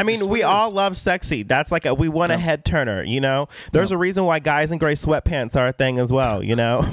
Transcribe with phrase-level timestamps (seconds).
[0.00, 1.42] I mean, we all love sexy.
[1.42, 3.50] That's like a we want a head turner, you know.
[3.72, 6.78] There's a reason why guys in gray sweatpants are a thing as well, you know.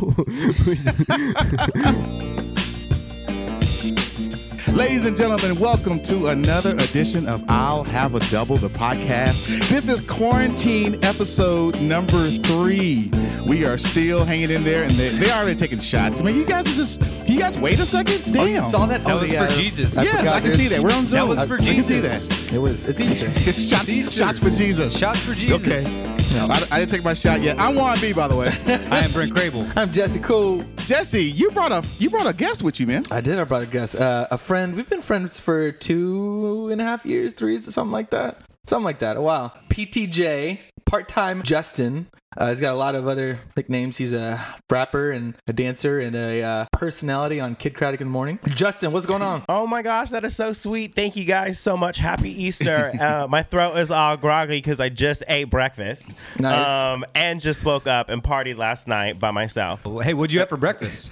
[4.74, 9.70] Ladies and gentlemen, welcome to another edition of I'll Have a Double, the podcast.
[9.70, 13.10] This is quarantine episode number three.
[13.46, 16.20] We are still hanging in there, and they, they already taking shots.
[16.20, 18.34] I mean, you guys are just, you guys wait a second?
[18.34, 18.38] Damn.
[18.38, 19.04] Oh, you saw that?
[19.04, 19.48] That oh, was yeah.
[19.48, 19.98] for Jesus.
[19.98, 20.82] I Yes, I can see that.
[20.82, 21.20] We're on Zoom.
[21.20, 22.28] That was for I can see Jesus.
[22.28, 22.54] that.
[22.54, 22.86] It was.
[22.86, 23.32] It's Easter.
[23.60, 24.12] Shots, Easter.
[24.12, 24.98] shots for Jesus.
[24.98, 25.62] Shots for Jesus.
[25.62, 26.18] Okay.
[26.40, 27.60] I, I didn't take my shot yet.
[27.60, 28.48] I'm Juan B, by the way.
[28.68, 29.72] I am Brent Crable.
[29.76, 30.64] I'm Jesse Cool.
[30.78, 33.06] Jesse, you brought a you brought a guest with you, man.
[33.12, 33.40] I did.
[33.40, 33.96] I brought a guest.
[33.96, 34.76] Uh, a friend.
[34.76, 38.42] We've been friends for two and a half years, three years, something like that.
[38.66, 39.18] Something like that.
[39.18, 39.54] A while.
[39.70, 42.08] PTJ, part-time Justin.
[42.36, 43.98] Uh, he's got a lot of other nicknames.
[43.98, 48.12] He's a rapper and a dancer and a uh, personality on Kidd Kraddick in the
[48.12, 48.40] Morning.
[48.50, 49.44] Justin, what's going on?
[49.50, 50.96] oh my gosh, that is so sweet.
[50.96, 51.98] Thank you guys so much.
[51.98, 52.92] Happy Easter.
[53.00, 56.08] uh, my throat is all groggy because I just ate breakfast.
[56.40, 56.68] Nice.
[56.68, 59.84] Um, and just woke up and partied last night by myself.
[60.04, 61.12] Hey, what'd you have for breakfast?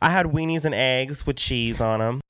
[0.00, 2.20] I had weenies and eggs with cheese on them.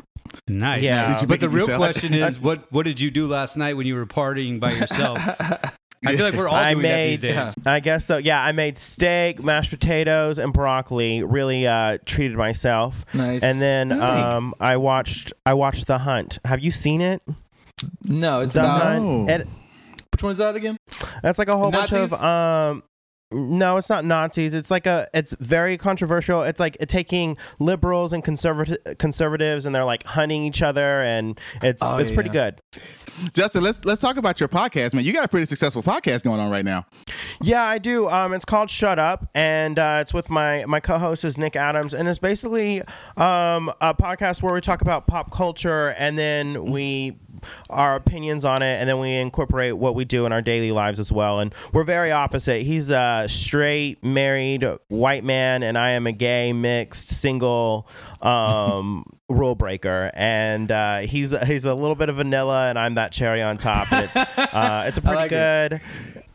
[0.49, 0.83] Nice.
[0.83, 1.25] Yeah.
[1.27, 4.07] But the real question is, what what did you do last night when you were
[4.07, 5.21] partying by yourself?
[6.05, 7.55] I feel like we're all I doing made, that these days.
[7.67, 8.17] I guess so.
[8.19, 11.23] Yeah, I made steak, mashed potatoes, and broccoli.
[11.23, 13.05] Really uh, treated myself.
[13.15, 13.43] Nice.
[13.43, 14.03] And then Steak.
[14.09, 16.39] um, I watched I watched The Hunt.
[16.45, 17.23] Have you seen it?
[18.05, 18.83] No, it's The about.
[18.83, 19.31] Hunt.
[19.31, 19.49] It,
[20.13, 20.77] Which one is that again?
[21.23, 22.13] that's like a whole bunch Nazis?
[22.13, 22.83] of um.
[23.33, 24.55] No, it's not Nazis.
[24.55, 25.09] It's like a.
[25.13, 26.43] It's very controversial.
[26.45, 31.83] It's like taking liberals and conservati- conservatives, and they're like hunting each other, and it's
[31.83, 32.51] Oh, it's pretty yeah.
[32.51, 32.61] good.
[33.33, 35.05] Justin, let's let's talk about your podcast, man.
[35.05, 36.87] You got a pretty successful podcast going on right now.
[37.41, 38.09] Yeah, I do.
[38.09, 41.95] Um, it's called Shut Up, and uh, it's with my my co-host is Nick Adams,
[41.95, 42.81] and it's basically
[43.17, 47.19] um, a podcast where we talk about pop culture, and then we
[47.71, 51.01] our opinions on it, and then we incorporate what we do in our daily lives
[51.01, 51.41] as well.
[51.41, 52.63] And we're very opposite.
[52.63, 57.89] He's a straight, married white man, and I am a gay, mixed, single.
[58.21, 63.11] Um, rule breaker and uh, he's he's a little bit of vanilla and I'm that
[63.13, 65.71] cherry on top and it's uh, it's a pretty like it.
[65.71, 65.81] good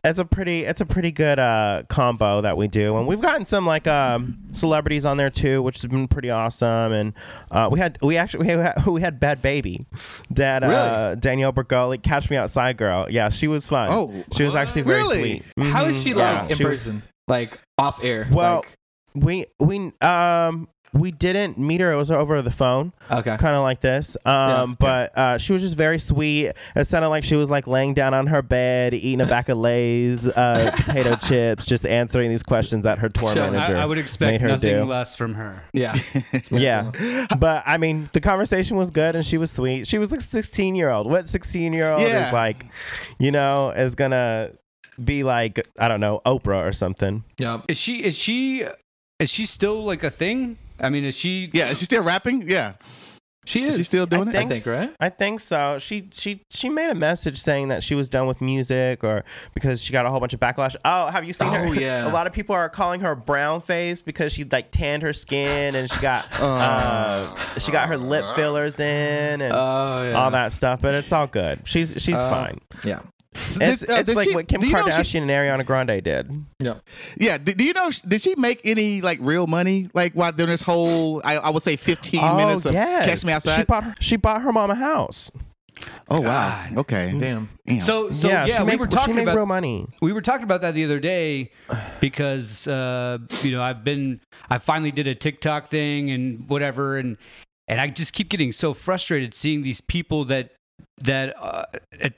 [0.03, 3.45] it's a pretty it's a pretty good uh, combo that we do and we've gotten
[3.45, 7.13] some like um, celebrities on there too which has been pretty awesome and
[7.51, 9.85] uh, we had we actually we had, we had bad baby
[10.31, 14.53] that uh, Danielle Bregoli catch me outside girl yeah she was fun Oh, she was
[14.55, 15.43] actually very really?
[15.55, 17.03] sweet How is she Yeah, like in she was- person?
[17.27, 18.27] Like off air?
[18.29, 18.75] Well, Like-
[19.13, 23.37] we we um we didn't meet her it was over the phone okay.
[23.37, 24.17] kind of like this.
[24.25, 24.75] Um, Yeah.
[24.77, 26.51] but uh, she was just very sweet.
[26.75, 29.57] It sounded like she was like laying down on her bed, eating a bag of
[29.57, 33.53] Lay's, uh, potato chips, just answering these questions that her tour Chilling.
[33.53, 34.83] manager I, I would made expect her nothing do.
[34.83, 35.63] less from her.
[35.71, 35.97] Yeah.
[36.51, 36.91] Yeah,
[37.39, 39.87] but I mean, the conversation was good and she was sweet.
[39.87, 41.09] She was like sixteen year old.
[41.09, 42.27] What sixteen year old Yeah.
[42.27, 42.65] is like,
[43.17, 44.51] you know, is gonna
[45.03, 47.23] be like I don't know Oprah or something.
[47.37, 47.61] yeah.
[47.69, 48.65] Is she is she
[49.19, 50.57] is she still like a thing?
[50.81, 51.49] I mean, is she?
[51.53, 52.49] Yeah, is she still rapping?
[52.49, 52.73] Yeah.
[53.43, 53.77] She Is is.
[53.77, 54.33] she still doing I it?
[54.33, 54.95] think, think, right?
[54.99, 55.79] I think so.
[55.79, 59.23] She she she made a message saying that she was done with music or
[59.55, 60.75] because she got a whole bunch of backlash.
[60.85, 61.65] Oh, have you seen her?
[61.67, 62.07] Oh, yeah.
[62.07, 65.73] a lot of people are calling her brown face because she like tanned her skin
[65.73, 70.13] and she got uh, she got her lip fillers in and Oh yeah.
[70.13, 70.79] all that stuff.
[70.79, 71.61] But it's all good.
[71.63, 72.59] She's she's Uh, fine.
[72.83, 72.99] Yeah.
[73.33, 75.65] It's, Did- uh, it's like she- what Kim do you know she- Kardashian and Ariana
[75.65, 76.31] Grande did.
[76.59, 76.75] Yeah.
[77.17, 77.37] Yeah.
[77.37, 77.89] Do, do you know?
[78.07, 79.89] Did she make any like real money?
[79.93, 83.05] Like while doing this whole, I, I would say, fifteen minutes of Oh, yes.
[83.05, 83.55] Catch Me Outside.
[83.57, 85.31] She bought her, she bought her mom a house.
[86.09, 86.61] oh wow.
[86.77, 87.13] Okay.
[87.17, 87.49] Damn.
[87.65, 87.79] Damn.
[87.81, 89.87] So so yeah, yeah, she we made, were she talking made about real money.
[90.01, 91.51] we were talking about that the other day
[91.99, 97.17] because uh, you know I've been I finally did a TikTok thing and whatever and
[97.67, 100.51] and I just keep getting so frustrated seeing these people that
[101.03, 101.65] that uh,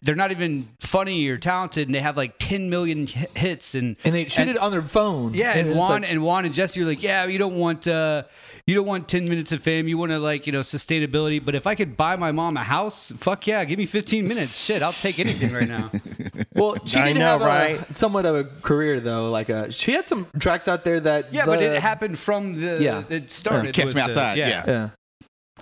[0.01, 3.95] they're not even funny or talented and they have like 10 million hi- hits and
[4.03, 5.33] And they shoot and- it on their phone.
[5.33, 7.87] yeah and it's Juan like- and Juan and Jesse are like yeah you don't want
[7.87, 8.23] uh
[8.65, 11.55] you don't want 10 minutes of fame you want to like you know sustainability but
[11.55, 14.81] if I could buy my mom a house fuck yeah give me 15 minutes shit
[14.81, 15.91] I'll take anything right now
[16.53, 17.41] well, she did know, have
[17.89, 19.29] a, somewhat of a career though.
[19.31, 21.33] Like uh she had some tracks out there that.
[21.33, 23.03] yeah but it happened from the Yeah.
[23.09, 24.63] it started Catch with Me the- Outside, yeah.
[24.67, 24.89] Yeah.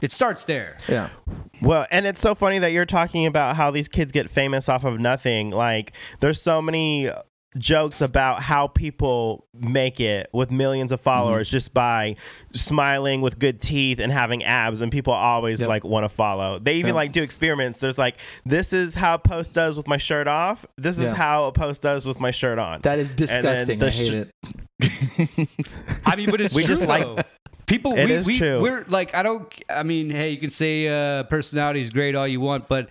[0.01, 0.77] It starts there.
[0.89, 1.09] Yeah.
[1.61, 4.83] Well, and it's so funny that you're talking about how these kids get famous off
[4.83, 5.51] of nothing.
[5.51, 7.09] Like, there's so many
[7.57, 11.55] jokes about how people make it with millions of followers Mm-hmm.
[11.57, 12.15] just by
[12.53, 15.67] smiling with good teeth and having abs and people always Yep.
[15.67, 16.95] like want to follow they even Yep.
[16.95, 18.15] like do experiments there's like
[18.45, 21.13] this is how a post does with my shirt off this is Yeah.
[21.15, 23.79] how a post does with my shirt on That is disgusting.
[23.79, 25.49] the I hate sh- it.
[26.05, 27.21] I mean, but it's We true just like- though.
[27.71, 28.61] People, It we, is we, true.
[28.61, 29.47] We're like, I don't.
[29.69, 32.89] I mean, hey, you can say uh, personality is great all you want, but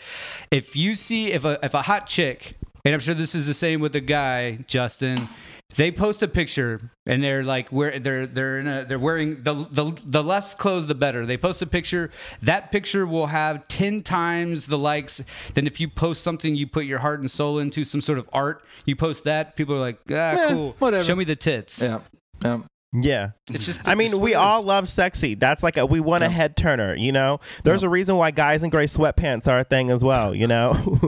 [0.51, 2.57] if you see if a if a hot chick,
[2.87, 5.29] and I'm sure this is the same with the guy, Justin.
[5.77, 9.55] They post a picture and they're like where they're they're in a they're wearing the
[9.71, 11.25] the the less clothes the better.
[11.27, 12.11] They post a picture,
[12.43, 15.23] that picture will have ten times the likes
[15.55, 18.29] than if you post something you put your heart and soul into, some sort of
[18.33, 18.65] art.
[18.85, 21.05] You post that, people are like, ah, Eh, cool, whatever.
[21.05, 21.81] Show me the tits.
[21.81, 22.01] Yeah.
[22.43, 22.63] Yeah.
[22.93, 23.31] Yeah.
[23.49, 23.81] It's just.
[23.87, 25.35] I mean, we all love sexy.
[25.37, 27.39] That's like a we want a head turner, you know.
[27.63, 30.73] There's a reason why guys in gray sweatpants are a thing as well, you know.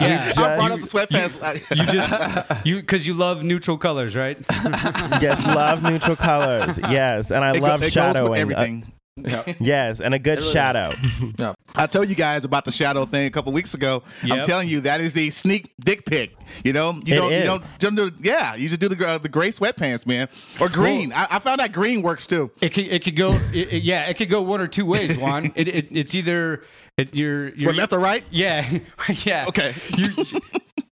[0.00, 0.32] Yeah.
[0.36, 1.76] I brought you- up the sweatpants.
[1.76, 4.38] You just you because you love neutral colors, right?
[5.20, 6.78] yes, love neutral colors.
[6.88, 8.32] Yes, and I It go- love it goes with shadowing.
[8.32, 8.92] Uh, everything.
[9.60, 10.92] yes, and a good really shadow.
[11.38, 11.54] Yeah.
[11.76, 14.02] I told you guys about the shadow thing a couple weeks ago.
[14.22, 16.34] I'm telling you that is the sneak dick pic.
[16.64, 19.18] You know, you It don't, you don't, jump to, yeah, you just do the uh,
[19.18, 20.28] the gray sweatpants, man,
[20.60, 21.12] or green.
[21.12, 22.50] I, I found that green works too.
[22.60, 25.16] It could it could go it, it- yeah it could go one or two ways.
[25.16, 26.64] Juan, it, it it's either
[26.96, 28.24] it, you're you're left or right?
[28.30, 28.78] Yeah,
[29.24, 29.46] yeah.
[29.48, 29.74] Okay.
[29.96, 30.08] You,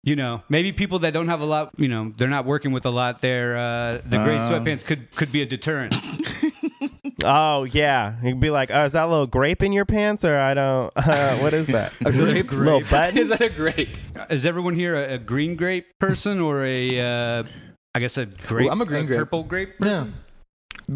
[0.02, 2.84] you know, maybe people that don't have a lot, you know, they're not working with
[2.84, 3.22] a lot.
[3.22, 5.94] There, uh, the gray sweatpants could could be a deterrent.
[7.24, 10.38] Oh yeah, you'd be like, "Oh, is that a little grape in your pants?" Or
[10.38, 10.92] I don't.
[11.14, 11.92] Uh, what is that?
[12.04, 12.52] A grape?
[12.52, 13.18] Little button?
[13.22, 13.96] Is that a grape?
[14.30, 17.42] Is everyone here a, a green grape person or a, uh,
[17.94, 18.66] I guess a grape?
[18.66, 19.18] Ooh, I'm a green grape.
[19.18, 19.74] purple grape.
[19.82, 20.06] Yeah.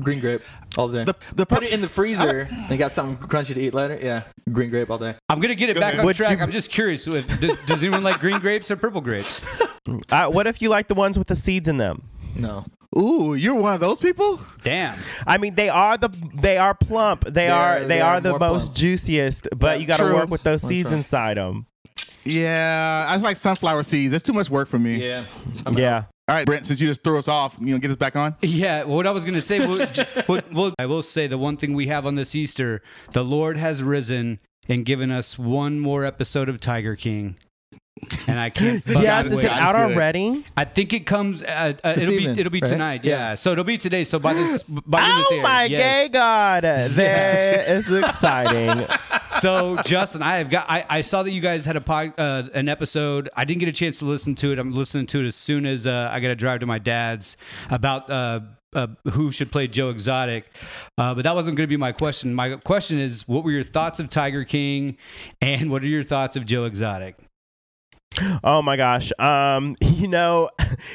[0.02, 0.42] Green grape
[0.76, 1.04] all day.
[1.04, 2.48] The the Put it in the freezer.
[2.50, 3.98] and you got something crunchy to eat later.
[4.02, 4.22] Yeah.
[4.52, 5.14] Green grape all day.
[5.30, 6.00] I'm gonna get it Go back ahead.
[6.00, 6.38] on Would track.
[6.38, 7.06] you- I'm just curious.
[7.06, 9.42] If, does, does anyone like green grapes or purple grapes?
[10.10, 12.02] Uh, what if you like the ones with the seeds in them?
[12.36, 12.64] No.
[12.96, 14.40] Ooh, you're one of those people.
[14.62, 14.98] Damn.
[15.26, 17.24] I mean, they are the they are plump.
[17.24, 18.76] They, They are, are- they, they are, are the most plump.
[18.76, 19.48] juiciest.
[19.56, 20.96] But Yeah, you got to work with those That's seeds right.
[20.98, 21.66] inside them.
[22.24, 24.12] Yeah, I like sunflower seeds.
[24.12, 25.04] That's too much work for me.
[25.06, 25.24] Yeah.
[25.72, 26.04] Yeah.
[26.28, 28.36] All right, Brent, since you just threw us off, you know, get us back on.
[28.42, 31.38] Yeah, what I was going to say, well, j- what, well, I will say the
[31.38, 32.82] one thing we have on this Easter,
[33.12, 34.38] the Lord has risen
[34.68, 37.38] and given us one more episode of Tiger King.
[38.26, 40.44] And I can't fucking Yes, God is is it out already?
[40.56, 41.42] I think it comes.
[41.42, 42.40] Uh, uh, it'll evening, be.
[42.40, 42.68] It'll be right?
[42.70, 43.04] tonight.
[43.04, 43.18] Yeah.
[43.30, 43.34] Yeah.
[43.34, 44.04] So it'll be today.
[44.04, 45.80] So by this, by when this Oh airs, my yes.
[45.80, 46.62] gay god!
[46.98, 48.86] That is exciting.
[49.30, 50.70] So Justin, I have got.
[50.70, 53.28] I, I saw that you guys had a pod, uh, an episode.
[53.36, 54.58] I didn't get a chance to listen to it.
[54.58, 57.36] I'm listening to it as soon as uh, I got to drive to my dad's
[57.70, 58.10] about.
[58.10, 58.40] Uh,
[58.74, 60.52] uh, who should play Joe Exotic?
[60.98, 62.34] Uh, but that wasn't going to be my question.
[62.34, 64.98] My question is, what were your thoughts of Tiger King,
[65.40, 67.16] and what are your thoughts of Joe Exotic?
[68.42, 69.12] Oh my gosh.
[69.18, 70.50] Um, you know,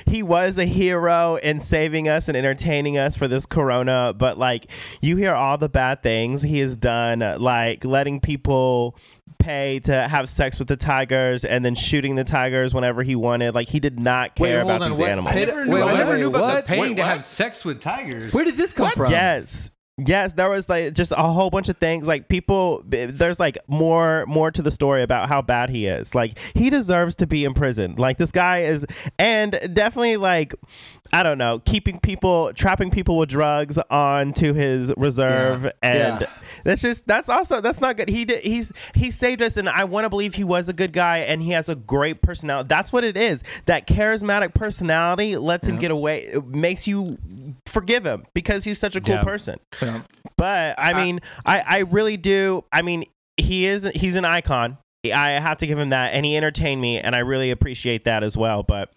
[0.05, 4.69] he was a hero in saving us and entertaining us for this corona, but like
[5.01, 8.97] you hear all the bad things he has done, like letting people
[9.39, 13.55] pay to have sex with the tigers and then shooting the tigers whenever he wanted.
[13.55, 15.09] Like he did not care hold about on, these what?
[15.09, 15.33] animals.
[15.33, 16.55] I Paid- never wait, knew, I never wait, knew about what?
[16.55, 17.09] the pain Wait, to what?
[17.09, 18.33] have sex with tigers.
[18.33, 19.11] Where did this come from?
[19.11, 19.69] Yes.
[19.99, 24.25] Yes, there was like just a whole bunch of things like people there's like more
[24.25, 26.15] more to the story about how bad he is.
[26.15, 27.93] Like he deserves to be in prison.
[27.95, 28.87] Like this guy is
[29.19, 30.55] and definitely like
[31.11, 35.71] I don't know, keeping people trapping people with drugs onto his reserve Yeah.
[35.83, 36.27] and Yeah.
[36.63, 38.09] that's just that's also that's not good.
[38.09, 40.91] He did he's he saved us and I want to believe he was a good
[40.91, 42.67] guy and he has a great personality.
[42.67, 43.43] That's what it is.
[43.65, 47.19] That charismatic personality lets him get away it makes you
[47.73, 49.23] forgive him because he's such a cool Yeah.
[49.23, 49.59] person.
[49.81, 50.01] Yeah.
[50.37, 52.63] But I mean, I, I really do.
[52.71, 53.03] I mean,
[53.37, 54.77] he is he's an icon.
[55.13, 58.23] I have to give him that, and he entertained me, and I really appreciate that
[58.23, 58.63] as well.
[58.63, 58.89] But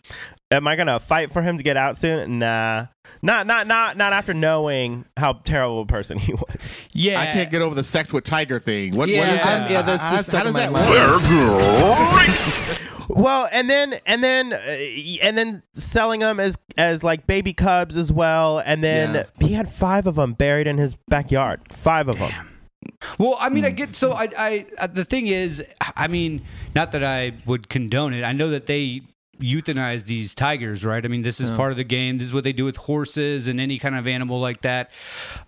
[0.52, 2.38] am I gonna fight for him to get out soon?
[2.38, 2.86] Nah,
[3.22, 6.70] not not not not after knowing how terrible a person he was.
[6.92, 8.92] Yeah, I can't get over the sex with tiger thing.
[8.92, 9.70] What, what is Yeah, that?
[9.70, 10.90] yeah, that's How- just how does that mind.
[10.90, 11.22] work?
[13.16, 14.56] Well, and then and then uh,
[15.22, 19.46] and then selling them as as like baby cubs as well, and then Yeah.
[19.46, 21.60] he had five of them buried in his backyard.
[21.72, 22.32] Five of them.
[23.18, 23.64] Well, I mean.
[23.64, 25.62] I get so I, I uh, the thing is,
[25.96, 26.42] I mean,
[26.74, 28.22] not that I would condone it.
[28.22, 29.02] I know that they
[29.40, 31.04] euthanize these tigers, right?
[31.04, 32.16] I mean, this is part of the game.
[32.16, 34.90] This is what they do with horses and any kind of animal like that.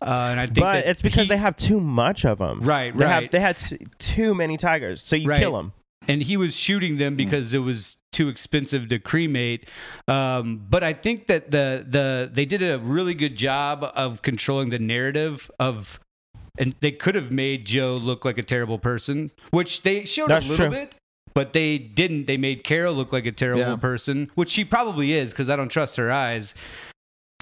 [0.02, 2.60] Uh, and I think But it's because he- they have too much of them.
[2.60, 3.30] Right, They have right.
[3.30, 3.56] they had
[3.98, 5.38] too many tigers, so you Right.
[5.38, 5.72] kill them.
[6.08, 9.68] And he was shooting them because it was too expensive to cremate.
[10.08, 14.70] Um, but I think that the the they did a really good job of controlling
[14.70, 16.00] the narrative of.
[16.60, 20.46] And they could have made Joe look like a terrible person, which they showed That's
[20.46, 20.74] a little true.
[20.76, 20.92] bit,
[21.32, 22.26] but they didn't.
[22.26, 23.76] They made Carol look like a terrible Yeah.
[23.76, 26.54] person, which she probably is because I don't trust her eyes.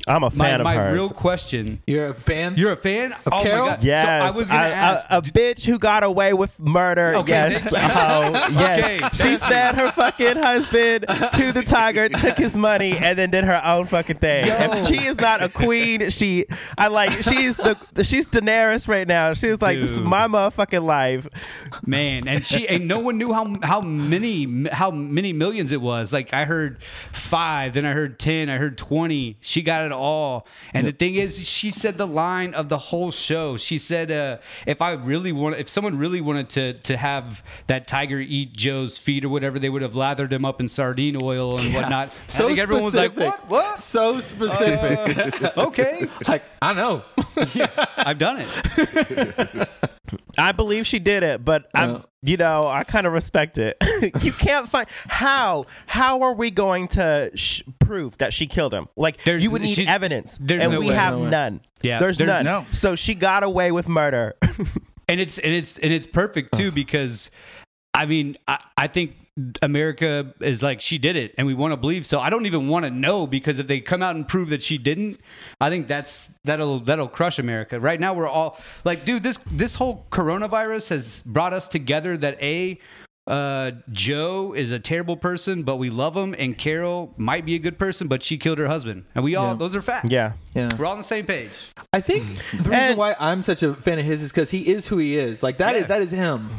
[0.09, 0.87] I'm a fan my of hers.
[0.87, 1.83] My real question.
[1.85, 2.55] You're a fan?
[2.57, 3.67] You're a fan of oh Carol?
[3.67, 3.83] My God.
[3.83, 5.07] Yes, So I was gonna I- a- ask.
[5.11, 7.17] a, bitch who got away with murder.
[7.17, 7.73] Okay, yes, oh,
[8.53, 8.79] yes.
[8.85, 13.31] Okay, she thank said her fucking husband to the tiger, took his money, and then
[13.33, 14.45] did her own fucking thing.
[14.47, 16.47] If she is not a queen, she,
[16.79, 19.33] I like, she's the, she's Daenerys right now.
[19.33, 21.27] She's like, this is my motherfucking life.
[21.85, 26.13] man and she and no one knew how how many how many millions it was
[26.13, 26.79] like i heard
[27.13, 30.47] five then i heard 10 i heard 20 she got it all.
[30.75, 33.57] And the thing is she said the line of the whole show.
[33.57, 37.87] She said uh, if i really want if someone really wanted to to have that
[37.87, 41.59] tiger eat joe's feet or whatever they would have lathered him up in sardine oil
[41.59, 42.11] and whatnot.
[42.27, 43.49] So i think everyone was like what?
[43.49, 43.79] What?
[43.79, 45.57] So specific.
[45.57, 46.07] okay.
[46.27, 47.05] Like, I know.
[47.55, 49.69] yeah, i've done it
[50.39, 51.83] I believe she did it, but Yeah.
[51.97, 53.77] I'm, you know, I kind of respect it.
[54.23, 55.67] you can't find how.
[55.87, 58.89] How are we going to sh- prove that she killed him?
[58.97, 60.95] Like There's- you would need she's- evidence, there's and no we way.
[60.95, 61.61] have No none.
[61.83, 62.65] Yeah, there's, there's- none.
[62.65, 62.67] No.
[62.73, 64.35] So she got away with murder.
[65.09, 67.31] and it's and it's and it's perfect too because
[67.95, 69.15] I mean I, I think
[69.63, 72.69] America is like she did it and we want to believe so I don't even
[72.69, 75.21] want to know because if they come out and prove that she didn't
[75.61, 79.75] I think that's that'll that'll crush America right now we're all like dude this this
[79.75, 82.81] whole coronavirus has brought us together that a
[83.27, 87.59] uh, Joe is a terrible person, but we love him, and Carol might be a
[87.59, 89.55] good person, but she killed her husband, and we all Yeah.
[89.55, 90.13] those are facts.
[90.13, 90.35] yeah.
[90.55, 90.69] Yeah.
[90.79, 91.51] we're all on the same page.
[91.93, 94.69] I think the reason And- why I'm such a fan of his is because he
[94.69, 95.43] is who he is.
[95.43, 95.87] Like that is Yeah.
[95.89, 96.51] that is him.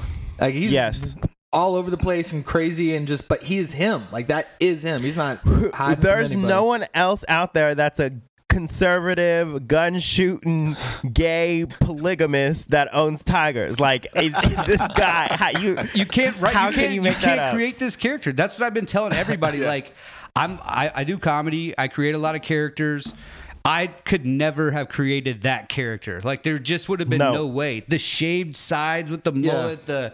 [0.41, 1.15] Like he's Yes.
[1.57, 4.07] All over the place and crazy and just, but he is him.
[4.11, 5.01] Like that is him.
[5.01, 5.39] He's not.
[5.73, 8.11] hiding There's from no one else out there that's a
[8.47, 10.75] conservative, gun shooting,
[11.11, 13.79] gay polygamist that owns tigers.
[13.79, 16.53] Like this guy, how you you can't write.
[16.53, 17.53] How you can can't, you make that can't up?
[17.55, 18.31] create this character.
[18.31, 19.57] That's what I've been telling everybody.
[19.67, 19.93] Like,
[20.35, 21.73] I'm I, I do comedy.
[21.77, 23.13] I create a lot of characters.
[23.65, 26.21] I could never have created that character.
[26.23, 27.33] Like, there just would have been No.
[27.33, 27.83] no, way.
[27.85, 29.75] The shaved sides with the Yeah.
[29.85, 30.13] the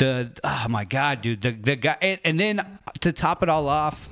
[0.00, 3.68] the oh my god, dude, the the guy, and, and then to top it all
[3.68, 4.08] off,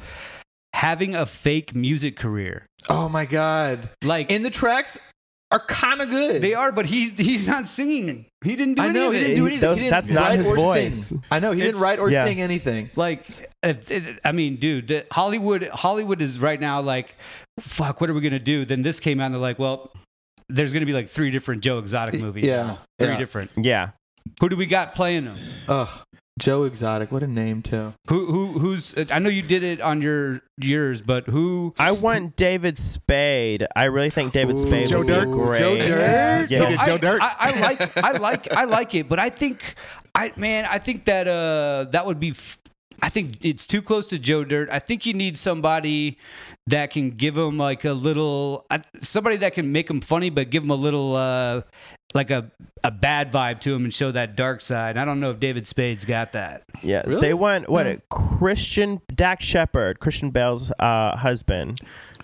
[0.73, 2.67] having a fake music career.
[2.89, 3.91] Oh my god!
[4.05, 4.99] Like, And the tracks
[5.51, 6.43] are kind of good.
[6.43, 8.27] they are, but he's he's not singing.
[8.45, 9.61] He didn't do I know any he didn't do anything.
[9.61, 11.07] those- he didn't that's not his voice.
[11.07, 11.25] Sing.
[11.31, 12.25] I know he didn't write or yeah.
[12.25, 12.91] sing anything.
[12.95, 13.27] like
[13.63, 17.17] if, if- i mean dude the hollywood hollywood is right now like
[17.59, 19.91] fuck what are we gonna do then this came out and they're like well
[20.49, 22.79] there's gonna be like three different joe exotic movies yeah, now.
[23.01, 23.17] three yeah.
[23.19, 23.91] different yeah.
[24.41, 25.89] Who do we got playing them Ugh,
[26.39, 27.11] Joe Exotic.
[27.11, 27.95] What a name too.
[28.09, 32.37] who who who's i know you did it on your years, but who I want
[32.37, 33.67] David Spade.
[33.75, 34.67] I really think David Ooh.
[34.67, 35.31] Spade Joe would be Dirt?
[35.31, 35.59] great.
[35.59, 36.01] Joe Dirt?
[36.01, 36.47] Yeah.
[36.47, 37.21] So did Joe I, Dirt?
[37.23, 39.75] I, I like I like I like it, but I think
[40.15, 42.59] I man, I think that uh that would be f-
[43.03, 44.69] I think it's too close to Joe Dirt.
[44.71, 46.19] I think you need somebody
[46.67, 50.51] that can give him like a little uh, somebody that can make him funny but
[50.51, 51.63] give him a little uh
[52.15, 52.51] like a
[52.85, 54.97] a bad vibe to him and show that dark side.
[54.97, 56.63] I don't know if David Spade's got that.
[56.83, 57.21] Yeah, Really?
[57.21, 61.81] they want what a Christian Dax Shepard, Christian Bale's uh, husband.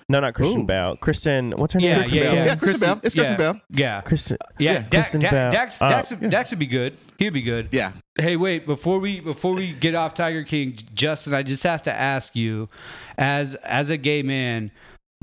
[0.08, 0.66] No, not Christian Ooh.
[0.66, 0.96] Bale.
[0.96, 1.88] Kristen, what's her name?
[1.90, 2.34] Yeah, Kristen yeah, Bell.
[2.34, 2.44] yeah.
[2.44, 3.00] Yeah, Kristen Bell.
[3.02, 3.60] It's Kristen yeah, Bell.
[3.70, 4.00] Yeah.
[4.02, 4.36] Kristen.
[4.58, 4.78] Yeah, Yeah.
[4.82, 5.50] Dak, Kristen Dak, Bell.
[5.50, 6.96] Dax, Uh, Dax, Dax would be good.
[7.18, 7.68] He'd be good.
[7.72, 7.92] Yeah.
[8.18, 8.66] Hey, wait!
[8.66, 12.68] Before we before we get off Tiger King, Justin, I just have to ask you,
[13.16, 14.72] as as a gay man,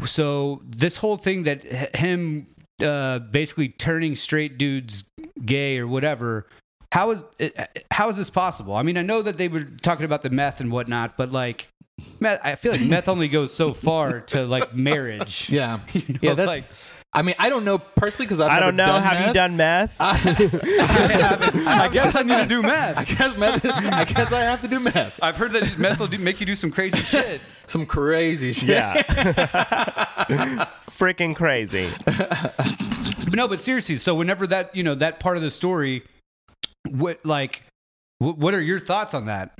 [0.05, 1.63] so this whole thing that
[1.95, 2.47] him
[2.81, 5.03] uh, basically turning straight dudes
[5.45, 6.47] gay or whatever,
[6.91, 8.75] how is it, how is this possible?
[8.75, 11.67] I mean, I know that they were talking about the meth and whatnot, but like,
[12.19, 15.47] meth, I feel like meth only goes so far to like marriage.
[15.51, 16.33] Yeah, You know, yeah.
[16.33, 16.47] That's.
[16.71, 16.77] Like,
[17.13, 18.85] I mean, I don't know personally because I've I don't know.
[18.85, 19.27] Done Have meth.
[19.27, 19.95] you done meth?
[19.99, 22.97] I guess I need to do meth.
[22.97, 23.65] I guess meth.
[23.65, 25.13] I guess I have to do meth.
[25.21, 27.41] I've heard that meth will do, make you do some crazy shit.
[27.71, 28.67] Some crazy shit.
[28.69, 29.01] yeah.
[30.91, 31.89] Freaking crazy.
[32.05, 36.03] But no, but seriously, so whenever that you know that part of the story,
[36.89, 37.63] what like,
[38.19, 39.57] what, what are your thoughts on that?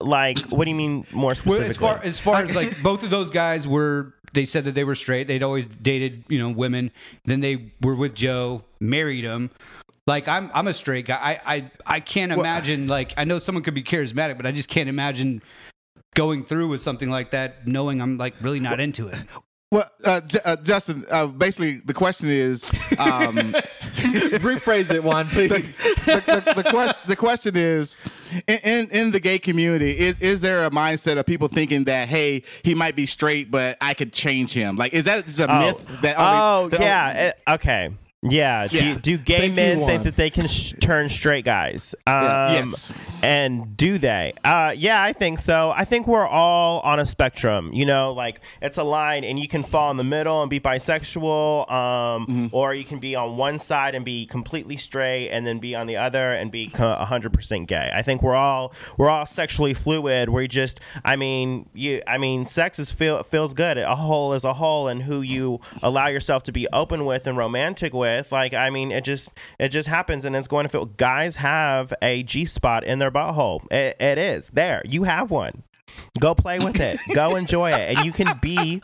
[0.00, 1.68] Like, what do you mean more Well, specifically?
[1.70, 4.84] as far as far as like both of those guys were, they said that they
[4.84, 5.26] were straight.
[5.26, 6.92] They'd always dated you know women.
[7.24, 9.50] Then they were with Joe, married him.
[10.06, 11.18] Like I'm, I'm a straight guy.
[11.46, 12.86] I, I, I can't imagine.
[12.86, 15.42] Like I know someone could be charismatic, but I just can't imagine
[16.14, 19.18] going through with something like that, knowing I'm like really not into it.
[19.70, 22.64] Well, uh, J- uh, Justin, uh, basically the question is,
[22.98, 23.34] um,
[23.94, 25.48] Rephrase it, Juan, please.
[25.50, 27.96] the, the, the, quest, the question is,
[28.46, 32.08] in, in in the gay community, is is there a mindset of people thinking that
[32.08, 34.76] hey, he might be straight, but I could change him?
[34.76, 36.16] Like, is that just a oh, myth that?
[36.18, 37.08] oh only, that yeah.
[37.08, 37.90] only- it- okay.
[38.24, 38.66] Yeah.
[38.70, 38.94] Yeah.
[38.94, 41.94] Do, do gay men think that they can sh- turn straight guys?
[42.06, 42.52] Um, Yeah.
[42.54, 42.94] Yes.
[43.22, 44.34] And do they?
[44.44, 45.72] Uh, yeah, I think so.
[45.74, 47.72] I think we're all on a spectrum.
[47.72, 50.60] You know, like it's a line, and you can fall in the middle and be
[50.60, 52.46] bisexual, um, Mm-hmm.
[52.52, 55.86] or you can be on one side and be completely straight, and then be on
[55.86, 57.90] the other and be hundred percent gay.
[57.94, 60.28] I think we're all we're all sexually fluid.
[60.28, 63.78] We just, I mean, you, I mean, sex is feel feels good.
[63.78, 67.36] A whole is a whole, and who you allow yourself to be open with and
[67.36, 68.13] romantic with.
[68.32, 70.86] Like, I mean, it just it just happens, and it's going to feel.
[70.86, 73.70] Guys have a G spot in their butthole.
[73.72, 74.82] It, it is there.
[74.84, 75.62] You have one.
[76.18, 76.98] Go play with it.
[77.14, 78.82] Go enjoy it, and you can be,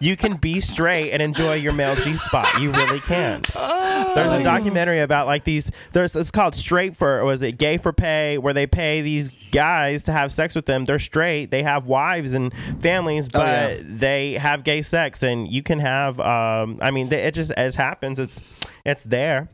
[0.00, 2.60] you can be straight and enjoy your male G spot.
[2.60, 3.42] You really can.
[3.54, 5.70] There's a documentary about like these.
[5.92, 9.30] There's it's called Straight for or was it Gay for Pay, where they pay these
[9.52, 10.84] guys to have sex with them.
[10.86, 11.50] They're straight.
[11.50, 13.82] They have wives and families, but yeah.
[13.84, 16.18] they have gay sex, and you can have.
[16.18, 18.18] Um, I mean, it just as happens.
[18.18, 18.42] It's
[18.84, 19.48] it's there.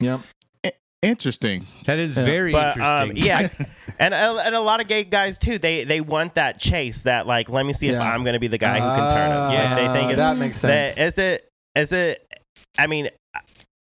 [0.00, 0.20] Yep.
[1.02, 1.66] Interesting.
[1.84, 3.16] That is very But um, interesting.
[3.26, 3.48] yeah,
[3.98, 5.58] and a, and a lot of gay guys too.
[5.58, 7.02] They they want that chase.
[7.02, 8.00] That like, let me see if Yeah.
[8.10, 9.36] I'm going to be the guy who can turn him.
[9.36, 10.94] Ah, Like, they think it's, that makes sense.
[10.94, 12.26] that- Is it is it?
[12.78, 13.08] I mean.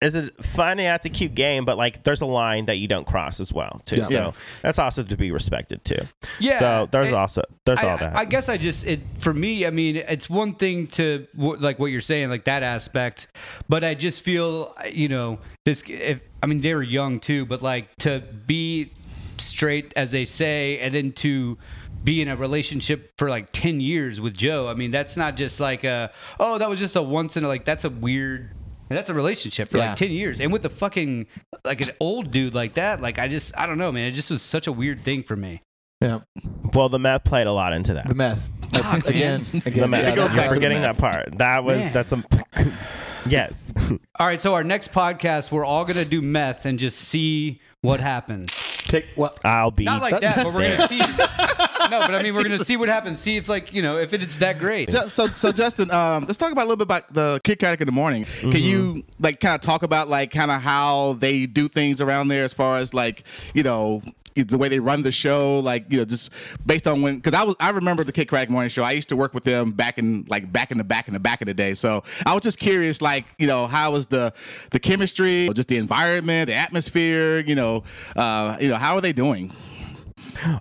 [0.00, 0.78] Is it fun?
[0.78, 3.52] Yeah, it's a cute game, but like, there's a line that you don't cross as
[3.52, 3.96] well, too.
[3.96, 4.04] Yeah.
[4.04, 4.32] So Yeah.
[4.62, 6.06] that's also to be respected too.
[6.38, 6.58] yeah.
[6.60, 8.14] So there's also there's I, all that.
[8.16, 9.66] I guess I just it for me.
[9.66, 13.26] I mean, it's one thing to like what you're saying, like that aspect,
[13.68, 15.82] but I just feel you know this.
[15.88, 18.92] If I mean they were young too, but like to be
[19.38, 21.58] straight as they say, and then to
[22.04, 24.68] be in a relationship for like 10 years with Joe.
[24.68, 27.48] I mean, that's not just like a oh that was just a once in a
[27.48, 28.50] like that's a weird.
[28.88, 29.88] That's a relationship for Yeah.
[29.88, 30.40] like 10 years.
[30.40, 31.26] And with the fucking,
[31.64, 34.06] like an old dude like that, like I just, I don't know, man.
[34.06, 35.62] It just was such a weird thing for me.
[36.00, 36.20] Yeah.
[36.74, 38.06] well, the meth played a lot into that.
[38.08, 38.48] The meth.
[38.70, 39.80] That's, again, again.
[39.80, 40.02] The meth.
[40.16, 40.48] Yeah, You're right.
[40.48, 41.36] forgetting that part.
[41.38, 41.92] That was Man.
[41.92, 42.22] that's a
[43.28, 43.72] yes.
[44.18, 48.00] All right, so our next podcast, we're all gonna do meth and just see what
[48.00, 48.62] happens.
[48.84, 49.36] Take well.
[49.44, 51.00] I'll be Not like that, but we're gonna see.
[51.80, 53.20] No, but I mean, we're gonna see what happens.
[53.20, 54.90] See if, like, you know, if it's that great.
[54.90, 57.80] Ju- So, so Justin, um, let's talk about a little bit about the Kidd Kraddick
[57.80, 58.24] in the morning.
[58.40, 62.28] Can you like kind of talk about like kind of how they do things around
[62.28, 64.02] there as far as like you know
[64.36, 66.30] it's the way they run the show, like you know, just
[66.64, 68.82] based on when because I was I remember the Kidd Kraddick Morning Show.
[68.84, 71.20] I used to work with them back in like back in the back in the
[71.20, 71.74] back of the day.
[71.74, 74.32] So I was just curious, like you know, how was the
[74.70, 77.82] the chemistry, just the environment, the atmosphere, you know,
[78.14, 79.52] uh, you know, how are they doing?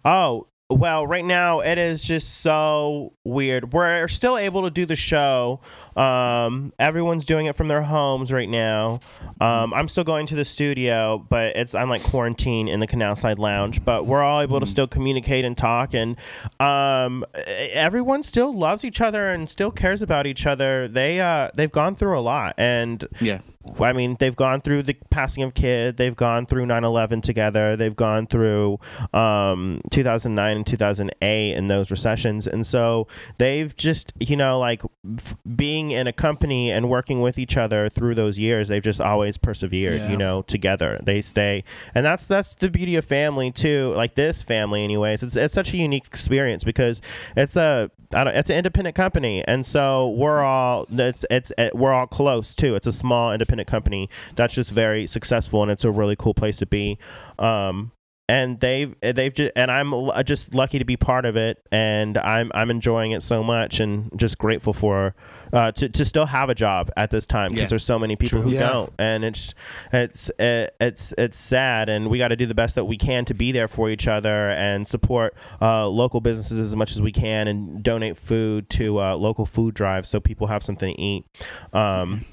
[0.04, 3.72] Oh, well, right now it is just so weird.
[3.72, 5.62] We're still able to do the show.
[5.98, 9.00] Um, everyone's doing it from their homes right now.
[9.42, 13.16] Um, I'm still going to the studio, but it's I'm like quarantine in the Canal
[13.16, 13.84] Side Lounge.
[13.84, 16.16] But we're all able to still communicate and talk, and
[16.60, 20.88] um, everyone still loves each other and still cares about each other.
[20.88, 23.40] They uh, they've gone through a lot, and Yeah.
[23.82, 25.98] I mean, they've gone through the passing of Kidd.
[25.98, 27.76] They've gone through 9/11 together.
[27.76, 28.80] They've gone through
[29.14, 32.48] um, 2009 and 2008 and those recessions.
[32.48, 33.08] And so
[33.40, 34.82] they've just, you know, like
[35.18, 38.68] f- being in a company and working with each other through those years.
[38.68, 40.10] They've just always persevered, Yeah.
[40.10, 41.00] you know, together.
[41.04, 41.64] They stay,
[41.96, 43.94] and that's that's the beauty of family too.
[43.96, 45.24] Like this family, anyways.
[45.24, 47.02] It's it's such a unique experience because
[47.36, 51.76] it's a I don't, it's an independent company, and so we're all it's it's it,
[51.76, 52.76] we're all close too.
[52.76, 56.58] It's a small independent company that's just very successful, and it's a really cool place
[56.58, 56.98] to be.
[57.38, 57.92] Um,
[58.30, 59.94] and they've they've just and I'm
[60.26, 64.10] just lucky to be part of it, and I'm I'm enjoying it so much, and
[64.18, 65.16] just grateful for
[65.54, 67.70] uh, to to still have a job at this time because Yeah.
[67.70, 68.60] there's so many people who Yeah.
[68.60, 69.54] don't, and it's
[69.94, 73.34] it's it's it's sad, and we got to do the best that we can to
[73.34, 77.48] be there for each other and support uh, local businesses as much as we can,
[77.48, 81.26] and donate food to uh, local food drives so people have something to eat.
[81.74, 82.26] Um,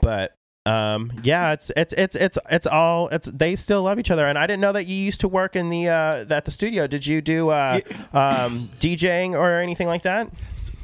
[0.00, 0.34] but
[0.66, 4.26] um yeah it's it's it's it's it's all it's they still love each other.
[4.26, 6.86] And i didn't know that you used to work in the uh at the studio.
[6.86, 7.80] Did you do uh
[8.12, 10.28] um djing or anything like that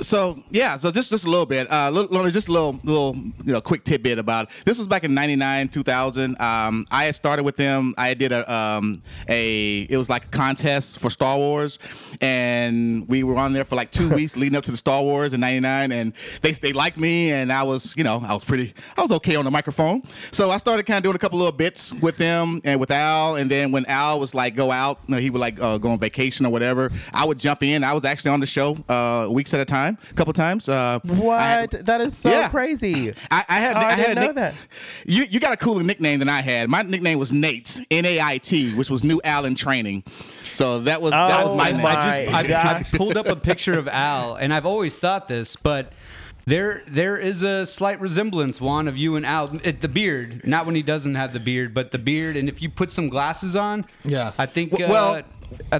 [0.00, 3.52] So yeah, so just just a little bit, uh, little, just a little little you
[3.52, 4.50] know quick tidbit about it.
[4.66, 6.40] this was back in '99, 2000.
[6.40, 7.94] Um, I had started with them.
[7.96, 11.78] I did a um, a it was like a contest for Star Wars,
[12.20, 15.32] and we were on there for like two weeks leading up to the Star Wars
[15.32, 18.74] in '99, and they they liked me, and I was you know I was pretty
[18.96, 20.02] I was okay on the microphone.
[20.30, 23.36] So I started kind of doing a couple little bits with them and with Al,
[23.36, 25.90] and then when Al was like go out, you know, he would like uh, go
[25.90, 27.82] on vacation or whatever, I would jump in.
[27.82, 30.68] I was actually on the show uh, weeks at a time, a couple times.
[30.68, 32.48] Uh, what I had, that is so Yeah.
[32.48, 34.54] crazy I, I had, Oh, I had didn't a know nick- that.
[35.06, 36.68] You you got a cooler nickname than I had.
[36.68, 40.04] My nickname was Nate, N A I T, which was New Allen Training.
[40.52, 41.82] So that was that was Oh my I, name.
[41.82, 45.28] my I just I, I pulled up a picture of Al, and I've always thought
[45.28, 45.92] this, but
[46.48, 49.50] There, there is a slight resemblance, Juan, of you and Al.
[49.64, 52.36] It, the beard, not when he doesn't have the beard, but the beard.
[52.36, 54.30] And if you put some glasses on, Yeah.
[54.38, 54.72] I think.
[54.74, 55.26] Uh, well, I think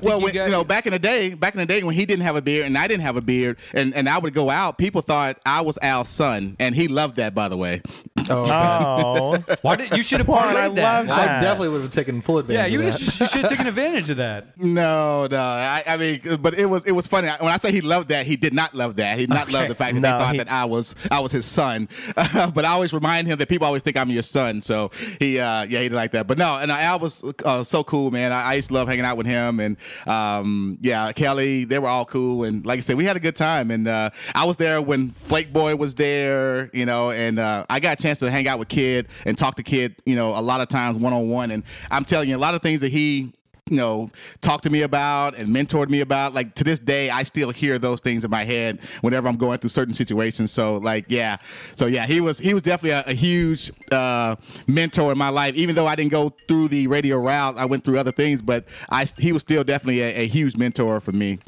[0.02, 0.46] well, you when, guys.
[0.46, 2.42] you know, back in the day, back in the day when he didn't have a
[2.42, 5.38] beard and I didn't have a beard, and, and I would go out, people thought
[5.46, 7.83] I was Al's son, and he loved that, by the way.
[8.29, 11.07] Oh, Oh, why did you should have Juan, I parlayed that?
[11.07, 13.00] love I definitely would have taken full advantage of that.
[13.00, 14.46] Yeah, you should have taken advantage of that.
[14.76, 17.81] No, no, I, I mean, but it was it was funny when I say he
[17.81, 18.26] loved that.
[18.26, 19.18] He did not love that.
[19.18, 21.20] He did not love the fact that No, they thought he- that I was I
[21.20, 21.88] was his son.
[22.14, 24.61] but I always remind him that people always think I'm your son.
[24.62, 26.26] So he, uh, yeah, he didn't like that.
[26.26, 28.33] But no, and Al was uh, so cool, man.
[28.33, 31.88] I, I used to love hanging out with him, and um, yeah, Kellie, they were
[31.88, 32.45] all cool.
[32.45, 33.71] And like I said, we had a good time.
[33.71, 37.81] And uh, I was there when Flake Boy was there, you know, and uh, I
[37.81, 40.40] got a chance to hang out with Kidd and talk to Kidd, you know, a
[40.40, 41.51] lot of times one on one.
[41.51, 43.33] And I'm telling you, a lot of things that he
[43.68, 44.09] you know,
[44.42, 46.35] talked to me about and mentored me about.
[46.35, 49.59] Like to this day, I still hear those things in my head whenever I'm going
[49.59, 50.52] through certain situations.
[50.52, 51.38] So like, yeah,
[51.74, 54.37] so yeah, he was he was definitely a, a huge uh,
[54.68, 55.55] mentor in my life.
[55.57, 58.66] Even though I didn't go through the radio route, I went through other things, but
[58.88, 61.40] I he was still definitely a, a huge mentor for me.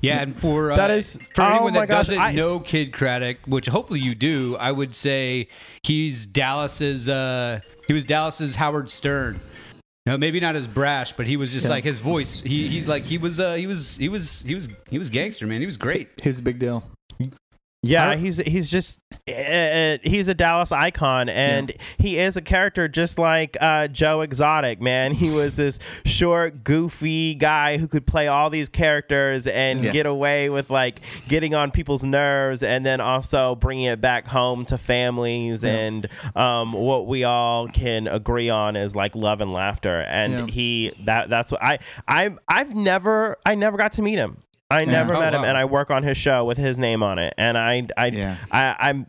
[0.00, 2.60] Yeah, and for uh, That is- for oh anyone my that gosh, doesn't I- know
[2.60, 5.48] Kidd Kraddick, which hopefully you do, I would say
[5.82, 7.08] he's Dallas's.
[7.08, 9.40] Uh, he was Dallas's Howard Stern.
[10.08, 11.70] No, maybe not as brash, but he was just Yeah.
[11.72, 12.40] like his voice.
[12.40, 15.46] He he like he was uh, he was he was he was he was gangster
[15.46, 15.60] man.
[15.60, 16.08] He was great.
[16.22, 16.82] He's a big deal.
[17.82, 23.20] Yeah, he's he's just uh, he's a Dallas icon, and he is a character just
[23.20, 24.80] like uh, Joe Exotic.
[24.80, 29.92] Man, he was this short, goofy guy who could play all these characters and Yeah.
[29.92, 34.64] get away with like getting on people's nerves, and then also bringing it back home
[34.66, 35.62] to families.
[35.62, 40.00] And um, what we all can agree on is like love and laughter.
[40.00, 40.46] And Yeah.
[40.46, 44.38] he that that's what I I I've never I never got to meet him.
[44.70, 45.48] I never Oh, met him, wow.
[45.48, 47.32] and I work on his show with his name on it.
[47.38, 48.36] And I, I, Yeah.
[48.50, 49.06] I I'm,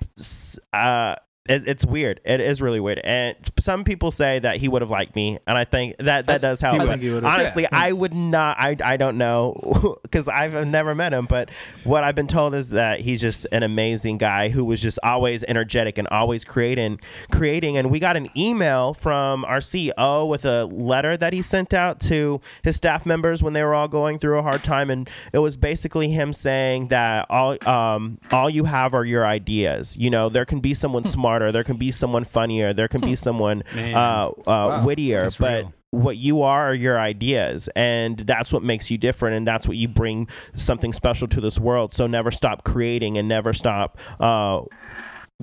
[0.72, 1.16] uh,
[1.50, 2.22] it, it's weird.
[2.24, 3.02] It is really weird.
[3.04, 6.42] And some people say that he would have liked me, and I think that that
[6.42, 6.76] does help.
[6.76, 7.70] I But think he honestly, Yeah.
[7.72, 8.58] I would not.
[8.60, 11.26] I, I don't know because I've never met him.
[11.26, 11.50] But
[11.84, 15.44] what I've been told is that he's just an amazing guy who was just always
[15.46, 17.00] energetic and always creating,
[17.32, 17.78] creating.
[17.78, 22.00] And we got an email from our CEO with a letter that he sent out
[22.02, 25.40] to his staff members when they were all going through a hard time, and it
[25.40, 29.98] was basically him saying that all um all you have are your ideas.
[29.98, 31.04] You know, there can be someone
[31.40, 34.86] smarter, there can be someone funnier, there can be someone uh, uh Wow.
[34.86, 35.74] wittier, That's but real.
[35.92, 39.78] what you are are your ideas and that's what makes you different and that's what
[39.78, 44.62] you bring something special to this world so never stop creating and never stop uh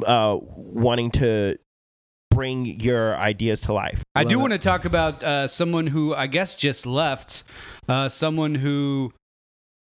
[0.07, 1.57] uh wanting to
[2.31, 6.15] bring your ideas to life I do Love want to talk about uh, someone who
[6.15, 7.43] I guess just left.
[7.89, 9.13] Uh, someone who,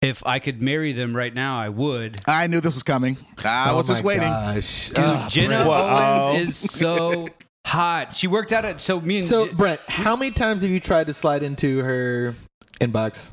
[0.02, 2.20] if I could marry them right now, I would.
[2.26, 3.18] I knew this was coming.
[3.44, 4.22] I Oh was just waiting.
[4.28, 4.88] Gosh.
[4.88, 5.68] Dude, Ah, Jenna Brent.
[5.68, 6.28] Wow.
[6.32, 7.28] Owens is so
[7.66, 8.14] hot.
[8.14, 10.80] She worked out at so me and So J- Brent, how many times have you
[10.80, 12.34] tried to slide into her
[12.80, 13.32] inbox?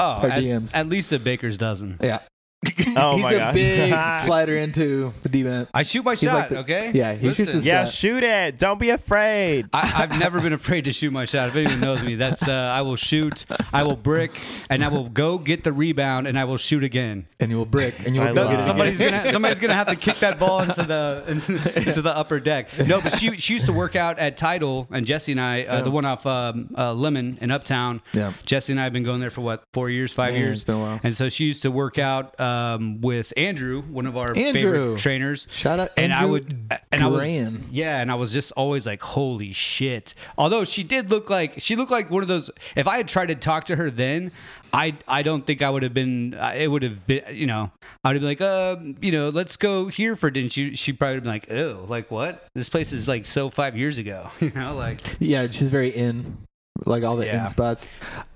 [0.00, 0.72] oh, her at, DMs.
[0.74, 1.98] at least a baker's dozen.
[2.02, 2.18] Yeah.
[2.96, 3.90] oh He's my a gosh big
[4.26, 5.68] slider into the D-man.
[5.72, 6.34] I shoot my He's shot.
[6.34, 6.90] like the- okay.
[6.92, 7.68] yeah, he shoots his shot.
[7.68, 7.94] yeah shot.
[7.94, 11.48] shoot it don't be afraid I, I've never been afraid to shoot my shot.
[11.50, 14.32] If anyone knows me, that's uh, I will shoot, I will brick,
[14.68, 17.26] and I will go get the rebound, and I will shoot again.
[17.38, 18.62] And you will brick and you will I go get it.
[18.62, 18.66] it.
[18.66, 19.12] somebody's again.
[19.20, 22.76] gonna somebody's gonna have to kick that ball into the into, into the upper deck.
[22.86, 25.82] No, but she she used to work out at Title, and Jesse and I, uh,
[25.82, 28.02] the one off um, uh, Lemmon in Uptown.
[28.12, 28.32] Yeah.
[28.44, 30.58] Jesse and I have been going there for what four years, five Man, years.
[30.58, 31.00] it's been a while.
[31.04, 34.52] And so she used to work out um, with Andrew, one of our Andrew.
[34.72, 35.46] favorite trainers.
[35.50, 37.28] Shout out and I Andrew would and I was
[37.70, 40.14] yeah, and I was just always like, holy shit.
[40.36, 42.50] Although she did look like she looked like one of those.
[42.76, 44.32] If I had tried to talk to her then,
[44.72, 46.34] I I don't think I would have been.
[46.34, 47.70] It would have been you know
[48.04, 50.48] I would have been like, uh, you know, let's go here for dinner.
[50.48, 52.46] She she probably would have been like, oh, like what?
[52.54, 54.30] This place is like so five years ago.
[54.40, 56.38] You know, like Yeah, she's very in,
[56.86, 57.40] like all the Yeah.
[57.42, 57.86] in spots.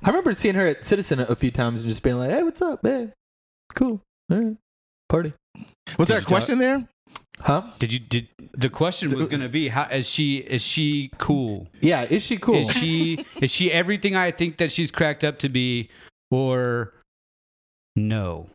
[0.03, 2.61] I remember seeing her at Citizen a few times and just being like, "Hey, what's
[2.61, 3.13] up, man?
[3.75, 4.57] Cool, All right.
[5.09, 5.33] party."
[5.99, 6.89] Was there a Did you question there?
[7.41, 7.63] Huh?
[7.79, 11.67] did you did the question was gonna be how is she is she cool?
[11.81, 12.57] Yeah, is she cool?
[12.61, 15.91] Is she is she everything I think that she's cracked up to be,
[16.31, 16.93] or
[17.97, 18.49] no?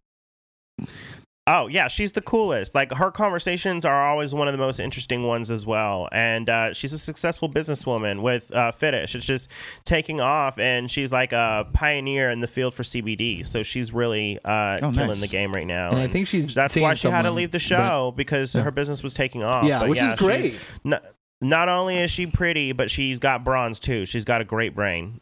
[1.49, 2.75] Oh yeah, she's the coolest.
[2.75, 6.09] Like her conversations are always one of the most interesting ones as well.
[6.11, 9.15] And uh, she's a successful businesswoman with uh, Fitish.
[9.15, 9.49] It's just
[9.85, 13.45] taking off, and she's like a pioneer in the field for CBD.
[13.45, 15.21] So she's really uh, Oh, killing nice.
[15.21, 15.89] the game right now.
[15.89, 18.63] and I think she's that's why she had to leave the show because Yeah.
[18.63, 19.63] her business was taking off.
[19.65, 20.59] Yeah, But which is great.
[20.83, 21.03] Not,
[21.39, 24.05] not only is she pretty, but she's got bronze too.
[24.05, 25.21] She's got a great brain.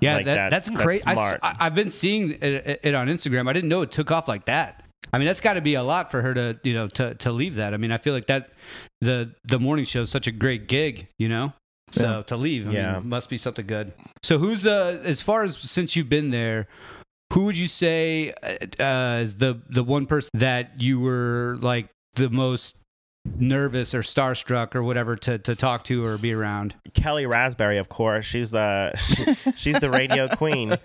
[0.00, 1.02] Yeah, Like, that, that's- that's, that's great.
[1.42, 3.48] I, have been seeing it, it on Instagram.
[3.48, 4.82] I didn't know it took off like that.
[5.12, 7.32] I mean, that's got to be a lot for her to, you know, to to
[7.32, 7.74] leave that.
[7.74, 8.50] I mean, I feel like that
[9.00, 11.52] the the morning show is such a great gig, you know.
[11.92, 12.22] So Yeah.
[12.22, 12.98] to leave, I Yeah.
[13.00, 13.92] mean, must be something good.
[14.22, 16.68] So who's the as far as since you've been there,
[17.32, 18.32] who would you say
[18.78, 22.76] uh, is the the one person that you were like the most
[23.24, 26.74] nervous or starstruck or whatever to to talk to or be around?
[26.94, 28.24] Kellie Rasberry, of course.
[28.24, 28.92] She's the
[29.56, 30.76] she's the radio queen.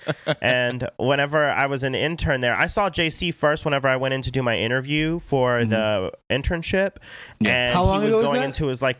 [0.41, 3.65] And whenever I was an intern there, I saw J-Si first.
[3.65, 6.97] Whenever I went in to do my interview for the internship,
[7.47, 8.45] and How long he was ago was going that?
[8.45, 8.97] into his like.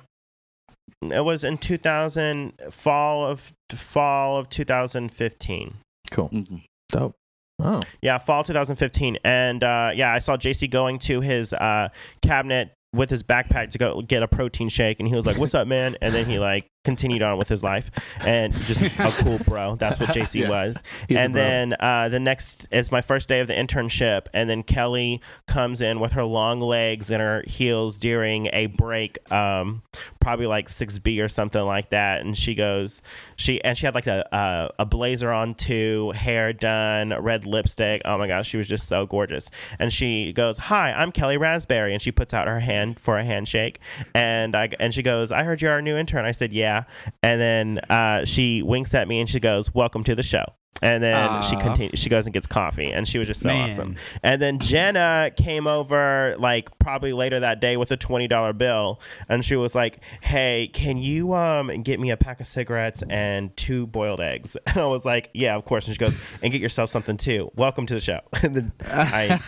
[1.02, 5.74] It was in 2000 fall of fall of 2015.
[6.10, 6.30] Cool.
[6.30, 6.64] Mhm.
[6.90, 7.16] Dope.
[7.60, 7.82] Oh.
[8.02, 9.18] Yeah, fall 2015.
[9.24, 11.90] And uh, yeah, I saw J-Si going to his uh,
[12.22, 15.54] cabinet with his backpack to go get a protein shake, and he was like, "What's
[15.54, 17.92] up, man?" And then he like continued on with his life,
[18.26, 19.76] and just a cool bro.
[19.76, 20.50] That's what J-Si Yeah.
[20.50, 20.82] was.
[21.10, 24.64] He's and then uh, the next is my first day of the internship, and then
[24.64, 29.82] Kellie comes in with her long legs and her heels during a break, um,
[30.22, 33.02] probably like six B or something like that, and she goes,
[33.36, 38.02] she and she had like a uh, a blazer on too, hair done, red lipstick.
[38.06, 39.50] Oh my gosh, she was just so gorgeous.
[39.80, 43.24] And she goes, "Hi, I'm Kellie Rasberry," and she puts out her hand for a
[43.24, 43.80] handshake,
[44.14, 46.75] and I and she goes, "I heard you're our new intern." I said, "Yeah,"
[47.24, 50.46] and then uh, she winks at me and she goes, "Welcome to the show."
[50.82, 51.98] And then she continues.
[51.98, 53.70] She goes and gets coffee, and she was just so Man.
[53.70, 53.96] awesome.
[54.24, 59.00] And then Jenna came over like probably later that day with a twenty dollar bill,
[59.30, 63.56] and she was like, "Hey, can you um get me a pack of cigarettes and
[63.56, 66.60] two boiled eggs?" And I was like, "Yeah, of course." And she goes, "And get
[66.60, 67.52] yourself something too.
[67.56, 69.40] Welcome to the show." And then I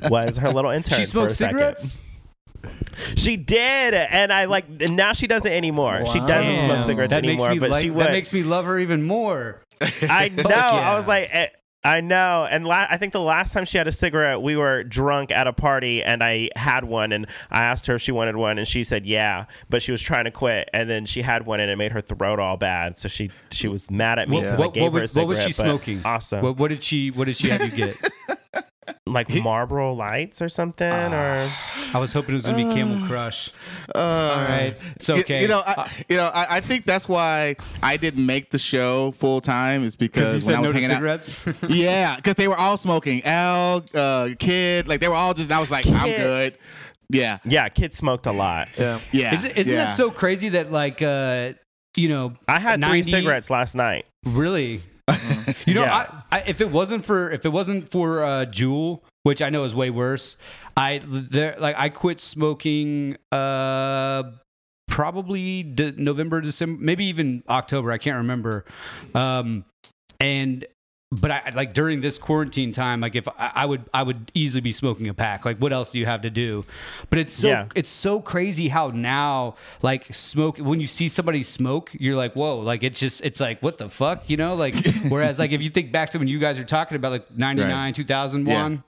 [0.08, 0.98] was her little intern.
[0.98, 1.98] She for smoked a second.
[3.16, 4.66] She did, and I like.
[4.80, 6.04] and Now she doesn't anymore.
[6.06, 8.06] She doesn't smoke cigarettes that anymore, but like, she would.
[8.06, 9.62] That makes me love her even more.
[9.80, 10.44] I know.
[10.48, 10.90] yeah.
[10.90, 11.48] I was like, eh,
[11.82, 12.46] I know.
[12.50, 15.46] And la- I think the last time she had a cigarette, we were drunk at
[15.46, 18.68] a party, and I had one, and I asked her if she wanted one, and
[18.68, 21.70] she said yeah, but she was trying to quit, and then she had one, and
[21.70, 24.68] it made her throat all bad, so she she was mad at me What, what,
[24.68, 25.28] I gave what, her a was- cigarette.
[25.28, 26.02] what was she smoking?
[26.04, 27.96] Awesome, What, what did she What did she have you get?
[29.06, 31.50] like Marlboro Lights or something, or
[31.94, 33.50] I was hoping it was gonna be Camel Crush.
[33.94, 35.42] All right, it's You- okay.
[35.42, 38.58] You, know, Uh, I, you know, I, I think that's why I didn't make the
[38.58, 39.84] show full time.
[39.84, 41.46] Is because because you when I was no to hanging out, cigarettes.
[41.68, 43.22] yeah, because they were all smoking.
[43.24, 45.50] Al, uh, kid, like they were all just.
[45.52, 46.58] I was like, I'm good.
[47.12, 48.68] Yeah, yeah, kids smoked a lot.
[48.78, 49.00] Yeah.
[49.12, 49.34] yeah.
[49.34, 49.86] Isn't, isn't yeah.
[49.86, 51.54] that so crazy that like uh
[51.96, 54.06] you know I had 90 three cigarettes last night.
[54.24, 54.82] really
[55.66, 56.22] you know Yeah.
[56.30, 59.64] I, I, if it wasn't for if it wasn't for uh Juul which I know
[59.64, 60.36] is way worse
[60.76, 64.22] I there like I quit smoking uh
[64.88, 68.64] probably de- November December maybe even October I can't remember
[69.14, 69.64] um
[70.18, 70.66] and
[71.12, 74.60] but I like during this quarantine time, like if I, I would, I would easily
[74.60, 75.44] be smoking a pack.
[75.44, 76.64] Like, what else do you have to do?
[77.10, 77.66] But it's so, Yeah.
[77.74, 82.58] it's so crazy how now, like smoke, when you see somebody smoke, you're like, whoa,
[82.60, 84.54] like it's just, it's like, what the fuck, you know?
[84.54, 84.74] Like,
[85.08, 87.86] whereas like if you think back to when you guys are talking about like '99,
[87.86, 87.94] Right.
[87.94, 88.84] 2001,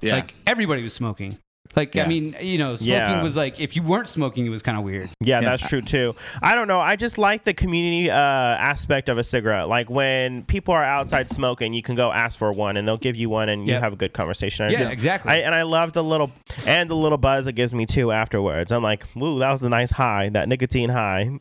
[0.00, 0.14] Yeah.
[0.14, 1.38] like everybody was smoking.
[1.74, 3.22] Like, I mean, you know, smoking Yeah.
[3.22, 5.10] was like if you weren't smoking, it was kind of weird.
[5.20, 5.50] Yeah, Yeah.
[5.50, 6.14] that's true too.
[6.42, 6.80] I don't know.
[6.80, 9.68] I just like the community uh, aspect of a cigarette.
[9.68, 13.16] Like when people are outside smoking, you can go ask for one, and they'll give
[13.16, 14.66] you one, and you have a good conversation.
[14.66, 15.32] I Yeah, just- exactly.
[15.32, 16.30] I, and I love the little
[16.66, 18.70] and the little buzz it gives me too afterwards.
[18.72, 21.38] I'm like, woo, that was a nice high, that nicotine high.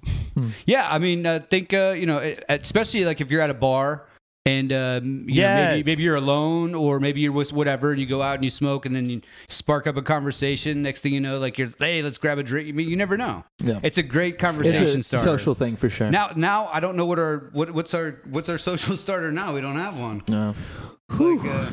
[0.65, 4.05] Yeah, I mean, uh, think uh, you know, especially like if you're at a bar
[4.47, 8.05] and um, you know, maybe maybe you're alone or maybe you're with whatever, and you
[8.05, 10.83] go out and you smoke, and then you spark up a conversation.
[10.83, 12.69] Next thing you know, like you're, hey, let's grab a drink.
[12.69, 13.43] I mean, you never know.
[13.59, 13.79] Yeah.
[13.81, 15.37] It's a great conversation It's a starter.
[15.39, 16.11] social thing for sure.
[16.11, 19.53] Now, now I don't know what our what, what's our what's our social starter now.
[19.53, 20.21] We don't have one.
[20.27, 20.53] no.
[21.07, 21.69] Like, uh,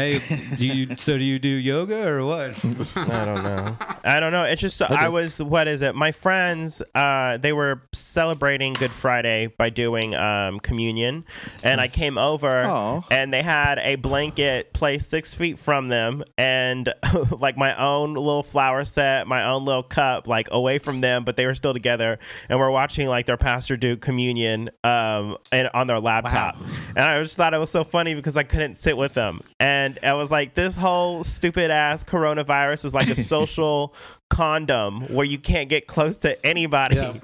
[0.00, 2.56] hey, do you so do you do yoga or what?
[2.96, 3.76] I don't know.
[4.04, 4.44] I don't know.
[4.44, 5.94] It's just I was what is it?
[5.94, 11.24] My friends, uh, they were celebrating Good Friday by doing um, communion,
[11.62, 13.02] and I came over Aw.
[13.10, 16.92] and they had a blanket placed six feet from them, and
[17.38, 21.36] like my own little flower set, my own little cup, like away from them, but
[21.36, 25.86] they were still together, and we're watching like their pastor do communion um, and on
[25.86, 26.56] their laptop,
[26.88, 29.89] and I just thought it was so funny because I couldn't sit with them, and
[30.02, 33.94] I was like, this whole stupid ass coronavirus is like a social
[34.28, 36.96] condom where you can't get close to anybody.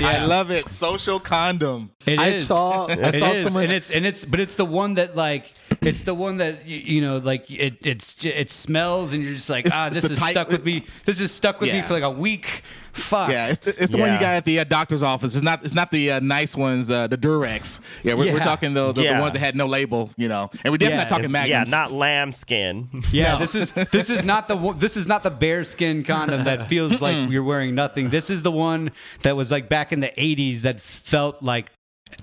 [0.00, 0.22] Yeah.
[0.22, 0.68] I love it.
[0.70, 1.90] Social condom.
[2.06, 2.46] It I is.
[2.46, 3.44] saw- I It saw is.
[3.44, 6.66] someone- and it's and it's but it's the one that like it's the one that
[6.66, 10.04] you, you know, like it it's it smells, and you're just like, ah, it's this
[10.04, 10.84] the is type- stuck with me.
[11.06, 12.62] This is stuck with me for like a week.
[12.92, 13.30] Fuck.
[13.30, 15.36] Yeah, it's the, it's the one you got at the uh, doctor's office.
[15.36, 17.78] It's not it's not the uh, nice ones, uh, the Durex.
[18.02, 20.50] Yeah, we're, we're talking the, the, the ones that had no label, you know.
[20.64, 21.70] And we're definitely Yeah, not talking It's- yeah, magnums.
[21.70, 22.88] not lambskin.
[23.12, 23.38] Yeah, No.
[23.38, 27.30] this is this is not the this is not the bearskin condom that feels like
[27.30, 28.10] you're wearing nothing.
[28.10, 28.90] This is the one
[29.22, 31.70] that was like back in the '80s that felt like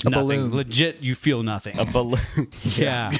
[0.03, 0.11] nothing.
[0.11, 0.55] balloon.
[0.55, 1.77] Legit, you feel nothing.
[1.79, 2.19] A balloon.
[2.63, 3.11] yeah.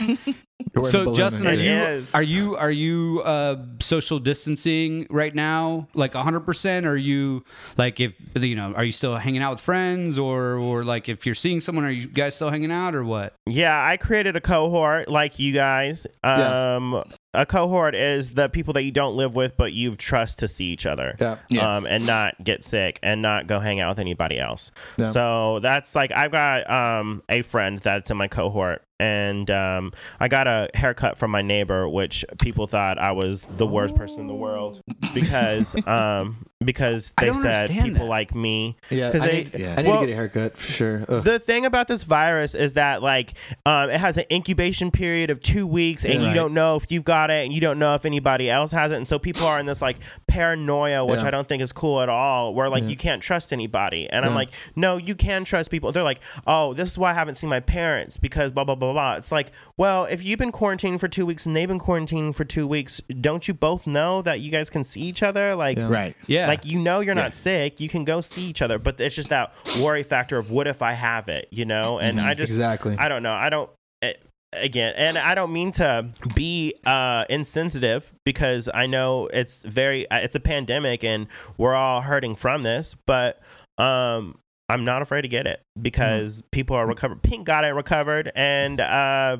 [0.73, 1.93] You're wearing a So Justin, are you there.
[1.95, 2.15] is.
[2.15, 6.41] are you are you uh, social distancing right now, like 100?
[6.41, 7.43] percent Are you
[7.77, 8.73] like if you know?
[8.73, 11.91] Are you still hanging out with friends, or or like if you're seeing someone, are
[11.91, 13.33] you guys still hanging out, or what?
[13.45, 16.07] Yeah, I created a cohort like you guys.
[16.23, 17.03] Yeah.
[17.35, 20.65] A cohort is the people that you don't live with, but you've trust to see
[20.65, 21.15] each other.
[21.19, 21.37] Yeah.
[21.49, 21.75] Yeah.
[21.77, 24.71] Um, and not get sick and not go hang out with anybody else.
[24.97, 25.05] Yeah.
[25.11, 30.27] So that's like I've got um a friend that's in my cohort, and um I
[30.27, 34.27] got a haircut from my neighbor, which people thought I was the worst person in
[34.27, 34.81] the world
[35.13, 38.03] because um because they said people that.
[38.05, 38.75] like me.
[38.89, 39.75] Yeah, 'Cause I, they- need, Yeah.
[39.77, 41.05] I need Well- to get a haircut for sure.
[41.09, 41.23] Ugh.
[41.23, 43.33] The thing about this virus is that like
[43.65, 46.19] um, it has an incubation period of two weeks, and Yeah.
[46.21, 46.33] you Right.
[46.33, 48.95] don't know if you've got it, and you don't know if anybody else has it,
[48.95, 51.27] and so people are in this like paranoia, which Yeah.
[51.27, 52.53] I don't think is cool at all.
[52.53, 52.89] Where like Yeah.
[52.89, 55.91] you can't trust anybody, and I'm like, no, you can trust people.
[55.91, 58.84] They're like, oh, this is why I haven't seen my parents because blah blah blah
[58.93, 59.15] blah.
[59.15, 62.43] It's like, well, if you've been quarantined for two weeks and they've been quarantined for
[62.45, 65.55] two weeks, don't you both know that you guys can see each other?
[65.55, 65.87] Like, Yeah.
[65.89, 66.15] right.
[66.27, 67.23] Yeah, like you know you're Yeah.
[67.23, 70.51] not sick, you can go see each other, but it's just that worry factor of
[70.51, 71.99] what if I have it, you know?
[71.99, 72.95] And I just exactly.
[72.97, 73.33] I don't know.
[73.33, 73.69] I don't
[74.01, 74.13] eh,
[74.53, 80.19] again, and I don't mean to be uh insensitive because I know it's very uh,
[80.19, 83.39] it's a pandemic and we're all hurting from this, but
[83.77, 84.37] um
[84.69, 87.21] I'm not afraid to get it because people are recovered.
[87.21, 89.37] Pink got it recovered and uh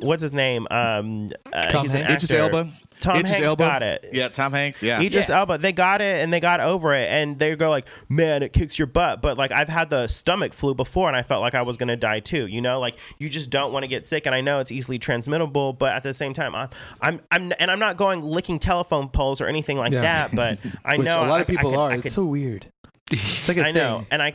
[0.00, 0.66] what's his name?
[0.70, 2.24] Um uh, Tom he's an Hanks?
[2.24, 2.56] Idris actor.
[2.56, 2.72] Elba.
[3.00, 3.62] Tom Idris Hanks Elba.
[3.64, 4.08] got it.
[4.12, 4.82] Yeah, Tom Hanks.
[4.82, 5.00] Yeah.
[5.00, 5.38] Idris Yeah.
[5.40, 8.52] Elba, they got it and they got over it, and they go like, "Man, it
[8.52, 11.54] kicks your butt." But like, I've had the stomach flu before, and I felt like
[11.54, 12.48] I was gonna die too.
[12.48, 14.98] You know, like you just don't want to get sick, and I know it's easily
[14.98, 16.68] transmittable, but at the same time, I'm,
[17.00, 20.00] I'm, I'm, and I'm not going licking telephone poles or anything like Yeah.
[20.26, 20.34] that.
[20.34, 21.90] But I Which know a lot I- of people I could, are.
[21.92, 22.66] I it's so weird.
[23.10, 23.74] It's like a I thing.
[23.74, 24.34] know, and I.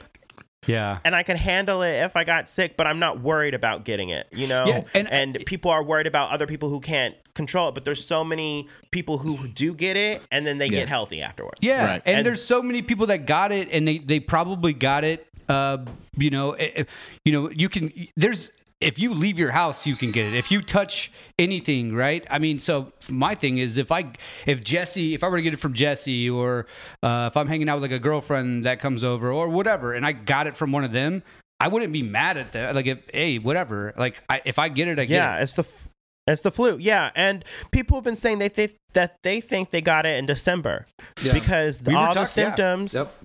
[0.66, 1.00] yeah.
[1.04, 4.10] And I can handle it if I got sick, but I'm not worried about getting
[4.10, 4.66] it, you know?
[4.66, 8.06] Yeah, and- and people are worried about other people who can't control it, but there's
[8.06, 10.80] so many people who do get it and then they Yeah.
[10.80, 11.60] get healthy afterwards.
[11.62, 12.02] Yeah, Right.
[12.06, 15.28] and, And- there's so many people that got it, and they they probably got it.
[15.50, 15.80] Uh,
[16.16, 16.84] you know, eh, eh,
[17.26, 17.92] you know, you can.
[18.16, 18.50] There's
[18.82, 20.34] if you leave your house, you can get it.
[20.34, 22.26] If you touch anything, right?
[22.30, 24.12] I mean, so my thing is, if I
[24.46, 26.66] if Jesse, if I were to get it from Jesse, or
[27.02, 30.06] uh, if I'm hanging out with like a girlfriend that comes over, or whatever, and
[30.06, 31.24] I got it from one of them.
[31.60, 32.76] I wouldn't be mad at that.
[32.76, 33.94] Like, if hey, whatever.
[33.96, 35.44] Like, I, if I get it, I get Yeah, it.
[35.44, 35.88] it's the f-
[36.28, 36.78] it's the flu.
[36.78, 40.26] Yeah, and people have been saying they think that they think they got it in
[40.26, 40.86] December
[41.22, 41.32] Yeah.
[41.34, 42.26] because We were all the talk- yeah.
[42.26, 42.94] symptoms.
[42.96, 43.16] Yep.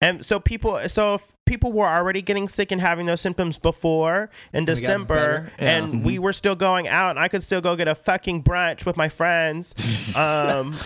[0.00, 4.30] And so people, so if people were already getting sick and having those symptoms before
[4.52, 5.50] in December.
[5.58, 5.78] Yeah.
[5.78, 8.86] and we were still going out, and I could still go get a fucking brunch
[8.86, 10.16] with my friends.
[10.16, 10.76] um,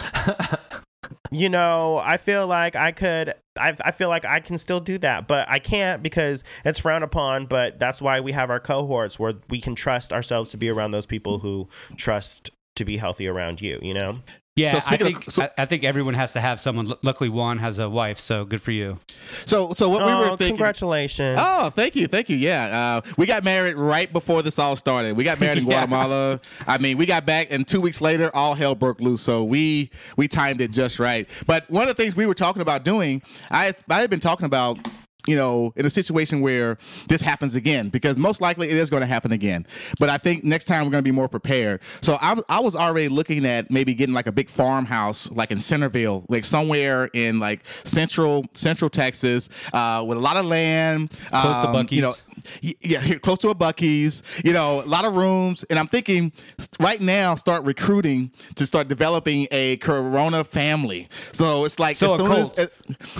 [1.31, 3.35] you know, I feel like I could.
[3.59, 7.05] I, I feel like I can still do that, but I can't because it's frowned
[7.05, 7.47] upon.
[7.47, 10.92] But that's why we have our cohorts where we can trust ourselves to be around
[10.92, 13.79] those people who trust to be healthy around you.
[13.83, 14.21] You know.
[14.59, 16.92] Yeah, So I speaking of- think so- I, I think everyone has to have someone.
[17.03, 18.99] Luckily, Juan has a wife, so good for you.
[19.47, 20.49] So, so what we oh, were thinking.
[20.49, 21.38] congratulations!
[21.40, 22.37] Oh, thank you, thank you.
[22.37, 25.16] Yeah, uh, we got married right before this all started.
[25.16, 25.87] We got married in Yeah.
[25.87, 26.40] Guatemala.
[26.66, 29.23] I mean, we got back, and two weeks later, all hell broke loose.
[29.23, 31.29] So we we timed it just right.
[31.47, 34.47] But one of the things we were talking about doing, I I had been talking
[34.47, 34.79] about.
[35.26, 36.78] You know, in a situation where
[37.09, 39.66] this happens again, because most likely it is going to happen again.
[39.98, 41.81] But I think next time we're going to be more prepared.
[42.00, 45.59] So I, I was already looking at maybe getting like a big farmhouse, like in
[45.59, 51.42] Centerville, like somewhere in like central Central Texas, uh, with a lot of land, Close
[51.62, 52.14] to um, You know,
[52.63, 55.65] yeah, here, close to a Buc-ee's, you know, a lot of rooms.
[55.71, 56.33] And I'm thinking
[56.81, 61.09] right now, start recruiting to start developing a Corona family.
[61.33, 62.71] So it's like So as, soon as, as,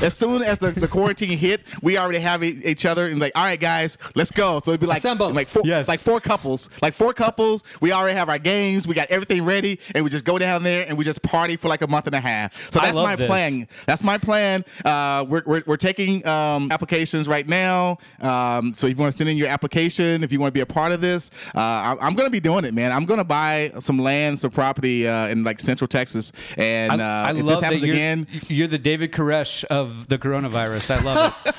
[0.03, 3.33] as soon as the, the quarantine hit, we already have e- each other and like,
[3.37, 4.61] all right, guys, let's go.
[4.64, 5.31] So it'd be like, Assemble.
[5.31, 5.88] like four, Yes.
[5.88, 7.64] like four couples, like four couples.
[7.81, 8.87] We already have our games.
[8.87, 11.69] We got everything ready, and we just go down there and we just party for
[11.69, 12.73] like a month and a half.
[12.73, 13.27] So that's my this.
[13.27, 13.69] plan.
[13.87, 14.64] That's my plan.
[14.85, 17.99] Uh, we're, we're, we're taking um, applications right now.
[18.21, 20.61] Um, so if you want to send in your application if you want to be
[20.61, 21.31] a part of this.
[21.54, 22.92] Uh, I, I'm going to be doing it, man.
[22.92, 27.04] I'm going to buy some land, some property uh, in like Central Texas, and uh,
[27.04, 30.18] I, I if love this that happens you're, again, you're the David Koresh of the
[30.18, 30.90] coronavirus.
[30.90, 31.54] I love it.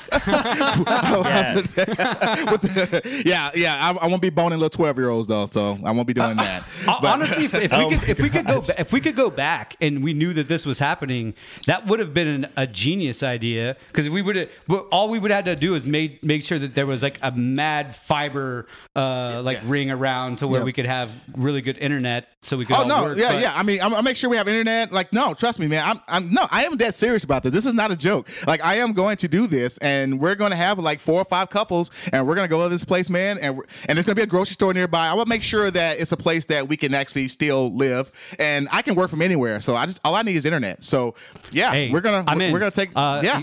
[1.30, 1.74] Yes.
[1.74, 5.90] the- yeah, yeah, I, I won't be boning little twelve year olds though, so I
[5.92, 6.62] won't be doing that.
[6.86, 9.16] Hon- Honestly, if, if we Oh could, my if we could go, if we could
[9.16, 11.34] go back and we knew that this was happening,
[11.66, 13.76] that would have been an, a genius idea.
[13.88, 14.48] Because if we would, have,
[14.90, 17.18] all we would have had to do is make make sure that there was like
[17.22, 22.28] a mad fiber, uh, like ring around to where we could have really good internet,
[22.42, 22.76] so we could.
[22.76, 23.52] Oh no, work, yeah, but- yeah.
[23.54, 24.92] I mean, I'm, I'll make sure we have internet.
[24.92, 25.82] Like, no, trust me, man.
[25.86, 27.52] I'm, I'm, no, I am dead serious about this.
[27.52, 28.28] This is not a joke.
[28.46, 31.24] Like, I am going to do this, and we're going to have like four or
[31.24, 34.14] five couples, and we're going to go to this place, man, and and there's going
[34.14, 35.06] to be a grocery store nearby.
[35.08, 38.68] I will make sure that it's a place that we can actually still live, and
[38.70, 39.60] I can work from anywhere.
[39.60, 40.82] So I just all I need is internet.
[40.84, 41.14] So
[41.50, 42.52] yeah, Hey, we're gonna, I'm we're, in.
[42.58, 43.42] gonna take, Uh, yeah.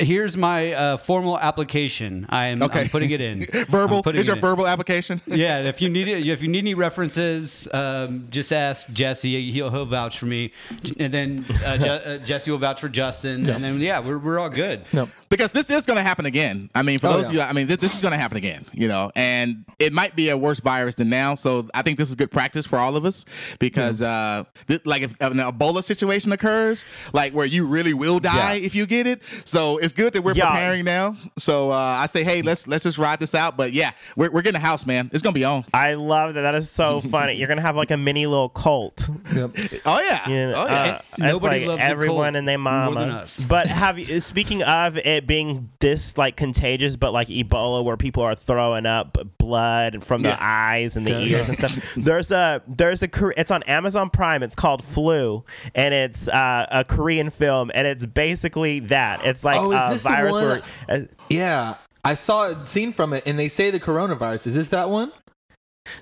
[0.00, 2.26] Here's my uh, formal application.
[2.28, 2.82] I am Okay.
[2.82, 3.35] I'm putting it in.
[3.68, 4.02] verbal.
[4.06, 4.42] I'm Is your in.
[4.42, 5.20] verbal application?
[5.26, 9.50] yeah, if you need it, if you need any references, um, just ask Jesse.
[9.50, 10.52] He'll he'll vouch for me,
[10.98, 14.38] and then uh, Je- uh, Jesse will vouch for Justin, and then yeah, we're we're
[14.38, 14.82] all good.
[14.92, 15.08] No.
[15.28, 16.70] Because this is going to happen again.
[16.74, 17.28] I mean, for Oh, those yeah.
[17.28, 19.92] of you, I mean, this, this is going to happen again, you know, and it
[19.92, 21.34] might be a worse virus than now.
[21.34, 23.24] So I think this is good practice for all of us
[23.58, 28.54] because, uh, th- like, if an Ebola situation occurs, like where you really will die
[28.54, 28.66] Yeah.
[28.66, 30.46] if you get it, so it's good that we're Yeah.
[30.50, 31.16] preparing now.
[31.38, 33.56] So uh, I say, hey, let's let's just ride this out.
[33.56, 35.10] But yeah, we're, we're getting a house, man.
[35.12, 35.64] It's gonna be on.
[35.74, 36.42] I love that.
[36.42, 37.34] That is so funny.
[37.34, 39.08] You're gonna have like a mini little cult.
[39.34, 39.56] Yep.
[39.86, 40.72] Oh yeah, You know, oh yeah.
[40.72, 43.00] uh, it's Nobody like loves a everyone cult and their more mama.
[43.00, 43.44] than us.
[43.48, 44.20] But have you?
[44.20, 49.16] Speaking of it being this like contagious, but like Ebola, where people are throwing up
[49.38, 50.30] blood from Yeah.
[50.32, 51.36] the eyes and the Yeah.
[51.38, 51.92] ears and stuff.
[51.96, 53.08] There's a there's a
[53.38, 54.42] it's on Amazon Prime.
[54.42, 55.44] It's called Flu,
[55.74, 59.24] and it's uh, a Korean film, and it's basically that.
[59.24, 60.62] It's like Oh, a virus where.
[60.88, 61.74] Uh, Yeah.
[62.04, 64.46] I saw a scene from it, and they say the coronavirus.
[64.46, 65.10] Is this that one?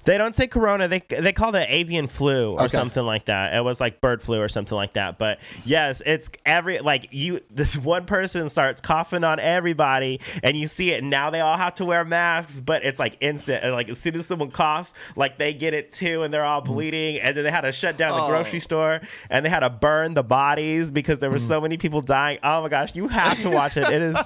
[0.04, 0.88] They don't say corona.
[0.88, 2.68] They they call it avian flu or Okay.
[2.68, 3.54] something like that.
[3.54, 5.18] It was like bird flu or something like that.
[5.18, 7.40] But yes, it's every like you.
[7.54, 11.02] This one person starts coughing on everybody, and you see it.
[11.02, 13.62] And now they all have to wear masks, but it's like instant.
[13.62, 16.60] And like as soon as someone coughs, like they get it too, and they're all
[16.62, 16.72] mm-hmm.
[16.72, 17.20] bleeding.
[17.20, 18.28] And then they had to shut down the Oh.
[18.28, 21.48] grocery store, and they had to burn the bodies because there were mm.
[21.48, 22.38] so many people dying.
[22.42, 23.88] Oh my gosh, you have to watch it.
[23.88, 24.16] It is.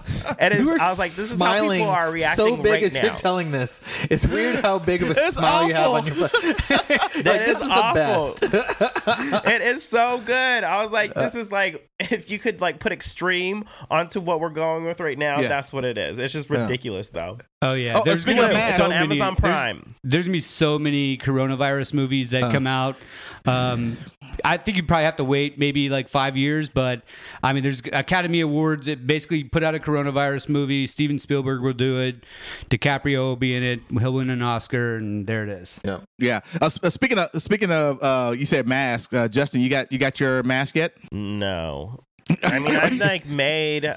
[0.40, 0.66] It is.
[0.68, 3.02] I was like, this is how smiling people are reacting so big right as now.
[3.04, 3.80] you're telling this.
[4.10, 6.70] It's weird how big of a It's smile you have on your face.
[6.70, 6.88] like,
[7.24, 8.34] That this is is awful.
[8.48, 9.46] the best.
[9.46, 10.64] it is so good.
[10.64, 14.50] I was like, this is like if you could like put extreme onto what we're
[14.50, 15.48] going with right now, Yeah.
[15.48, 16.18] that's what it is.
[16.18, 16.62] It's just Yeah.
[16.62, 17.38] ridiculous though.
[17.62, 19.94] Oh yeah, Oh, there's speaking gonna be so on many- Amazon Prime.
[20.04, 22.96] There's, gonna be so many coronavirus movies that come out.
[23.46, 23.96] Um,
[24.44, 27.02] I think you probably have to wait maybe like five years, but
[27.42, 28.86] I mean, there's Academy Awards.
[28.86, 30.86] It basically put out a coronavirus movie.
[30.86, 32.24] Steven Spielberg will do it.
[32.70, 33.80] DiCaprio will be in it.
[33.98, 35.80] He'll win an Oscar, and there it is.
[35.84, 36.00] Yeah.
[36.18, 36.40] yeah.
[36.60, 39.60] Uh, uh, speaking of speaking of, uh, you said mask, uh, Justin.
[39.60, 40.94] You got you got your mask yet?
[41.12, 42.04] No.
[42.42, 43.94] I mean, I've like made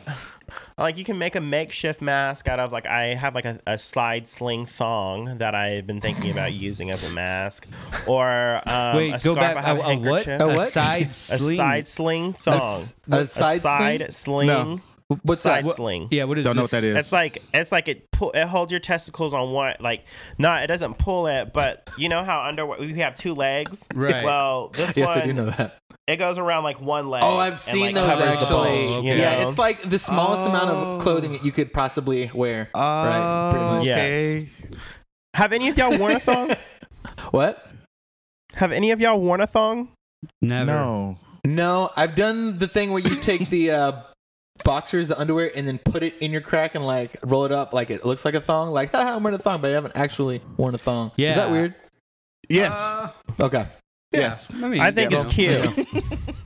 [0.81, 3.77] like you can make a makeshift mask out of like I have like a, a
[3.77, 7.67] slide sling thong that I've been thinking about using as a mask,
[8.07, 9.57] or um, Wait, a go scarf back.
[9.57, 10.25] I have A, a a what?
[10.25, 10.41] handkerchief.
[10.41, 10.69] A what?
[10.71, 11.55] side A sling.
[11.57, 12.55] side sling A thong.
[12.55, 14.47] s- a side side sling.
[14.47, 14.81] No.
[15.23, 15.75] What's side that?
[15.75, 16.07] sling.
[16.11, 16.95] Yeah, what is Don't know what that is.
[16.97, 20.05] It's like it's like it pull it holds your testicles on one like
[20.37, 23.87] not it doesn't pull it, but you know how under we have two legs.
[23.93, 24.23] Right.
[24.23, 25.77] Well, this Yes, one I do know that.
[26.07, 27.23] it goes around like one leg.
[27.25, 28.47] Oh, I've and, seen like, those actually.
[28.85, 29.07] bulge, okay.
[29.07, 30.95] you Yeah, it's like the smallest amount Oh.
[30.95, 32.69] of clothing that you could possibly wear.
[32.75, 33.85] right, pretty much.
[33.85, 33.95] Yeah.
[33.95, 34.49] Okay.
[35.35, 36.55] Have any of y'all worn a thong?
[37.31, 37.65] What?
[38.55, 39.89] Have any of y'all worn a thong?
[40.41, 40.65] Never.
[40.65, 41.17] No.
[41.45, 43.91] No, I've done the thing where you take the uh,
[44.63, 47.73] boxers, the underwear, and then put it in your crack and like roll it up
[47.73, 48.71] like it looks like a thong.
[48.71, 51.11] Like, haha, I'm wearing a thong, but I haven't actually worn a thong.
[51.17, 51.29] Yeah.
[51.29, 51.75] Is that weird?
[52.49, 52.73] Yes.
[52.75, 53.65] Uh, Okay.
[54.11, 54.51] yes.
[54.51, 55.31] I, mean, I think you it's know.
[55.31, 56.05] cute.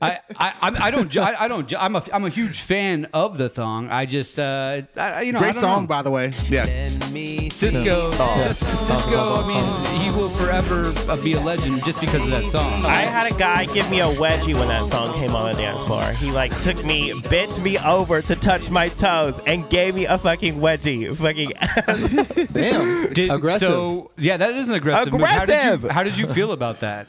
[0.00, 3.06] I, I, I'm- don't, ju- I, I don't, ju- I'm a, I'm a huge fan
[3.12, 3.88] of the thong.
[3.90, 5.86] I just, uh, I, you know, I Great don't song, know.
[5.88, 6.32] by the way.
[6.48, 6.64] Yeah.
[6.66, 8.12] Sisqó.
[8.44, 9.44] Cis- Sisqó.
[9.44, 12.84] I mean, he will forever uh, be a legend just because of that song.
[12.84, 15.84] I had a guy give me a wedgie when that song came on the dance
[15.84, 16.04] floor.
[16.12, 20.18] He like took me, bent me over to touch my toes, and gave me a
[20.18, 21.16] fucking wedgie.
[21.16, 23.12] Fucking Damn.
[23.12, 23.68] Did- Aggressive.
[23.68, 25.12] So yeah, that is an aggressive.
[25.12, 25.22] move.
[25.22, 25.82] How did Aggressive!
[25.84, 27.08] you, how did you feel about that?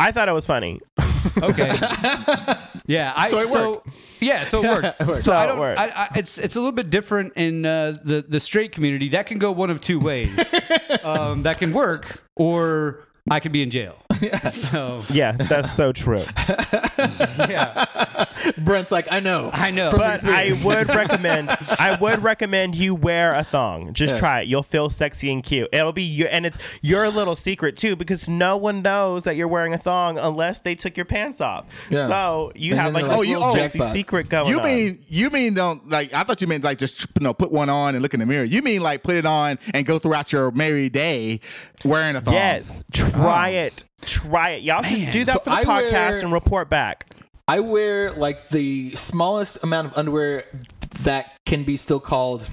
[0.00, 0.80] I thought it was funny.
[1.42, 1.76] Okay.
[2.86, 3.88] Yeah, I So it worked.
[4.20, 4.84] Yeah, so it worked.
[5.00, 5.20] it worked.
[5.22, 5.58] So So I it don't.
[5.58, 5.80] worked.
[5.80, 9.08] I, I, it's it's a little bit different in uh, the the straight community.
[9.08, 10.38] That can go one of two ways.
[11.02, 13.96] um, that can work, or I could be in jail.
[14.52, 16.24] So Yeah, that's so true.
[17.48, 18.03] yeah,
[18.58, 19.50] Brent's like, I know.
[19.52, 19.90] I know.
[19.90, 20.64] From But I experience.
[20.64, 23.92] would recommend I would recommend you wear a thong.
[23.92, 24.18] Just Yeah.
[24.20, 24.48] try it.
[24.48, 25.68] You'll feel sexy and cute.
[25.72, 29.48] It'll be you and it's your little secret too because no one knows that you're
[29.48, 31.66] wearing a thong unless they took your pants off.
[31.90, 32.06] Yeah.
[32.06, 34.48] So you And have then like they're this like, little "Oh, sexy jackpot." secret going
[34.48, 34.64] You on.
[34.66, 36.12] mean you mean don't like?
[36.12, 38.26] I thought you meant like just you know put one on and look in the
[38.26, 38.44] mirror.
[38.44, 41.40] You mean like put it on and go throughout your merry day
[41.84, 42.34] wearing a thong?
[42.34, 42.84] Yes.
[42.92, 43.60] Try oh.
[43.66, 43.84] it.
[44.02, 44.62] Try it.
[44.62, 47.06] Y'all should do that so for the I podcast wear- and report back.
[47.46, 50.44] I wear like the smallest amount of underwear
[51.02, 52.48] that can be still called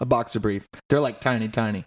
[0.00, 0.66] a boxer brief.
[0.90, 1.84] They're like tiny, tiny,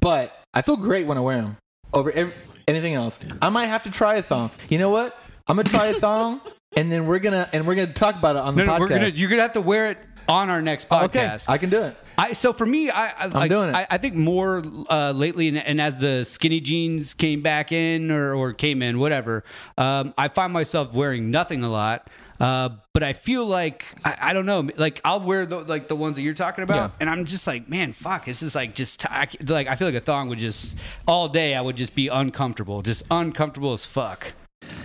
[0.00, 1.56] but I feel great when I wear them
[1.92, 2.34] over ev-
[2.68, 3.18] anything else.
[3.42, 4.50] I might have to try a thong.
[4.68, 5.18] You know what?
[5.48, 6.40] I'm gonna try a thong,
[6.76, 8.80] and then we're gonna and we're gonna talk about it on the No, no, podcast.
[8.80, 9.98] we're gonna, you're gonna have to wear it
[10.28, 11.04] on our next podcast.
[11.04, 11.96] okay, I can do it.
[12.18, 13.74] I so for me, I, I like, doing it.
[13.76, 18.10] I, I think more uh, lately, and, and as the skinny jeans came back in
[18.10, 19.44] or, or came in, whatever,
[19.78, 22.10] um, I find myself wearing nothing a lot.
[22.40, 25.96] Uh, but I feel like I, I don't know, like I'll wear the, like the
[25.96, 26.96] ones that you're talking about, Yeah.
[27.00, 29.74] and I'm just like, man, fuck, this is like just t- I c- like I
[29.74, 30.76] feel like a thong would just
[31.08, 34.34] all day I would just be uncomfortable, just uncomfortable as fuck.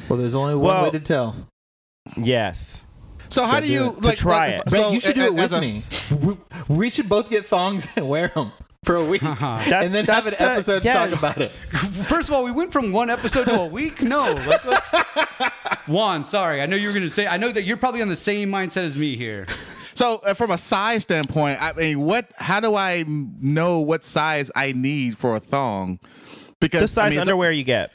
[0.10, 1.36] Well, there's only one Well- way to tell.
[2.18, 2.82] Yes.
[3.34, 3.96] So how do do you it.
[3.96, 4.64] To like try like, it.
[4.68, 5.84] if- so you should do it with a- me.
[6.22, 6.38] We,
[6.76, 8.52] we should both get thongs and wear them
[8.84, 11.10] for a week, That's- and then have an that's the- episode to yes.
[11.12, 11.52] talk about it.
[12.06, 14.02] First of all, we went from one episode to a week.
[14.02, 14.94] No, let's, let's
[15.88, 17.26] Juan, sorry, I know you were gonna say.
[17.28, 19.46] I know that you're probably on the same mindset as me here.
[19.96, 22.32] So uh, from a size standpoint, I mean, what?
[22.36, 26.00] How do I know what size I need for a thong?
[26.60, 27.92] Because The size I mean, it's- underwear you get.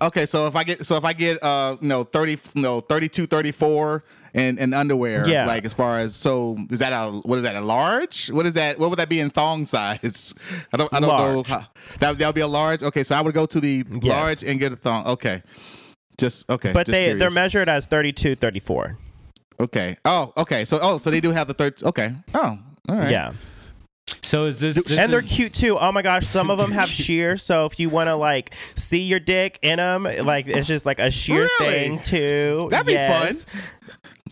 [0.00, 3.26] Okay, so if I get so if I get uh you know 30 no 32
[3.26, 4.04] 34
[4.34, 5.46] and and underwear Yeah.
[5.46, 8.28] like as far as so is that a what is that a large?
[8.30, 10.34] What is that what would that be in thong size?
[10.72, 11.48] I don't I don't Large.
[11.48, 11.54] know.
[11.56, 11.66] How,
[12.00, 12.82] that that would be a large.
[12.82, 15.06] Okay, so I would go to the large and get a thong.
[15.06, 15.42] Okay.
[16.18, 16.72] Just okay.
[16.72, 18.98] But just they they're measured as 32, 34.
[19.60, 19.96] Okay.
[20.04, 20.64] Oh, okay.
[20.64, 22.14] So oh, so they do have the third okay.
[22.34, 22.58] Oh,
[22.88, 23.10] all right.
[23.10, 23.32] Yeah.
[24.22, 24.82] So is this?
[24.82, 25.76] this and they're is- cute too.
[25.78, 27.36] Oh my gosh, some of them have sheer.
[27.36, 30.98] So if you want to like see your dick in them, like it's just like
[30.98, 31.72] a sheer Really?
[31.72, 32.68] thing too.
[32.70, 33.44] That'd be Yes.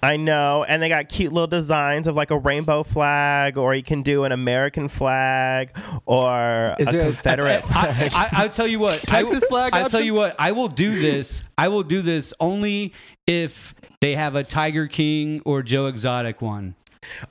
[0.06, 3.82] I know, and they got cute little designs of like a rainbow flag, or you
[3.82, 8.12] can do an American flag or Is a there a- Confederate flag.
[8.14, 9.00] I, I, I'll tell you what.
[9.02, 10.36] Texas I, flag I'll tell you what.
[10.38, 11.42] I will do this.
[11.58, 12.92] I will do this only
[13.26, 16.76] if they have a Tiger King or Joe Exotic one.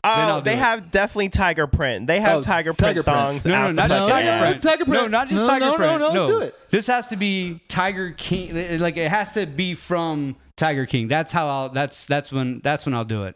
[0.03, 0.59] I'll oh, uh, they it.
[0.59, 2.07] have definitely tiger print.
[2.07, 3.17] They have Oh, tiger print tiger print.
[3.19, 3.45] thongs.
[3.45, 4.61] No, no, out not the just fucking Tiger ass.
[4.61, 4.63] Print.
[4.63, 5.01] Tiger Print.
[5.03, 5.99] No, not just No, Tiger no, no, Print.
[5.99, 6.55] no, let's do it.
[6.71, 8.79] This has to be Tiger King.
[8.79, 11.07] Like it has to be from Tiger King.
[11.07, 11.69] That's how I'll.
[11.69, 13.35] That's that's when that's when I'll do it.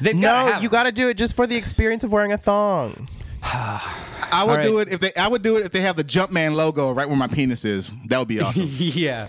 [0.00, 0.72] They've gotta No, have you it.
[0.72, 3.08] got to do it just for the experience of wearing a thong.
[3.42, 4.88] I would All do right.
[4.88, 7.16] it if they I would do it if they have the Jumpman logo right where
[7.16, 7.90] my penis is.
[8.06, 8.68] That would be awesome.
[8.76, 9.28] yeah.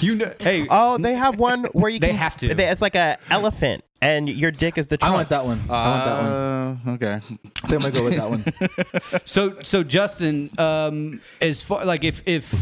[0.00, 0.32] You know.
[0.40, 0.66] Hey.
[0.70, 2.16] Oh, they have one where you They can.
[2.16, 2.54] have to.
[2.54, 5.60] they- It's like a elephant, and your dick is the I want that one.
[5.68, 6.32] I want that one.
[6.32, 7.14] Uh, okay.
[7.14, 9.20] I think I'm gonna go with that one.
[9.24, 12.52] So so Justin, um, as far like if if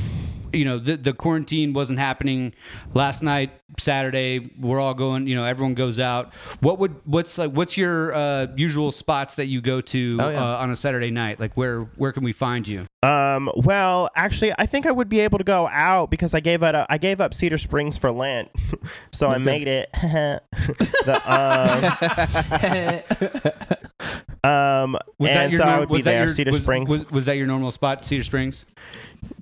[0.52, 2.54] you know the the quarantine wasn't happening
[2.94, 5.26] last night, Saturday, we're all going.
[5.26, 6.32] You know, everyone goes out.
[6.60, 10.42] What would what's like what's your uh, usual spots that you go to Oh, yeah.
[10.42, 11.38] uh, on a Saturday night?
[11.40, 12.86] Like where where can we find you?
[13.02, 13.50] Um.
[13.54, 16.86] Well, actually, I think I would be able to go out because I gave up.
[16.88, 18.50] I gave up Cedar Springs for Lent,
[19.12, 19.44] so I good.
[19.44, 19.88] made it.
[21.04, 21.22] the,
[24.44, 26.90] um, um, Was and that your so I would be there, your- Cedar was, Springs.
[26.90, 28.64] Was, was that your normal spot, Cedar Springs?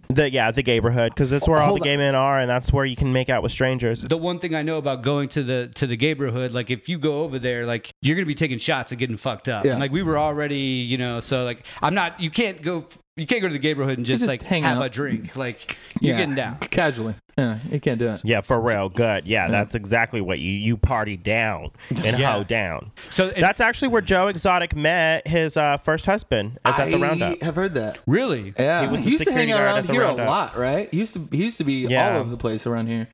[0.09, 1.85] The yeah, the neighborhood because that's where all Hold the on.
[1.85, 4.03] gay men are, and that's where you can make out with strangers.
[4.03, 6.99] The one thing I know about going to the to the neighborhood, like if you
[6.99, 9.65] go over there, like you're gonna be taking shots and getting fucked up.
[9.65, 9.73] Yeah.
[9.73, 12.21] And, like we were already, you know, so like I'm not.
[12.21, 12.87] You can't go.
[13.17, 14.85] You can't go to the neighborhood and just, just like hang have out.
[14.87, 15.35] a drink.
[15.37, 16.19] Like you're Yeah.
[16.21, 16.59] getting down.
[16.59, 17.15] casually.
[17.39, 18.21] Yeah, you can't do it.
[18.25, 18.89] Yeah, for real.
[18.91, 19.27] Good.
[19.27, 22.33] Yeah, that's exactly what you you party down and Yeah.
[22.33, 22.93] hoe down.
[23.11, 26.59] So and- That's actually where Joe Exotic met his uh, first husband.
[26.67, 27.99] Is at the I've heard that.
[28.07, 28.53] really.
[28.59, 30.57] Yeah, He was he used to hang security guard around at the here a lot,
[30.59, 30.89] right?
[30.91, 32.13] He used to he used to be Yeah.
[32.15, 33.09] all over the place around here.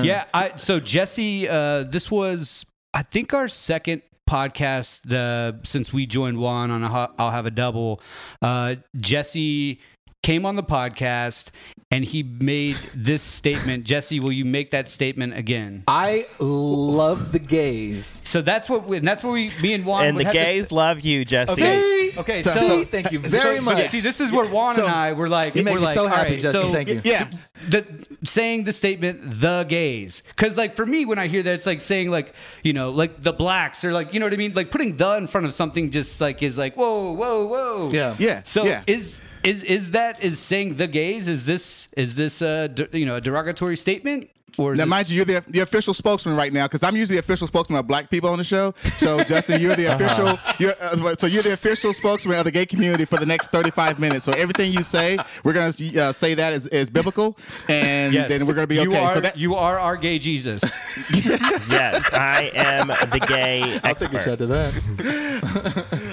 [0.00, 0.24] Yeah.
[0.34, 6.38] I, so Jesse, uh, this was I think our second podcast the since we joined
[6.38, 8.00] Juan on Ho- I'll have a double.
[8.40, 9.80] Uh, Jesse
[10.24, 11.50] came on the podcast
[11.90, 13.84] and he made this statement.
[13.84, 15.84] Jesse, will you make that statement again?
[15.86, 18.22] I love the gays.
[18.24, 20.32] So that's what we, and that's what we me and Juan and would the have
[20.32, 21.52] to gays love you, Jesse.
[21.62, 22.10] Okay.
[22.10, 22.18] See?
[22.18, 22.50] Okay, See?
[22.50, 23.76] so- thank you very so, much.
[23.76, 25.86] but See, this is where Juan So- and I were like, You make we're me
[25.86, 26.52] like, so happy, right, Jesse.
[26.52, 27.02] so Thank you.
[27.04, 27.28] Yeah.
[27.68, 27.84] the
[28.24, 31.80] saying the statement the gays because like for me when i hear that it's like
[31.80, 34.70] saying like you know like the blacks or like you know what i mean like
[34.70, 38.16] putting the in front of something just like is like whoa whoa whoa Yeah.
[38.18, 38.42] Yeah.
[38.44, 38.82] so yeah.
[38.86, 43.06] is is is that is saying the gays is this is this uh d- you
[43.06, 46.36] know a derogatory statement or is Now, this- mind you, you're the, the official spokesman
[46.36, 48.72] right now because I'm usually the official spokesman of black people on the show.
[48.98, 50.38] So, Justin, you're the official.
[50.60, 53.98] You're, uh, so you're the official spokesman of the gay community for the next 35
[53.98, 54.24] minutes.
[54.24, 57.36] So everything you say, we're gonna uh, say that is, is biblical,
[57.68, 58.28] and Yes.
[58.28, 58.88] then we're gonna be okay.
[58.90, 60.62] You are, so that you are our gay Jesus.
[61.12, 64.36] yes, I am the gay I'll take a shot expert.
[64.38, 66.00] to that.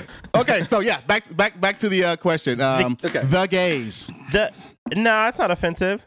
[0.52, 0.64] okay.
[0.64, 2.62] So yeah, back back back to the uh, question.
[2.62, 3.24] Um, okay.
[3.24, 4.10] The gays.
[4.32, 4.52] The
[4.96, 6.06] no, it's not offensive.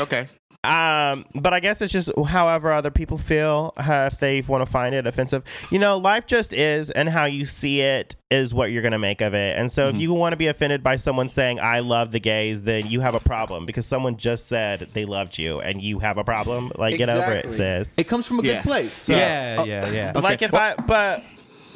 [0.00, 0.28] Okay.
[0.64, 4.70] Um, but I guess it's just however other people feel uh, if they want to
[4.70, 5.44] find it offensive.
[5.70, 9.20] You know, life just is, and how you see it is what you're gonna make
[9.20, 9.56] of it.
[9.56, 12.64] And so, if you want to be offended by someone saying "I love the gays,"
[12.64, 16.18] then you have a problem because someone just said they loved you, and you have
[16.18, 16.72] a problem.
[16.74, 17.96] Like, get over it, sis.
[17.96, 18.54] It comes from a Yeah.
[18.54, 18.96] good place.
[18.96, 20.10] So- yeah, yeah, yeah.
[20.16, 20.20] Okay.
[20.20, 21.22] Like if I, but.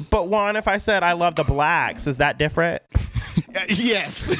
[0.09, 2.81] But Juan, if I said I love the blacks, is that different?
[3.53, 4.31] Uh, yes.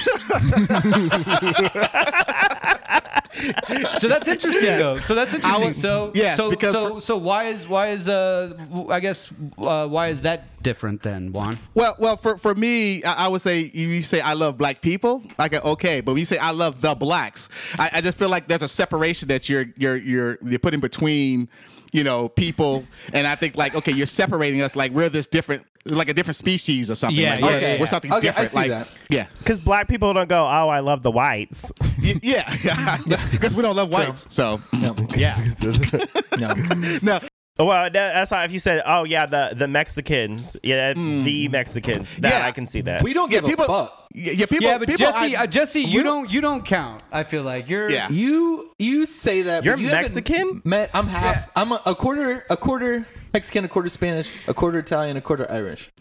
[4.00, 4.98] So that's interesting, though.
[4.98, 5.66] So that's interesting.
[5.66, 8.54] would- so yes, so so for- so why is why is uh
[8.90, 11.58] I guess uh, why is that different then, Juan?
[11.74, 14.82] Well, well, for for me, I, I would say if you say I love black
[14.82, 17.48] people, I like okay, but when you say I love the blacks,
[17.80, 21.48] I, I just feel like there's a separation that you're you're you're you're putting between,
[21.92, 25.66] you know, people, and I think like okay, you're separating us like we're this different,
[25.86, 27.20] like a different species or something.
[27.20, 28.52] Yeah, like, yeah, we're, yeah, we're something Okay, I different.
[28.52, 28.88] see like that.
[29.10, 31.72] yeah, Because black people don't go, "Oh, I love the whites."
[32.02, 32.98] Y- yeah,
[33.32, 34.26] because we don't love whites.
[34.30, 34.96] So No.
[35.16, 35.38] Yeah.
[36.40, 36.54] no.
[37.02, 37.20] no,
[37.66, 42.14] Well, that- that's not if you said, "Oh yeah, the the Mexicans, yeah, the Mexicans."
[42.20, 42.48] That Yeah.
[42.48, 43.04] I can see that.
[43.04, 44.08] We don't yeah, give people, a fuck.
[44.14, 47.04] yeah, yeah, people, yeah, but people, Jesse, I- uh, Jesse, you don't you don't count.
[47.12, 48.10] I feel like you're Yeah.
[48.10, 50.62] You you say that You're you Mexican?
[50.66, 51.50] Met, I'm half.
[51.56, 55.50] I'm a, a quarter a quarter Mexican, a quarter Spanish, a quarter Italian, a quarter
[55.52, 55.92] Irish.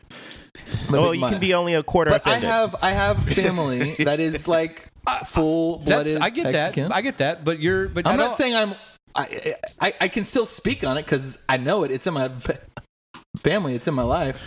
[0.91, 4.21] Well, big you can be only a quarter But I have I have family that
[4.21, 4.87] is like
[5.27, 6.19] full That's blooded.
[6.23, 6.89] I get Mexican.
[6.89, 6.95] that.
[6.95, 8.75] I get that, but you're but I I'm not don't- saying I'm.
[9.15, 11.91] I, I I can still speak on it because I know it.
[11.91, 12.31] It's in my
[13.39, 13.75] family.
[13.75, 14.41] It's in my life.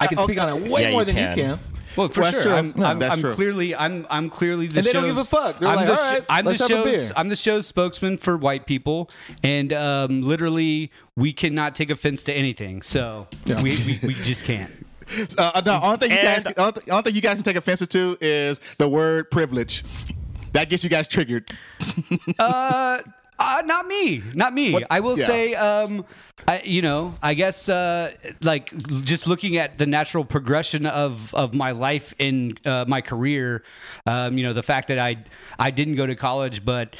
[0.00, 1.38] I can speak on it way Yeah, more you than can.
[1.38, 1.60] you can.
[1.96, 2.54] Well, for Well, that's sure.
[2.54, 3.32] I'm, No, I'm, that's I'm true.
[3.34, 5.60] clearly, I'm, I'm clearly the And they don't give a fuck.
[5.60, 7.66] They're I'm like, the, "All right, I'm let's have a show's, beer." I'm the show's
[7.66, 9.08] spokesman for white people,
[9.42, 12.82] and um, literally, we cannot take offense to anything.
[12.82, 13.62] So Yeah.
[13.62, 14.70] we, we, we just can't.
[15.38, 17.86] Uh, no, only thing you guys, And- only, only thing you guys can take offense
[17.86, 19.84] to is the word privilege.
[20.52, 21.48] That gets you guys triggered.
[22.40, 22.98] Uh,
[23.38, 24.82] uh, not me, not me.
[24.90, 25.26] I will yeah.
[25.26, 26.04] say, um,
[26.48, 28.12] I, you know, I guess, uh,
[28.42, 33.62] like just looking at the natural progression of of my life in uh, my career,
[34.06, 35.24] um, you know, the fact that I
[35.58, 36.96] I didn't go to college, but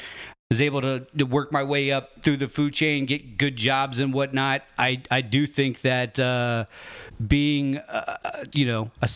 [0.49, 3.99] was able to, to work my way up through the food chain, get good jobs
[3.99, 4.63] and whatnot.
[4.77, 6.65] I I do think that uh,
[7.25, 9.09] being, uh, you know, a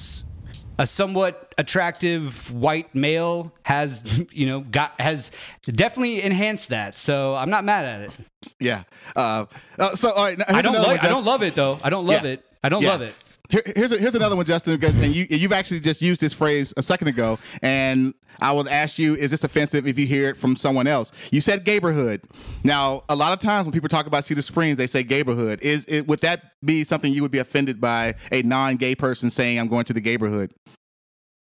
[0.81, 4.01] a somewhat attractive white male has
[4.31, 5.29] you know got has
[5.65, 8.11] definitely enhanced that so i'm not mad at it
[8.59, 8.83] Yeah.
[9.15, 9.45] Uh,
[9.77, 12.23] uh, so all right, i don't like i don't love it though i don't love
[12.25, 12.31] Yeah.
[12.31, 12.89] it i don't Yeah.
[12.89, 13.13] love it
[13.49, 16.31] Here, here's a, here's another one, Justin, because and you you've actually just used this
[16.33, 20.29] phrase a second ago, and I will ask you: Is this offensive if you hear
[20.29, 21.11] it from someone else?
[21.31, 22.21] You said neighborhood.
[22.63, 25.61] Now, a lot of times when people talk about Cedar Springs, they say neighborhood.
[25.61, 29.59] Is it would that be something you would be offended by a non-gay person saying,
[29.59, 30.53] "I'm going to the neighborhood"?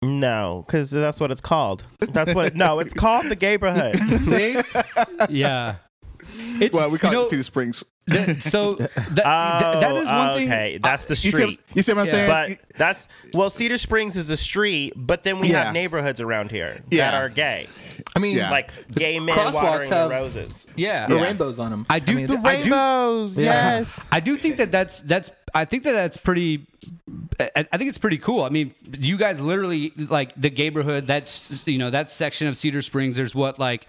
[0.05, 1.85] No, because that's what it's called.
[2.01, 2.47] That's what.
[2.47, 3.99] It, no, it's called the neighborhood.
[4.23, 4.61] See,
[5.29, 5.77] yeah
[6.61, 7.85] it's Well, we call you know, it Cedar Springs.
[8.09, 9.15] That- so that, that,
[9.81, 11.45] that is one oh, thing Okay, that's the You see, street.
[11.47, 12.13] what- you see what I'm Yeah.
[12.13, 12.59] saying?
[12.59, 15.65] but that's well, Cedar Springs is a street, but then we Yeah.
[15.65, 17.11] have neighborhoods around here Yeah.
[17.11, 17.69] that are gay,
[18.15, 18.51] I mean, Yeah.
[18.51, 20.69] like gay men crosswalks watering have- the roses.
[20.77, 21.23] yeah the Yeah.
[21.23, 21.87] rainbows on them.
[21.89, 23.79] I do mean, the it's- I do- Rainbows, Yeah.
[23.79, 24.01] yes.
[24.13, 26.67] I do think that that's that's I think that that's pretty.
[27.39, 28.43] I I think it's pretty cool.
[28.43, 31.07] I mean, you guys literally like the neighborhood.
[31.07, 33.17] That's you know that section of Cedar Springs.
[33.17, 33.87] There's what like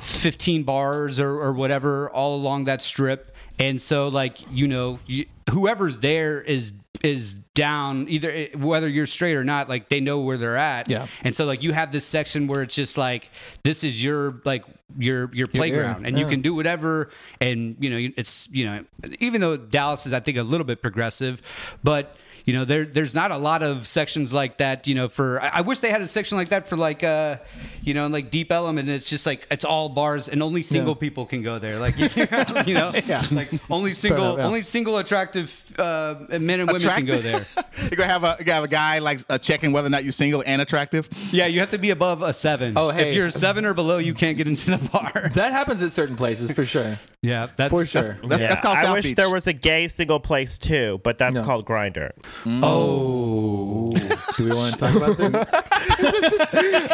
[0.00, 5.26] 15 bars or, or whatever all along that strip, and so like you know you,
[5.50, 10.20] whoever's there is is down either eh, whether you're straight or not like they know
[10.20, 10.88] where they're at.
[10.88, 11.06] Yeah.
[11.22, 13.30] and so like you have this section where it's just like
[13.62, 14.64] this is your like
[14.98, 17.10] your your playground and you can do whatever.
[17.40, 18.84] And you know it's you know
[19.20, 21.42] even though dallas is i think a little bit progressive
[21.82, 25.40] but you know there there's not a lot of sections like that you know for
[25.42, 27.36] i, I wish they had a section like that for like uh
[27.82, 31.00] you know like Deep Ellum it's just like it's all bars and only single Yeah.
[31.00, 31.96] people can go there like
[32.66, 32.92] you know
[33.32, 34.46] like only single enough, yeah.
[34.46, 37.44] only single attractive uh men and women can go there
[37.80, 40.04] You're gonna have a you gotta have a guy like uh, checking whether or not
[40.04, 41.08] you're single and attractive.
[41.32, 43.10] yeah you have to be above a seven Oh, hey.
[43.10, 45.92] if you're a seven or below you can't get into the bar that happens at
[45.92, 46.98] certain places for sure.
[47.22, 48.18] yeah that's For sure.
[48.28, 49.16] That's, Yeah, that's called I wish Beach.
[49.16, 51.44] there was a gay single place too, but that's No.
[51.44, 52.10] called Grindr.
[52.46, 53.92] Oh,
[54.36, 55.50] do we want to talk about this?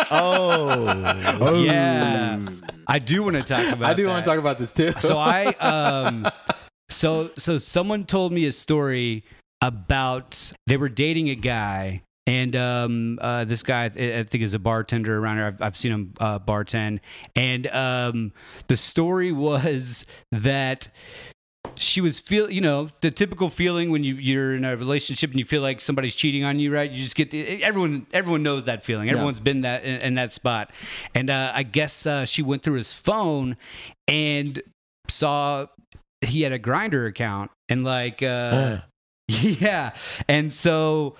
[0.10, 2.38] Oh, Yeah,
[2.86, 3.90] I do want to talk about.
[3.90, 4.92] I do want to talk about this too.
[5.00, 6.26] so I um
[6.88, 9.24] so so someone told me a story
[9.62, 14.54] about they were dating a guy and um uh this guy I I think is
[14.54, 17.00] a bartender around here I've, I've seen him uh bartend
[17.36, 18.32] and um
[18.68, 20.88] the story was that
[21.76, 25.38] she was feel you know the typical feeling when you you're in a relationship and
[25.38, 26.90] you feel like somebody's cheating on you right?
[26.90, 29.10] You just get the, everyone everyone knows that feeling.
[29.10, 30.70] Everyone's been that in, in that spot.
[31.14, 33.56] And uh, i guess uh, she went through his phone
[34.08, 34.62] and
[35.08, 35.66] saw
[36.20, 38.78] he had a Grindr account and like uh,
[39.28, 39.92] yeah.
[40.28, 41.16] And so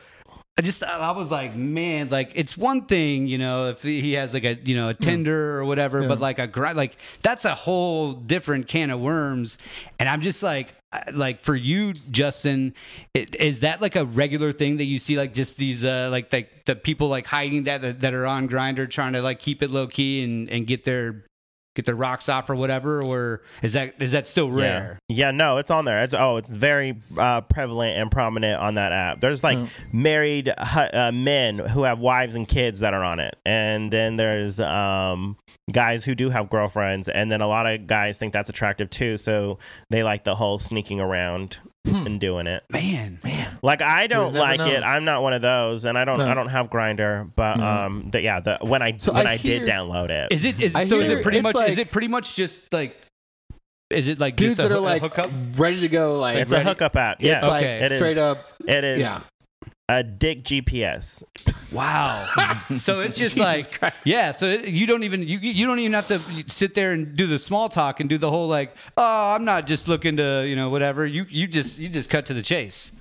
[0.61, 4.35] I just I was like, man, like it's one thing, you know, if he has
[4.35, 7.55] like a you know a Tinder or whatever, but like a grind, like that's a
[7.55, 9.57] whole different can of worms.
[9.99, 10.75] And I'm just like,
[11.15, 12.75] like for you, Justin,
[13.15, 16.67] is that like a regular thing that you see, like just these uh like like
[16.67, 19.71] the people like hiding that that, that are on Grindr trying to like keep it
[19.71, 21.25] low key and and get their
[21.75, 24.99] get their rocks off or whatever, or is that is that still rare?
[25.09, 25.27] Yeah.
[25.27, 26.03] yeah, no, it's on there.
[26.03, 29.21] It's oh, it's very uh, prevalent and prominent on that app.
[29.21, 29.59] There's like
[29.93, 34.61] married uh, men who have wives and kids that are on it, and then there's
[34.61, 35.37] um,
[35.73, 39.17] guys who do have girlfriends, and then a lot of guys think that's attractive too,
[39.17, 39.59] so
[39.91, 42.63] they like the whole sneaking around and doing it.
[42.71, 44.67] Man, man, Like I don't like know.
[44.67, 44.83] it.
[44.83, 46.19] I'm not one of those, and I don't.
[46.19, 46.29] No.
[46.29, 49.37] I don't have Grindr, but um, the, yeah, the when I So when I I,
[49.37, 51.01] did hear- download it, is it is I so?
[51.01, 51.55] Is it pretty much?
[51.55, 52.97] like- is it pretty much just like?
[53.91, 55.31] Is it like dudes just a, that are hoo- a like hookup?
[55.57, 57.21] ready to go, like it's ready- a hookup app.
[57.21, 57.79] Yeah, It's Yeah, like Okay.
[57.79, 57.93] It is.
[57.97, 58.39] straight up.
[58.67, 59.01] it is.
[59.01, 59.21] Yeah.
[59.99, 61.23] A dick GPS.
[61.73, 62.27] Wow.
[62.77, 64.31] so it's just like yeah.
[64.33, 66.19] So it, you don't even you you don't even have to
[66.51, 69.67] sit there and do the small talk and do the whole like oh I'm not
[69.67, 72.93] just looking to you know whatever you you just you just cut to the chase.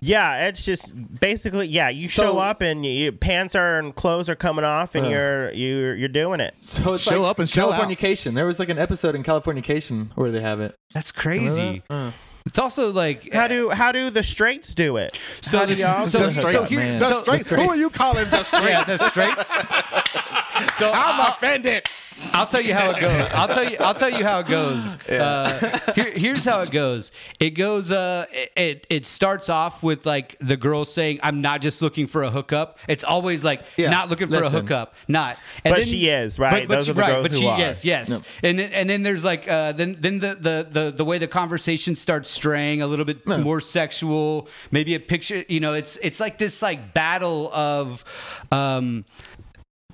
[0.00, 1.90] Yeah, it's just basically yeah.
[1.90, 5.06] You So- show up and you, you pants are and clothes are coming off, and
[5.06, 5.10] Uh.
[5.10, 6.54] you're you're you're doing it.
[6.60, 7.80] So it's Show like up and show out.
[7.80, 8.34] Californication.
[8.34, 10.74] There was like an episode in Californication where they have it.
[10.94, 11.82] That's crazy.
[11.90, 12.12] Uh,
[12.46, 15.18] It's also like How eh, do how do the straights do it?
[15.40, 16.34] so how do the- y'all so, do The it?
[16.34, 16.70] so straights.
[16.70, 16.98] here- man.
[16.98, 17.48] the so- straights.
[17.50, 18.68] Who are you calling the straights?
[18.70, 19.50] yeah the straights.
[20.78, 21.86] So I'm I'll- offended.
[22.32, 23.30] I'll tell you how it goes.
[23.32, 23.76] I'll tell you.
[23.80, 24.94] I'll tell you how it goes.
[25.08, 27.10] Uh, here, here's how it goes.
[27.38, 27.90] It goes.
[27.90, 32.22] Uh, it it starts off with like the girl saying, "I'm not just looking for
[32.22, 34.58] a hookup." It's always like Yeah, not looking for listen.
[34.58, 34.94] a hookup.
[35.08, 35.38] Not.
[35.64, 36.68] And But she is, right?
[36.68, 37.58] Those she, are the right, girls but who she, are.
[37.58, 38.10] Yes, yes.
[38.10, 38.20] No.
[38.42, 41.28] And then, and then there's like uh, then then the, the the the way the
[41.28, 43.38] conversation starts straying a little bit No.
[43.38, 44.48] more sexual.
[44.70, 45.44] Maybe a picture.
[45.48, 48.04] You know, it's it's like this like battle of.
[48.52, 49.04] Um,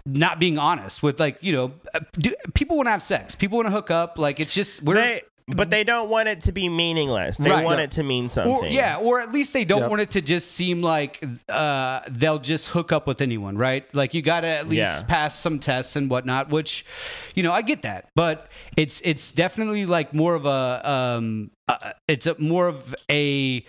[0.06, 3.56] not being honest with like you know uh, do, people want to have sex people
[3.58, 6.50] want to hook up like it's just we're They but they don't want it to
[6.50, 7.38] be meaningless.
[7.38, 7.64] They Right.
[7.64, 7.84] want Yeah.
[7.84, 8.64] it to mean something.
[8.64, 9.90] or, yeah or at least they don't Yep.
[9.90, 14.12] want it to just seem like uh, they'll just hook up with anyone right like
[14.12, 15.02] you gotta at least Yeah.
[15.06, 16.84] pass some tests and whatnot which
[17.36, 21.92] you know i get that but it's it's definitely like more of a um uh,
[22.08, 23.64] it's a more of a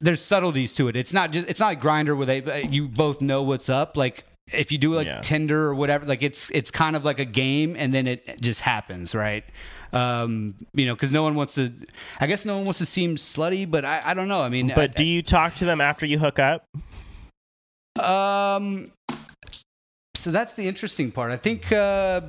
[0.00, 3.20] there's subtleties to it it's not just it's not like Grindr where they you both
[3.20, 5.20] know what's up like if you do like Yeah.
[5.20, 8.60] Tinder or whatever, like it's it's kind of like a game, and then it just
[8.60, 9.44] happens, right?
[9.92, 11.72] Um, you know, because no one wants to.
[12.20, 14.42] I guess no one wants to seem slutty, but I, I don't know.
[14.42, 16.64] I mean, But do you talk to them after you hook up?
[17.98, 18.92] um,
[20.14, 21.30] so that's the interesting part.
[21.32, 21.70] I think.
[21.72, 22.20] Uh,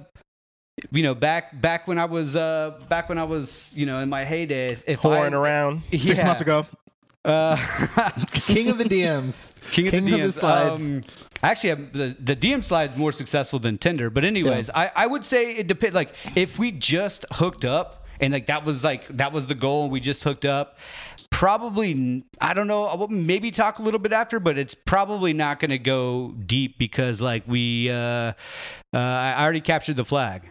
[0.92, 4.10] you know, back back when I was uh, back when I was you know in
[4.10, 5.82] my heyday, if- if Whoring I, around?
[5.92, 6.26] Six Yeah.
[6.28, 6.68] months ago.
[7.28, 7.58] Uh,
[8.32, 9.54] King of the DMs.
[9.72, 10.34] King of the, King of the DMs.
[10.34, 10.68] slide.
[10.70, 11.04] Um,
[11.44, 14.10] actually, the, the DM slide is more successful than Tinder.
[14.10, 15.96] But anyways, I, I would say it depends.
[15.96, 19.84] Like if we just hooked up and like that was like that was the goal,
[19.84, 20.78] and we just hooked up.
[21.30, 23.08] Probably, I don't know.
[23.10, 27.22] Maybe talk a little bit after, but it's probably not going to go deep because
[27.22, 28.34] like we, uh, uh,
[28.94, 30.50] I already captured the flag.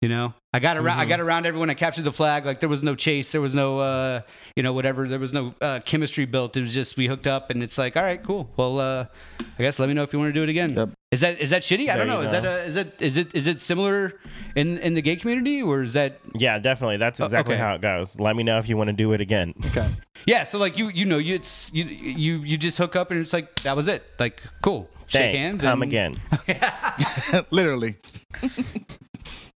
[0.00, 1.00] You know, I got around.
[1.00, 1.68] I got around everyone.
[1.68, 2.46] I captured the flag.
[2.46, 3.32] Like there was no chase.
[3.32, 4.20] There was no, uh,
[4.54, 5.08] you know, whatever.
[5.08, 6.56] There was no uh, chemistry built.
[6.56, 8.48] It was just we hooked up, and it's like, all right, cool.
[8.56, 9.06] Well, uh,
[9.58, 10.74] I guess let me know if you want to do it again.
[10.76, 10.90] Yep.
[11.10, 11.90] Is that is that shitty?
[11.90, 12.20] I don't know.
[12.20, 12.50] you Is that go.
[12.50, 14.20] a, is that is it is it similar
[14.54, 16.98] in in the gay community or is that Yeah, definitely.
[16.98, 17.62] That's exactly okay.
[17.62, 18.20] how it goes.
[18.20, 19.54] Let me know if you want to do it again.
[19.66, 19.88] Okay.
[20.24, 20.44] yeah?
[20.44, 23.32] So like you you know you it's you you you just hook up and it's
[23.32, 24.04] like that was it.
[24.20, 24.88] Like cool.
[25.08, 25.60] Shake hands.
[25.62, 26.16] Come and- again.
[27.50, 27.96] Literally.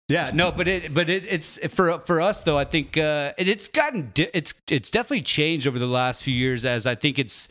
[0.09, 2.57] Yeah, no, but it, but it, it's for for us though.
[2.57, 6.35] I think uh, it, it's gotten di- it's it's definitely changed over the last few
[6.35, 6.65] years.
[6.65, 7.49] As I think it's,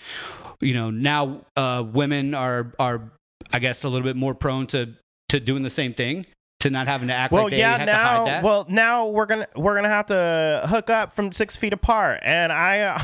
[0.61, 3.11] you know, now uh, women are are
[3.51, 4.93] I guess a little bit more prone to
[5.29, 6.25] to doing the same thing
[6.61, 7.77] to not having to act Well, like they yeah.
[7.77, 8.43] had to hide Now, that?
[8.45, 12.53] well, now we're gonna we're gonna have to hook up from six feet apart, and
[12.53, 12.99] I, uh,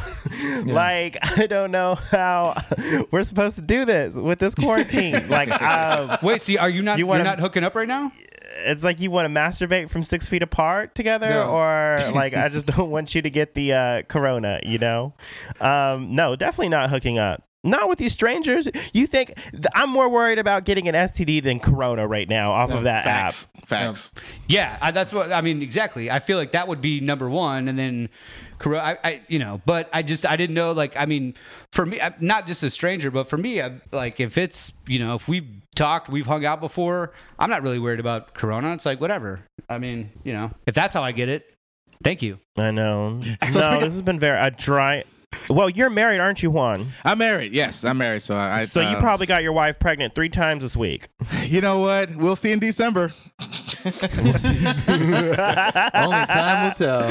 [0.66, 2.56] like, I don't know how
[3.12, 5.28] we're supposed to do this with this quarantine.
[5.28, 7.88] like, um, Wait, see, are you not You you wanna- are not hooking up right
[7.88, 8.14] now?
[8.66, 11.50] It's like you want to masturbate from six feet apart together, No.
[11.52, 14.60] or like I just don't want you to get the uh, corona.
[14.64, 15.14] You know,
[15.60, 17.44] um, no, definitely not hooking up.
[17.64, 18.68] Not with these strangers.
[18.92, 22.72] You think th- I'm more worried about getting an STD than corona right now off
[22.72, 23.48] of that Facts.
[23.56, 23.68] app.
[23.68, 24.12] Facts.
[24.48, 25.62] Yeah, I, that's what I mean.
[25.62, 26.10] Exactly.
[26.10, 28.10] I feel like that would be number one, and then,
[28.62, 30.72] Coro- I, I, you know, but I just I didn't know.
[30.72, 31.34] Like, I mean,
[31.74, 35.00] for me, I, not just a stranger, but for me, I, like if it's you
[35.00, 38.74] know if we've talked, we've hung out before, I'm not really worried about Corona.
[38.74, 39.44] It's like whatever.
[39.68, 41.56] I mean, you know, if that's how I get it,
[42.04, 42.38] thank you.
[42.56, 43.20] I know.
[43.52, 45.06] So no, this has been very a dry.
[45.50, 46.92] Well, you're married, aren't you, Juan?
[47.04, 47.54] I'm married.
[47.54, 48.22] Yes, I'm married.
[48.22, 48.66] So I.
[48.66, 51.08] So you uh, probably got your wife pregnant three times this week.
[51.44, 52.16] You know what?
[52.16, 53.12] We'll see in December.
[55.94, 57.10] Only time will tell.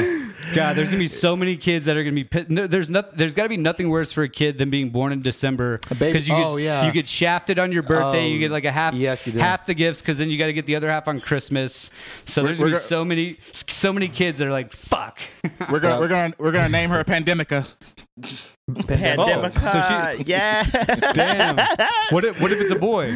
[0.55, 2.23] God, there's gonna be so many kids that are gonna be.
[2.23, 3.17] Pit- no, there's not.
[3.17, 6.19] There's got to be nothing worse for a kid than being born in December baby-
[6.19, 6.85] you get oh, yeah.
[6.85, 8.25] you get shafted on your birthday.
[8.25, 9.39] Oh, you get like a half yes, you do.
[9.39, 11.91] half the gifts because then you got to get the other half on Christmas.
[12.25, 15.19] So there's we're gonna be go- so many so many kids that are like fuck.
[15.69, 17.67] We're gonna we're gonna we're gonna name her a Pandemica.
[18.87, 19.53] Pandemic.
[19.57, 20.63] so she- yeah.
[21.13, 21.57] Damn.
[22.11, 23.11] what if what if it's a boy?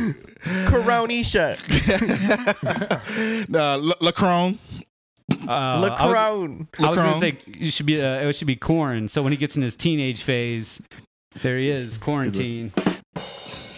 [0.68, 1.58] Coronisha.
[3.54, 4.58] Uh, L- Lacrone.
[5.48, 6.68] Uh, I was- Lacrone.
[6.80, 7.20] I was, gonna Lacrone.
[7.20, 9.08] say it should be uh, it should be corn.
[9.08, 10.82] So when he gets in his teenage phase,
[11.42, 12.72] there he is, quarantine.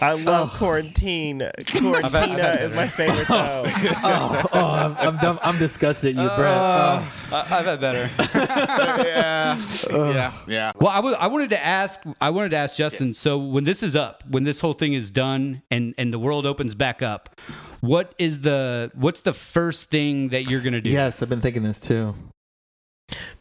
[0.00, 1.40] I love quarantine.
[1.40, 3.64] Quarantina is my favorite show.
[3.66, 6.56] Oh, oh I'm, I'm, dumb, I'm disgusted at you, Brett.
[6.56, 7.36] Uh, Oh.
[7.36, 8.10] I, I've had better.
[8.34, 9.62] yeah.
[9.90, 10.32] yeah.
[10.46, 10.72] Yeah.
[10.76, 12.00] Well, I wanted to ask.
[12.20, 13.12] I wanted to ask Justin.
[13.14, 16.46] So when this is up, when this whole thing is done, and and the world
[16.46, 17.38] opens back up,
[17.80, 20.90] what is the what's the first thing that you're gonna do?
[20.90, 22.14] yes, I've been thinking this too.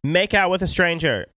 [0.04, 1.28] Make out with a stranger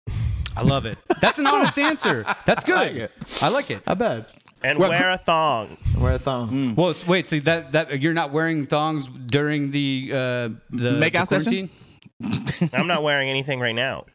[0.55, 0.97] I love it.
[1.21, 2.25] That's an honest answer.
[2.45, 2.75] That's good.
[2.77, 3.11] I like it.
[3.41, 3.83] I like it.
[3.87, 4.29] I bet.
[4.63, 5.77] And Well, wear a thong.
[5.97, 6.75] Wear a thong.
[6.75, 7.27] Well, wait.
[7.27, 10.17] So that that you're not wearing thongs during the uh,
[10.69, 11.69] the Make the out session?
[12.73, 14.05] I'm not wearing anything right now.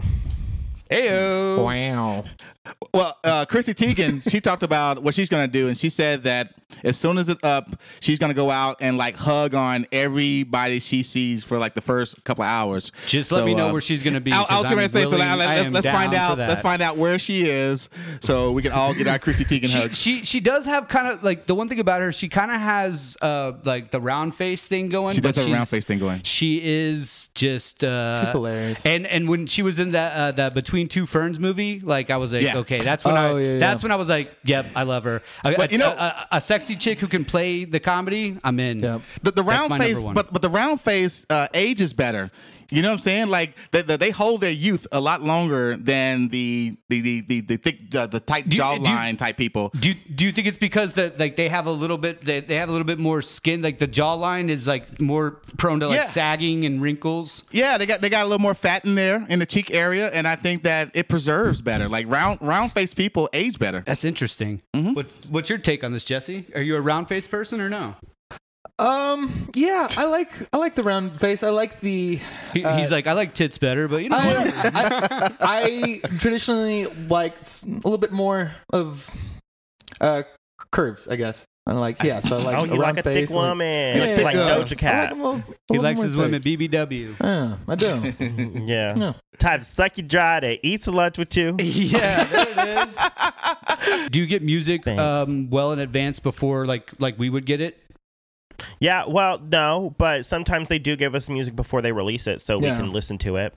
[0.90, 1.64] Heyo.
[1.64, 2.24] Wow.
[2.93, 6.55] Well, uh, Chrissy Teigen, she talked about what she's gonna do, and she said that
[6.83, 11.03] as soon as it's up, she's gonna go out and like hug on everybody she
[11.03, 12.91] sees for like the first couple of hours.
[13.07, 14.33] Just let me know uh, where she's gonna be.
[14.33, 16.14] I, I 'cause was going I'm to say, so willing- let, I us let's find
[16.14, 16.39] out.
[16.39, 17.89] Let's find out where she is,
[18.21, 19.95] so we can all get our Chrissy Teigen she, hug.
[19.95, 22.61] she she does have kind of like the one thing about her she kind of
[22.61, 25.99] has uh like the round face thing going She does have a round face thing
[25.99, 26.23] going.
[26.25, 28.85] she is just uh She's hilarious.
[28.85, 32.17] and and when she was in that uh that between two ferns movie like i
[32.17, 32.56] was like Yeah.
[32.57, 35.23] Okay that's when i Oh, yeah, that's when i was like yep i love her.
[35.45, 38.39] A, But, a- you know- a, a, a sexy chick who can play the comedy
[38.45, 38.81] i'm in.
[38.81, 39.01] Yep.
[39.23, 42.31] The, the round face, but but the round face uh, ages better.
[42.71, 43.29] You know what I'm saying?
[43.29, 47.41] Like they, they, they hold their youth a lot longer than the the the the,
[47.43, 49.71] the thick uh, the tight Do you- do you- jawline type people.
[49.79, 52.41] do you, do you think it's because that like they have a little bit they,
[52.41, 55.89] they have a little bit more skin like the jawline is like more prone to
[55.89, 56.05] like Yeah.
[56.07, 59.39] sagging and wrinkles Yeah, they got they got a little more fat in there in
[59.39, 61.89] the cheek area, and I think that it preserves better.
[61.89, 63.83] Like round round face people age better.
[63.87, 64.62] That's interesting.
[64.75, 64.95] Mm-hmm.
[64.95, 66.47] What's what's your take on this, Jesse?
[66.55, 67.95] Are you a round face person or no?
[68.79, 69.51] Um.
[69.55, 71.43] Yeah, I like I like the round face.
[71.43, 72.20] I like the.
[72.53, 74.64] He, Uh, he's like, I like tits better, but you know, I, what?
[74.70, 79.11] I, I traditionally like a little bit more of
[80.01, 80.22] uh
[80.72, 81.09] curves.
[81.09, 81.47] I guess.
[81.68, 82.20] I like yeah.
[82.20, 83.29] So I like oh, a you like round a face.
[83.29, 85.03] thick woman, Yeah, like thick, uh, Doja I Cat.
[85.05, 86.20] like 'em a little- he likes his thick.
[86.20, 87.14] women BBW.
[87.24, 88.14] Yeah, I do.
[88.66, 88.95] yeah.
[88.97, 89.12] Yeah.
[89.39, 91.57] Time to suck you dry to eat some lunch with you.
[91.61, 94.11] yeah, there it is.
[94.11, 97.83] Do you get music um, well in advance before like like we would get it?
[98.81, 102.59] Yeah, well, no, but sometimes they do give us music before they release it, so
[102.59, 103.55] we can listen to it.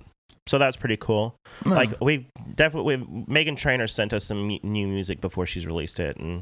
[0.48, 1.36] So that's pretty cool.
[1.64, 1.76] No.
[1.76, 6.18] Like we definitely, we Meghan Trainor sent us some new music before she's released it,
[6.18, 6.42] and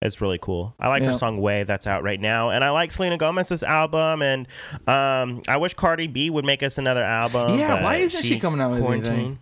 [0.00, 0.74] it's really cool.
[0.78, 4.22] I like her song "Way" that's out right now, and I like Selena Gomez's album,
[4.22, 4.46] and
[4.86, 7.58] um, I wish Cardi B would make us another album.
[7.58, 9.40] Yeah, why isn't she coming out with anything?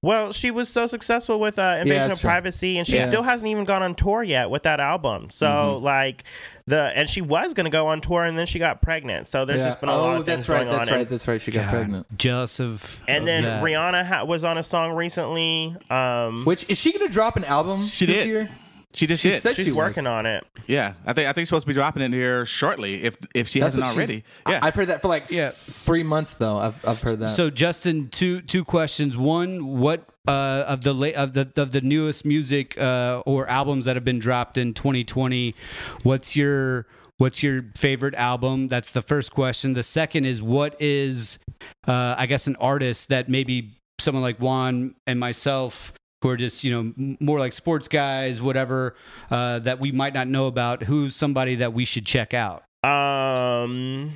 [0.00, 2.28] Well, she was so successful with uh, Invasion that's of true.
[2.28, 3.06] Privacy, and she Yeah.
[3.08, 5.28] still hasn't even gone on tour yet with that album.
[5.30, 5.84] So, Mm-hmm.
[5.84, 6.22] like
[6.68, 9.26] the and she was gonna go on tour, and then she got pregnant.
[9.26, 9.66] So there's Yeah.
[9.66, 10.64] just been a oh, lot of things that's right.
[10.64, 10.94] going That's on.
[10.94, 11.00] right.
[11.02, 11.40] And, That's right.
[11.40, 12.18] She got God, pregnant.
[12.18, 13.00] Jealous of.
[13.08, 13.62] and of then that.
[13.62, 15.76] Rihanna ha- was on a song recently.
[15.90, 18.26] Um, Which is she gonna drop an album She this did.
[18.28, 18.50] year?
[18.94, 19.42] She just She did.
[19.42, 19.76] said she's she was.
[19.76, 20.44] working on it.
[20.66, 23.46] yeah, I think I think she's supposed to be dropping it here shortly if if
[23.46, 24.24] she That's hasn't already.
[24.48, 25.50] Yeah, I've heard that for like Yeah.
[25.52, 26.56] three months though.
[26.58, 27.28] I've I've heard that.
[27.28, 29.14] So Justin, two two questions.
[29.16, 33.86] One, what uh, of the la- of the of the newest music uh, or albums
[33.86, 35.54] that have been dropped in 2020?
[36.02, 38.68] What's your what's your favorite album?
[38.68, 39.72] That's the first question.
[39.72, 41.38] The second is what is,
[41.86, 46.64] uh, I guess, an artist that maybe someone like Juan and myself who are just
[46.64, 48.94] you know more like sports guys, whatever,
[49.30, 50.84] uh, that we might not know about.
[50.84, 52.64] Who's somebody that we should check out?
[52.84, 54.12] Um.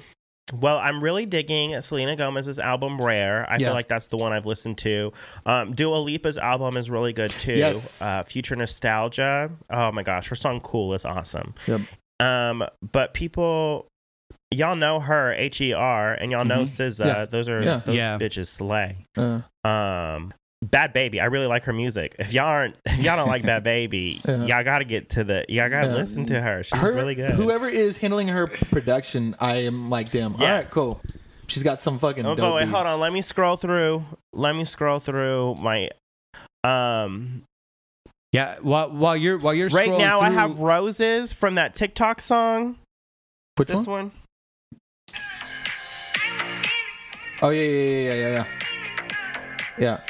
[0.53, 3.46] Well, I'm really digging Selena Gomez's album Rare.
[3.48, 3.68] I Yeah.
[3.68, 5.12] feel like that's the one I've listened to.
[5.46, 7.55] Um, Dua Lipa's album is really good too.
[7.55, 8.00] Yes.
[8.03, 9.50] Uh, Future Nostalgia.
[9.70, 11.55] Oh my gosh, her song "Cool" is awesome.
[11.66, 11.80] Yep.
[12.20, 13.86] Um, but people,
[14.50, 16.68] y'all know her H E R, and y'all know Mhm.
[16.68, 17.07] SZA.
[17.07, 17.24] Yeah.
[17.24, 17.76] Those are Yeah.
[17.84, 18.18] those Yeah.
[18.18, 19.07] bitches slay.
[19.16, 20.32] Uh, Um,
[20.64, 21.20] Bhad Bhabie.
[21.20, 22.14] I really like her music.
[22.18, 24.44] If y'all aren't, if y'all don't like Bhad Bhabie, Yeah.
[24.46, 25.44] y'all got to get to the.
[25.48, 25.94] Y'all got to Yeah.
[25.94, 26.62] listen to her.
[26.62, 27.30] She's her, really good.
[27.30, 30.34] Whoever is handling her production, I am like, damn.
[30.34, 31.00] All right, cool.
[31.48, 32.24] She's got some fucking.
[32.24, 33.00] Oh, dope but wait, hold on.
[33.00, 34.04] Let me scroll through.
[34.32, 35.90] Let me scroll through my.
[36.64, 37.42] Um.
[38.32, 42.20] Yeah, while while you're while you're Right scrolling now, I have roses from that TikTok
[42.22, 42.78] song.
[43.56, 44.10] Which This one?
[44.10, 44.12] one.
[47.42, 48.44] Oh yeah, yeah, yeah, yeah, yeah,
[49.78, 50.00] yeah.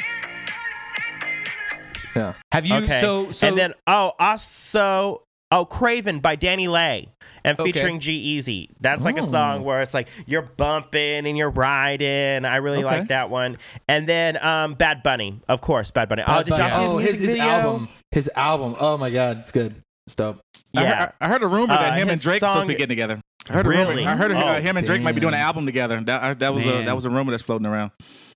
[2.15, 2.35] Yeah.
[2.53, 3.01] Have you okay.
[3.01, 7.09] so so and then oh, also oh, Cravin by DaniLeigh
[7.45, 7.73] and Okay.
[7.73, 8.69] featuring G-Eazy.
[8.81, 9.27] That's like a Oh.
[9.27, 12.45] song where it's like you're bumping and you're riding.
[12.45, 12.99] I really Okay.
[13.01, 13.59] like that one.
[13.89, 16.23] And then um, Bad Bunny, of course, Bad Bunny.
[16.23, 17.45] oh, Bad did y'all see his oh, music his, video?
[17.45, 17.89] album?
[18.13, 18.77] His album.
[18.81, 19.75] Oh my god, it's good.
[20.07, 20.41] It's dope.
[20.77, 20.95] I, Yeah.
[20.97, 22.89] heard, I heard a rumor that Uh, him and his Drake supposed to be getting
[22.89, 23.21] together.
[23.49, 23.93] I heard a rumor.
[24.09, 26.01] I heard uh, Oh, him and Drake might be doing an album together.
[26.01, 27.91] That, uh, that was a that was a rumor that's floating around.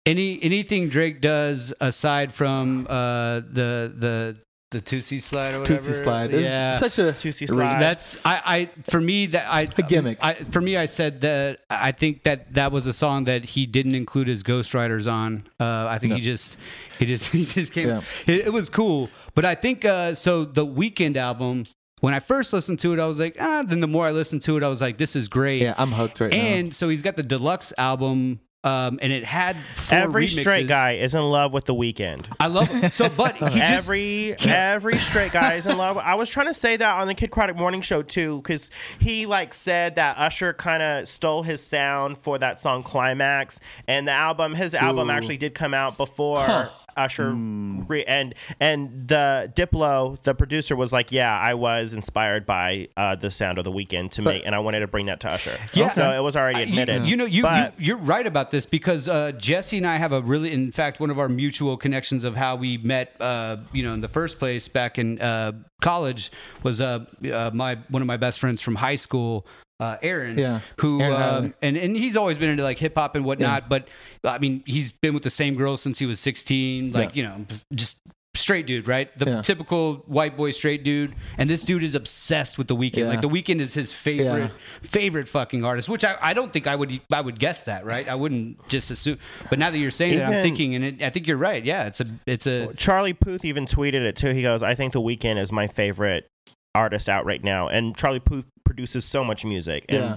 [0.06, 4.36] Any anything Drake does aside from uh the the
[4.72, 5.78] the Toosie slide or whatever.
[5.80, 6.34] Toosie slide.
[6.34, 6.72] It's Yeah.
[6.72, 7.80] such a Toosie slide.
[7.80, 10.18] That's I, I for me that I A gimmick.
[10.20, 13.66] I for me I said that I think that that was a song that he
[13.66, 15.44] didn't include his ghostwriters on.
[15.60, 16.16] Uh, I think No.
[16.16, 16.56] he just
[16.98, 17.88] he just he just came.
[17.88, 18.00] Yeah.
[18.26, 20.44] It, it was cool, but I think uh, so.
[20.44, 21.64] The Weeknd album.
[22.00, 23.64] When I first listened to it, I was like, ah.
[23.66, 25.62] Then the more I listened to it, I was like, this is great.
[25.62, 25.74] yeah.
[25.78, 26.36] I'm hooked right now.
[26.38, 30.96] And so he's got the deluxe album, um, and it had four Every straight guy
[30.96, 32.26] is in love with the Weeknd.
[32.40, 32.92] I love it.
[32.92, 35.98] So, but he just every every straight guy is in love.
[35.98, 39.26] I was trying to say that on the Kidd Kraddick Morning Show too, because he
[39.26, 44.12] like said that Usher kind of stole his sound for that song Climax, and the
[44.12, 45.12] album, his album Ooh.
[45.12, 46.40] actually did come out before.
[46.40, 46.70] Huh.
[46.96, 52.88] Usher re- and and the Diplo, the producer, was like, "Yeah, I was inspired by
[52.96, 55.30] uh, the sound of the Weeknd to make, and I wanted to bring that to
[55.30, 55.90] Usher." Yeah.
[55.92, 57.08] so it was already I- you- admitted.
[57.08, 60.12] You, know, you, But- you you're right about this because uh, Jesse and I have
[60.12, 63.14] a really, in fact, one of our mutual connections of how we met.
[63.20, 66.30] Uh, you know, in the first place back in uh, college
[66.62, 69.46] was uh, uh, my one of my best friends from high school.
[69.78, 70.60] Uh, Aaron, Yeah.
[70.80, 73.88] who Aaron um, and and he's always been into like hip hop and whatnot, but
[74.24, 77.44] I mean he's been with the same girl since he was 16, like you know,
[77.74, 77.98] just
[78.34, 79.16] straight dude, right?
[79.18, 79.42] The Yeah.
[79.42, 82.96] typical white boy straight dude, and this dude is obsessed with the Weeknd.
[82.96, 83.08] Yeah.
[83.08, 84.48] Like the Weeknd is his favorite Yeah.
[84.82, 88.08] favorite fucking artist, which I, I don't think I would I would guess that, right?
[88.08, 89.18] I wouldn't just assume.
[89.50, 91.62] But now that you're saying it, I'm thinking, and it, I think you're right.
[91.62, 94.30] Yeah, it's a it's a Charlie Puth even tweeted it too.
[94.30, 96.26] He goes, "I think The Weeknd is my favorite
[96.74, 98.46] artist out right now." And Charlie Puth
[98.76, 100.16] produces so much music and Yeah.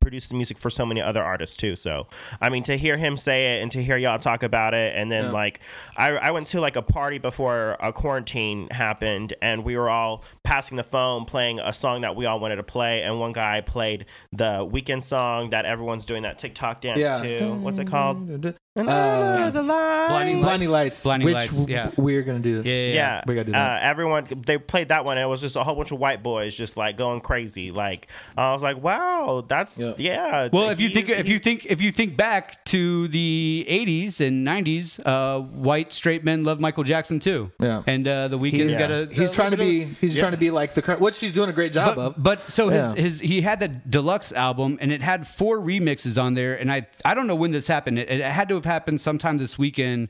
[0.00, 1.76] produces music for so many other artists too.
[1.76, 2.08] So,
[2.40, 5.10] I mean, to hear him say it and to hear y'all talk about it, and
[5.12, 5.30] then Yeah.
[5.30, 5.60] like,
[5.96, 10.24] I, I went to like a party before a quarantine happened, and we were all
[10.42, 13.60] passing the phone playing a song that we all wanted to play, and one guy
[13.60, 17.20] played the Weeknd song that everyone's doing that TikTok dance yeah.
[17.20, 17.54] to.
[17.54, 18.56] What's it called?
[18.76, 20.08] Uh, the light.
[20.08, 21.02] Blinding Blinding Lights.
[21.04, 21.92] Blinding which Lights, w- yeah.
[21.96, 22.60] we're gonna do.
[22.64, 22.94] yeah, yeah, yeah.
[22.94, 23.82] Yeah, We gotta do that.
[23.84, 26.24] Uh, everyone they played that one, and it was just a whole bunch of white
[26.24, 27.70] boys just like going crazy.
[27.70, 29.92] Like I was like, wow, that's Yeah.
[29.96, 30.48] yeah.
[30.52, 34.44] Well, if you think if you think if you think back to the '80s and
[34.44, 37.52] '90s, uh, white straight men love Michael Jackson too.
[37.60, 37.84] Yeah.
[37.86, 39.84] and uh, the Weeknd He's, got a he's trying to be.
[40.00, 41.00] He's trying to be like the current.
[41.00, 42.14] Which she's doing a great job but, of.
[42.20, 43.00] but so his, Yeah.
[43.00, 46.88] his he had the deluxe album and it had four remixes on there and I
[47.04, 50.08] I don't know when this happened it, it had to have happened sometime this weekend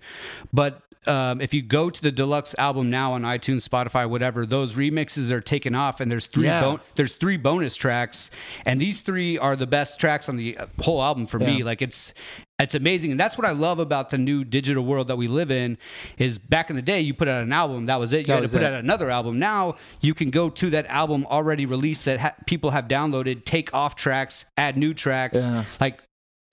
[0.53, 4.75] but um, if you go to the deluxe album now on iTunes, Spotify, whatever, those
[4.75, 6.63] remixes are taken off, and there's three Yeah.
[6.63, 8.31] bon- there's three bonus tracks,
[8.65, 11.63] and these three are the best tracks on the uh, whole album for me.
[11.63, 12.15] Like it's
[12.59, 15.51] it's amazing, and that's what I love about the new digital world that we live
[15.51, 15.77] in.
[16.17, 18.21] Is back in the day, you put out an album, that was it.
[18.21, 18.73] You That had to put it.
[18.73, 19.39] out another album.
[19.39, 23.75] Now you can go to that album already released that ha- people have downloaded, take
[23.75, 25.37] off tracks, add new tracks.
[25.37, 25.65] Yeah.
[25.83, 26.01] Like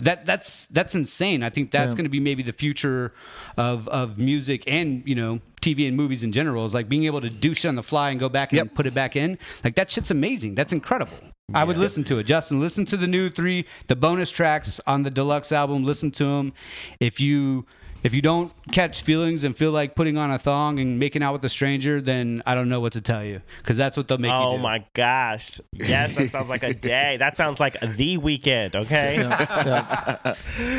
[0.01, 1.43] that that's that's insane.
[1.43, 1.97] I think that's Yeah.
[1.97, 3.13] going to be maybe the future
[3.57, 6.65] of of music and you know TV and movies in general.
[6.65, 8.73] Is like being able to do shit on the fly and go back and Yep.
[8.75, 9.37] put it back in.
[9.63, 10.55] Like that shit's amazing.
[10.55, 11.17] That's incredible.
[11.53, 12.23] I would listen to it.
[12.23, 15.83] Justin, listen to the new three, the bonus tracks on the deluxe album.
[15.83, 16.53] Listen to them.
[17.01, 17.65] If you
[18.03, 21.33] If you don't catch feelings and feel like putting on a thong and making out
[21.33, 24.17] with a stranger, then I don't know what to tell you because that's what they'll
[24.17, 24.63] make you Oh do.
[24.63, 25.61] my gosh.
[25.71, 27.17] Yes, that sounds like a day.
[27.17, 29.17] That sounds like the weekend, okay?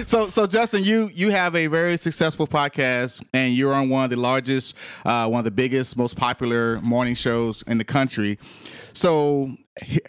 [0.07, 4.11] So, so Justin, you you have a very successful podcast, and you're on one of
[4.11, 8.39] the largest, uh, one of the biggest, most popular morning shows in the country.
[8.93, 9.57] So,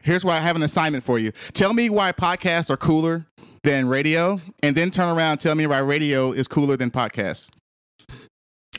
[0.02, 1.32] here's why I have an assignment for you.
[1.54, 3.26] Tell me why podcasts are cooler
[3.64, 7.50] than radio, and then turn around and tell me why radio is cooler than podcasts.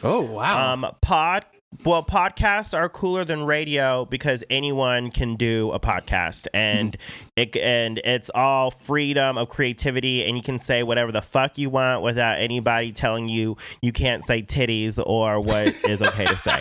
[0.03, 0.73] Oh wow.
[0.73, 1.45] Um, pod.
[1.85, 6.97] Well, podcasts are cooler than radio because anyone can do a podcast, and
[7.37, 11.71] it and it's all freedom of creativity, and you can say whatever the fuck you
[11.71, 16.61] want without anybody telling you you can't say titties or what is okay to say.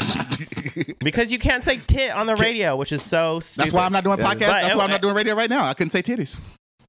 [1.00, 3.66] because you can't say tit on the radio, which is so stupid.
[3.66, 4.40] That's why I'm not doing podcast.
[4.40, 5.66] But That's it- why I'm not doing radio right now.
[5.66, 6.40] I couldn't say titties.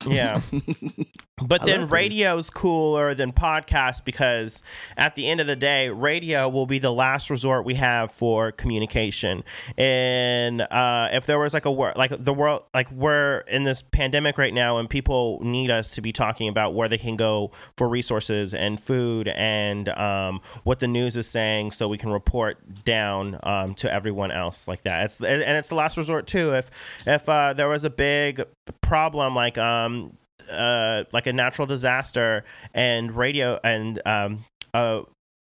[0.06, 0.40] Yeah.
[1.42, 4.62] But I then radio's cooler than podcast because
[4.96, 8.52] at the end of the day, radio will be the last resort we have for
[8.52, 9.42] communication.
[9.76, 13.82] And uh, if there was like a wor- like the world like we're in this
[13.82, 17.50] pandemic right now and people need us to be talking about where they can go
[17.76, 22.84] for resources and food and um, what the news is saying so we can report
[22.84, 25.04] down um, to everyone else like that.
[25.06, 26.54] It's and it's the last resort too.
[26.54, 26.70] If
[27.06, 28.44] if uh, there was a big
[28.82, 30.12] problem like um
[30.52, 35.00] uh like a natural disaster and radio and um uh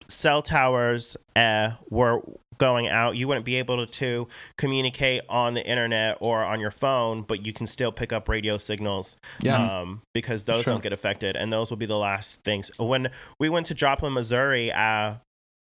[0.08, 2.20] cell towers uh were
[2.58, 4.28] going out you wouldn't be able to, to
[4.58, 8.56] communicate on the internet or on your phone but you can still pick up radio
[8.58, 9.80] signals Yeah.
[9.80, 10.74] um because those Sure.
[10.74, 14.12] don't get affected and those will be the last things when we went to joplin
[14.12, 15.14] missouri uh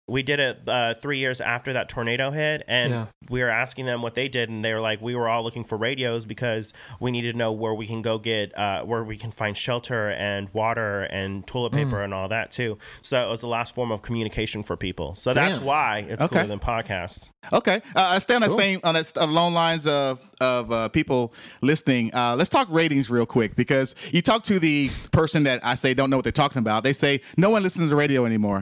[0.07, 3.05] we did it uh, three years after that tornado hit, and Yeah.
[3.29, 5.63] we were asking them what they did, and they were like, "We were all looking
[5.63, 9.17] for radios because we needed to know where we can go get, uh, where we
[9.17, 11.77] can find shelter and water and toilet Hmm.
[11.77, 15.15] paper and all that too." So it was the last form of communication for people.
[15.15, 16.35] So that's why it's Okay.
[16.35, 17.29] cooler than podcasts.
[17.51, 18.57] Okay, uh, I stay on the Cool.
[18.57, 22.13] same on that along lines of of uh, people listening.
[22.13, 25.93] Uh, let's talk ratings real quick because you talk to the person that I say
[25.93, 26.83] don't know what they're talking about.
[26.83, 28.61] They say no one listens to radio anymore.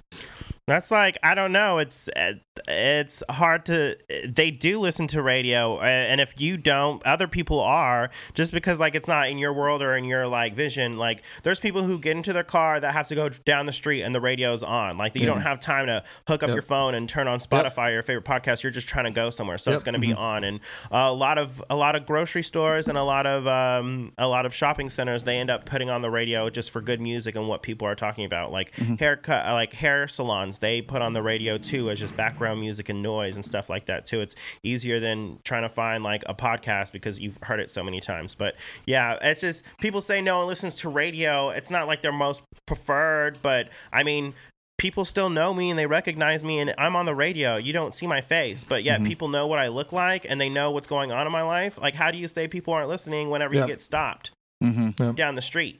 [0.68, 1.80] That's like I don't know.
[1.80, 2.34] It's uh,
[2.68, 3.97] it's hard to.
[4.28, 8.10] They do listen to radio, and if you don't, other people are.
[8.34, 10.97] Just because like it's not in your world or in your like vision.
[10.97, 14.04] Like there's people who get into their car that have to go down the street
[14.04, 14.97] and the radio's on.
[14.97, 16.56] Like you don't have time to hook up Yep.
[16.56, 18.62] your phone and turn on Spotify or your favorite podcast.
[18.62, 19.76] You're just trying to go somewhere, so Yep.
[19.76, 20.43] it's going to be on.
[20.43, 20.60] And
[20.91, 24.45] a lot of a lot of grocery stores and a lot of um, a lot
[24.45, 27.47] of shopping centers they end up putting on the radio just for good music and
[27.47, 28.51] what people are talking about.
[28.51, 32.42] Like haircut, uh, like hair salons, they put on the radio too as just background
[32.59, 34.21] music and noise and stuff like that too.
[34.21, 37.99] It's easier than trying to find like a podcast because you've heard it so many
[37.99, 38.35] times.
[38.35, 41.49] But yeah, it's just people say no one listens to radio.
[41.49, 44.33] It's not like their most preferred, but I mean
[44.79, 47.55] people still know me and they recognize me and I'm on the radio.
[47.57, 50.49] You don't see my face, but yet people know what I look like and they
[50.49, 51.77] know what's going on in my life.
[51.77, 53.67] Like how do you say people aren't listening whenever Yep.
[53.67, 54.31] you get stopped
[54.63, 55.11] Mm-hmm.
[55.13, 55.79] down the street?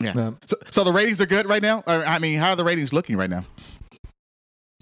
[0.00, 0.12] Yeah.
[0.16, 0.30] Yeah.
[0.46, 1.84] So, so the ratings are good right now.
[1.86, 3.44] Or, I mean, how are the ratings looking right now?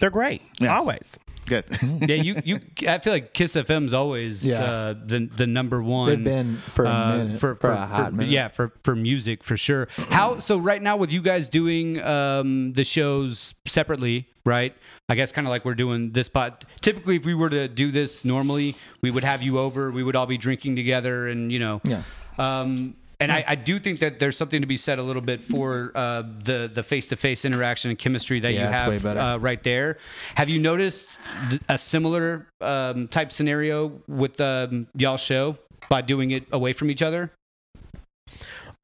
[0.03, 0.43] They're great.
[0.59, 0.77] Yeah.
[0.77, 1.17] Always.
[1.47, 1.65] Good.
[2.09, 2.59] yeah, you you.
[2.89, 4.65] I feel like Kiss FM's always Yeah.
[4.65, 6.09] uh, the the number one.
[6.09, 8.33] They've been for a uh, minute, for, for, a hot minute.
[8.33, 9.87] Yeah, for for music for sure.
[10.11, 10.59] How so?
[10.59, 14.75] Right now, with you guys doing um, the shows separately, right?
[15.09, 16.65] I guess kind of like we're doing this pod.
[16.81, 19.93] Typically, if we were to do this normally, we would have you over.
[19.93, 22.03] We would all be drinking together, and you know, Yeah.
[22.39, 25.43] um, and I, I do think that there's something to be said a little bit
[25.43, 29.39] for uh, the the face to face interaction and chemistry that Yeah, you have uh,
[29.41, 29.99] right there.
[30.35, 31.19] Have you noticed
[31.51, 35.57] th- a similar um, type scenario with um, y'all show
[35.89, 37.31] by doing it away from each other?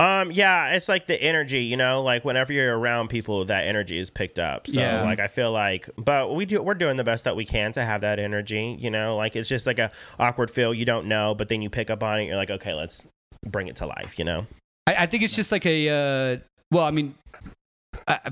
[0.01, 3.99] Um, yeah, it's like the energy, you know, like whenever you're around people, that energy
[3.99, 4.68] is picked up.
[4.68, 5.03] So Yeah.
[5.03, 7.84] like I feel like but we do we're doing the best that we can to
[7.84, 11.34] have that energy, you know, like it's just like a awkward feel you don't know,
[11.34, 13.05] but then you pick up on it, you're like, okay, let's
[13.47, 14.47] bring it to life, you know?
[14.86, 16.39] I, I think it's just like a uh,
[16.70, 17.14] well, I mean,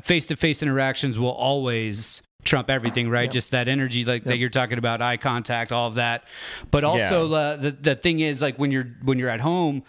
[0.03, 3.25] face to face interactions will always trump everything, right?
[3.25, 3.33] Yep.
[3.33, 6.25] Just that energy, like that you're talking about, eye contact, all of that.
[6.71, 9.83] But also, uh, the the thing is, like when you're when you're at home.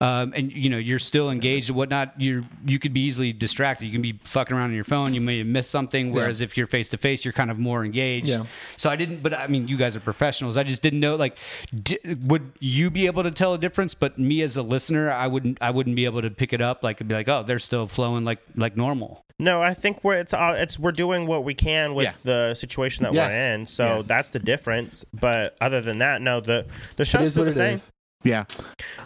[0.00, 2.20] Um, and you know you're still engaged and whatnot.
[2.20, 3.86] You you could be easily distracted.
[3.86, 5.14] You can be fucking around on your phone.
[5.14, 6.10] You may miss something.
[6.12, 8.26] Whereas if you're face to face, you're kind of more engaged.
[8.26, 8.44] Yeah.
[8.76, 9.22] So I didn't.
[9.22, 10.56] But I mean, you guys are professionals.
[10.56, 11.14] I just didn't know.
[11.14, 11.38] Like,
[11.72, 13.94] di- would you be able to tell a difference?
[13.94, 15.58] But me as a listener, I wouldn't.
[15.60, 16.82] I wouldn't be able to pick it up.
[16.82, 19.24] Like, it'd be like, oh, they're still flowing like like normal.
[19.38, 22.12] No, I think we're it's all it's we're doing what we can with Yeah.
[22.24, 23.28] the situation that Yeah.
[23.28, 23.66] we're in.
[23.66, 24.02] So Yeah.
[24.06, 25.04] that's the difference.
[25.14, 26.66] But other than that, no, the
[26.96, 27.74] the It show's is still what the it same.
[27.74, 27.90] is.
[28.24, 28.44] Yeah.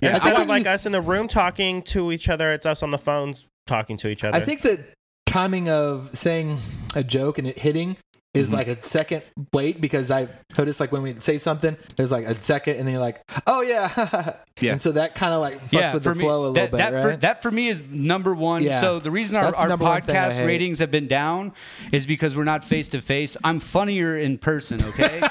[0.01, 0.15] Yeah.
[0.15, 2.91] Instead I of like us in the room talking to each other, it's us on
[2.91, 4.37] the phones talking to each other.
[4.37, 4.81] I think the
[5.27, 6.61] timing of saying
[6.95, 7.97] a joke and it hitting
[8.35, 8.57] is mm-hmm.
[8.57, 12.41] like a second wait because I noticed like when we say something, there's like a
[12.43, 14.73] second and then you're like, oh yeah, Yeah.
[14.73, 16.77] And so that kind of like fucks with the me, flow a little that, bit,
[16.79, 17.03] that right?
[17.03, 18.63] For, that for me is number one.
[18.63, 18.81] Yeah.
[18.81, 21.53] So the reason our, the our number one thing I podcast ratings have been down
[21.93, 23.37] is because we're not face to face.
[23.45, 24.83] I'm funnier in person.
[24.83, 25.23] Okay.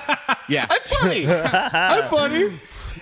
[0.49, 0.65] Yeah.
[0.69, 1.27] I'm funny.
[1.29, 2.57] I'm funny.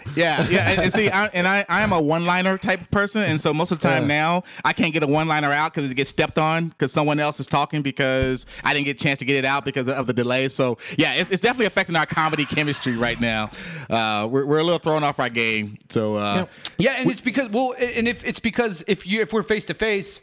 [0.16, 3.24] Yeah, yeah, and, and see, I, and I, I am a one-liner type of person,
[3.24, 4.08] and so most of the time Yeah.
[4.08, 7.40] now I can't get a one-liner out because it gets stepped on because someone else
[7.40, 10.14] is talking because I didn't get a chance to get it out because of the
[10.14, 10.48] delay.
[10.50, 13.50] So yeah, it's, it's definitely affecting our comedy chemistry right now.
[13.90, 15.78] Uh, we're, we're a little thrown off our game.
[15.90, 16.50] So uh, Yep.
[16.78, 19.74] Yeah, and it's because well, and if it's because if you if we're face to
[19.74, 20.20] face,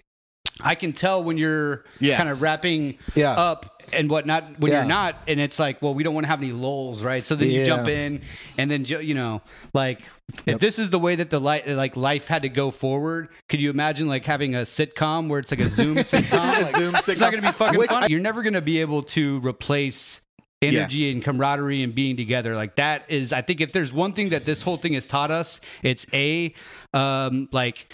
[0.61, 2.17] I can tell when you're Yeah.
[2.17, 3.33] kind of wrapping Yeah.
[3.33, 4.79] up and whatnot when Yeah.
[4.79, 7.25] you're not, and it's like, well, we don't want to have any lulls, right?
[7.25, 8.23] So then you jump in,
[8.59, 9.43] and then you know,
[9.75, 10.01] like
[10.47, 13.61] if this is the way that the light like life had to go forward, could
[13.61, 16.63] you imagine like having a sitcom where it's like a Zoom sitcom?
[16.63, 18.11] Like, Zoom It's not gonna be fucking Which fun.
[18.11, 20.21] You're never gonna be able to replace
[20.63, 24.29] energy and camaraderie and being together like that is i think if there's one thing
[24.29, 26.55] that this whole thing has taught us it's a
[26.95, 27.93] um like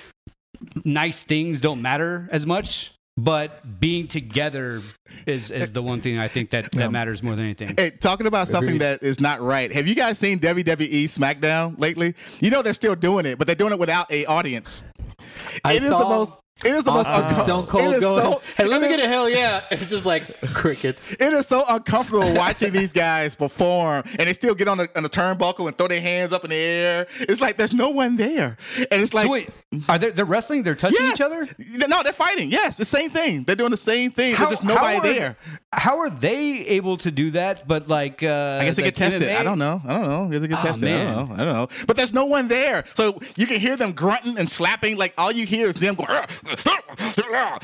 [0.84, 2.92] nice things don't matter as much
[3.24, 4.82] but being together
[5.26, 8.26] is is the one thing i think that that matters more than anything Hey, talking
[8.26, 8.82] about something Agreed.
[8.82, 9.72] that is not right.
[9.72, 12.14] Have you guys seen WWE SmackDown lately?
[12.40, 14.84] You know they're still doing it, but they're doing it without a audience.
[15.64, 16.32] I It is saw the most.
[16.64, 17.06] It is the most.
[17.06, 17.30] Awesome.
[17.30, 18.20] uncom- Stone Cold going.
[18.22, 19.62] so- hey, let me it is- get a hell yeah!
[19.70, 21.12] It's just like crickets.
[21.12, 25.02] It is so uncomfortable watching these guys perform, and they still get on the on
[25.04, 27.06] the turnbuckle and throw their hands up in the air.
[27.20, 28.56] It's like there's no one there,
[28.90, 29.50] and it's like so wait
[29.88, 31.14] are they they're wrestling they're touching yes.
[31.16, 31.46] each other
[31.88, 32.50] No, they're fighting.
[32.50, 33.44] Yes, the same thing.
[33.44, 34.34] They're doing the same thing.
[34.34, 35.36] There's just nobody are, there.
[35.72, 39.10] how are they able to do that but like uh I guess they like get
[39.12, 39.22] tested.
[39.22, 39.36] MMA?
[39.36, 39.82] I don't know.
[39.84, 40.24] I don't know.
[40.24, 40.88] I guess they get Oh, tested.
[40.88, 41.34] I don't know.
[41.34, 41.68] I don't know.
[41.86, 44.96] But there's no one there, so you can hear them grunting and slapping.
[44.96, 46.26] Like all you hear is them going, ah,
[46.66, 46.80] ah,
[47.34, 47.58] ah,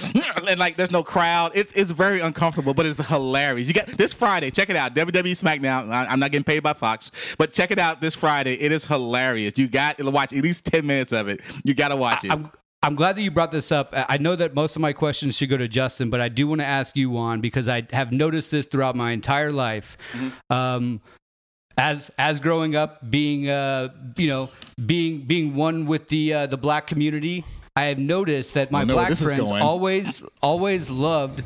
[0.48, 1.52] and like there's no crowd.
[1.54, 3.66] It's it's very uncomfortable, but it's hilarious.
[3.68, 4.50] You got this Friday.
[4.50, 4.94] Check it out.
[4.94, 5.90] WWE SmackDown.
[5.90, 8.54] I'm not getting paid by Fox, but check it out this Friday.
[8.54, 9.54] It is hilarious.
[9.56, 11.40] You got to watch at least ten minutes of it.
[11.64, 12.30] You got to watch it.
[12.30, 12.50] I'm
[12.82, 13.88] I'm glad that you brought this up.
[13.94, 16.60] I know that most of my questions should go to Justin, but I do want
[16.60, 19.96] to ask you one because I have noticed this throughout my entire life.
[20.50, 21.00] Um,
[21.78, 24.50] as as growing up, being uh, you know,
[24.84, 27.44] being being one with the uh, the black community,
[27.74, 31.42] I have noticed that my I know where black friends always always loved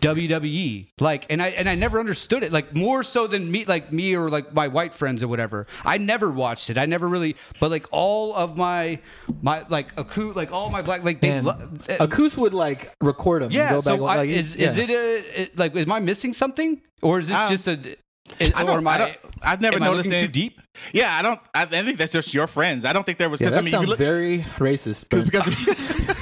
[0.00, 0.88] WWE.
[1.00, 2.52] Like, and I and I never understood it.
[2.52, 5.66] Like more so than me, like me or like my white friends or whatever.
[5.84, 6.78] I never watched it.
[6.78, 7.36] I never really.
[7.60, 9.00] But like all of my
[9.42, 11.30] my like Aku, like all my black like they.
[11.30, 11.68] And lo-
[11.98, 13.50] Akus would like record them.
[13.50, 13.62] yeah.
[13.74, 14.68] and go So back, I, like, is yeah.
[14.68, 17.96] is it a it- like am I missing something or is this Um, just a?
[18.38, 20.26] Is, I don't- I, I don't- I've never am noticed looking it.
[20.26, 20.60] too deep.
[20.92, 21.40] yeah, I don't.
[21.54, 22.84] I, I think that's just your friends.
[22.84, 25.08] I don't think there was Yeah, that I mean, sounds you look, very racist.
[25.24, 25.46] because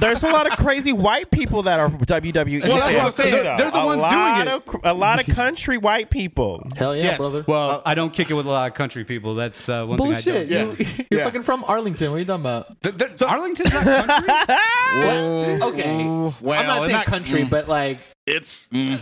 [0.00, 2.62] There's a lot of crazy white people that are WWE.
[2.62, 3.36] Well, that's what I'm saying.
[3.36, 3.56] too, though.
[3.56, 4.48] They're the a ones doing lot it.
[4.48, 6.62] Of, a lot of country white people.
[6.76, 7.16] Hell yeah, Yes.
[7.18, 7.44] brother.
[7.46, 9.34] Well, Uh, I don't kick it with a lot of country people.
[9.34, 10.48] That's uh, one Bullshit.
[10.48, 10.86] thing I You, Yeah.
[11.10, 11.24] you're Yeah.
[11.24, 12.10] fucking from Arlington.
[12.10, 12.82] What are you talking about?
[12.82, 12.98] don't.
[12.98, 14.34] Th- th- Arlington's not country.
[14.94, 15.72] What?
[15.74, 16.04] Okay.
[16.04, 18.68] well, I'm not it's saying country, mm, but like it's.
[18.68, 19.00] mm.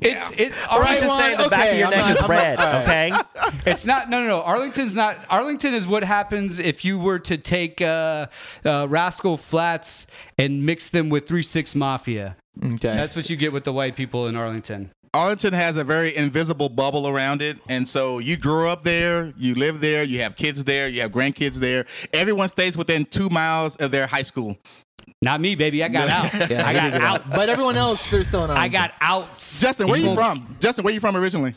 [0.00, 0.52] It's it.
[0.70, 2.22] Right, just one, stay in the back okay, of your I'm neck not- is I'm
[2.22, 2.82] not- red, right.
[2.82, 3.50] okay?
[3.70, 4.10] It's not.
[4.10, 4.42] No, no, no.
[4.42, 5.16] Arlington's not.
[5.30, 8.26] Arlington is what happens if you were to take uh,
[8.64, 10.06] uh, Rascal Flatts
[10.36, 12.36] and mix them with Three Six Mafia.
[12.62, 12.76] okay.
[12.94, 14.90] That's what you get with the white people in Arlington.
[15.14, 19.54] Arlington has a very invisible bubble around it, and so you grew up there, you
[19.54, 21.86] live there, you have kids there, you have grandkids there.
[22.12, 24.58] Everyone stays within two miles of their high school.
[25.22, 25.84] Not me, baby.
[25.84, 26.50] I got out.
[26.50, 27.30] Yeah, I got out.
[27.30, 29.38] But everyone else, they're still in I got out.
[29.38, 30.56] Justin, where are you from?
[30.60, 31.54] Justin, where are you from originally?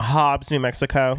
[0.00, 1.18] Hobbs, New Mexico.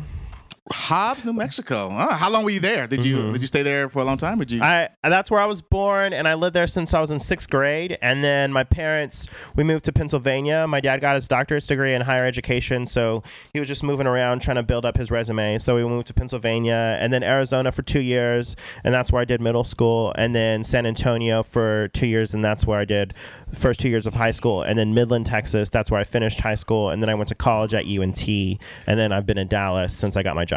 [0.71, 1.89] Hobbs, New Mexico.
[1.89, 2.87] How long were you there?
[2.87, 3.33] Did you mm-hmm.
[3.33, 4.39] did you stay there for a long time?
[4.39, 4.61] Or did you?
[4.61, 7.49] I that's where I was born, and I lived there since I was in sixth
[7.49, 7.97] grade.
[8.01, 9.27] And then my parents,
[9.57, 10.65] we moved to Pennsylvania.
[10.65, 14.41] My dad got his doctorate degree in higher education, so he was just moving around
[14.41, 15.59] trying to build up his resume.
[15.59, 19.25] So we moved to Pennsylvania, and then Arizona for two years, and that's where I
[19.25, 20.13] did middle school.
[20.17, 23.15] And then San Antonio for two years, and that's where I did
[23.53, 24.61] first two years of high school.
[24.61, 26.89] And then Midland, Texas, that's where I finished high school.
[26.89, 30.15] And then I went to college at UNT, and then I've been in Dallas since
[30.15, 30.52] I got my job.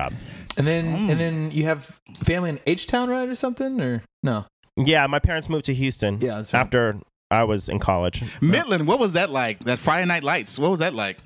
[0.58, 4.46] And then and then you have family in H Town, right, or something, or no?
[4.76, 6.18] Yeah, my parents moved to Houston.
[6.20, 6.60] Yeah, that's right.
[6.60, 6.98] after
[7.30, 8.22] I was in college.
[8.40, 9.64] Midland, what was that like?
[9.64, 11.18] That Friday Night Lights, what was that like?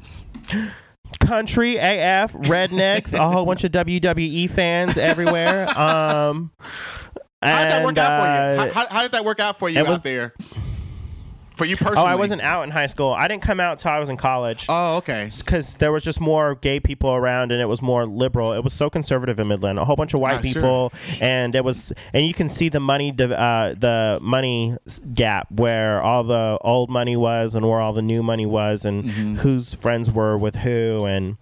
[1.20, 5.68] Country AF, rednecks, a whole bunch of WWE fans everywhere.
[5.78, 6.50] Um,
[7.42, 8.32] How did that work and, out for you?
[8.70, 10.32] uh, How, how, how did that work out for you it out was- there?
[11.60, 11.98] For you personally?
[12.04, 13.12] Oh, I wasn't out in high school.
[13.12, 14.64] I didn't come out till I was in college.
[14.66, 15.28] Oh, okay.
[15.38, 18.54] because there was just more gay people around and it was more liberal.
[18.54, 20.54] It was so conservative in Midland, a whole bunch of white Ah, sure.
[20.54, 24.74] people, and it was, and you can see the money, uh, the money
[25.12, 29.04] gap where all the old money was and where all the new money was, and
[29.04, 29.34] Mm-hmm.
[29.36, 31.36] whose friends were with who, and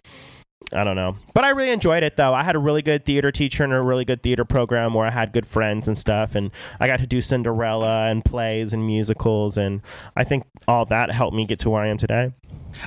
[0.72, 1.16] I don't know.
[1.32, 2.34] But I really enjoyed it though.
[2.34, 5.10] I had a really good theater teacher and a really good theater program where I
[5.10, 9.56] had good friends and stuff and I got to do Cinderella and plays and musicals
[9.56, 9.80] and
[10.14, 12.32] I think all that helped me get to where I am today.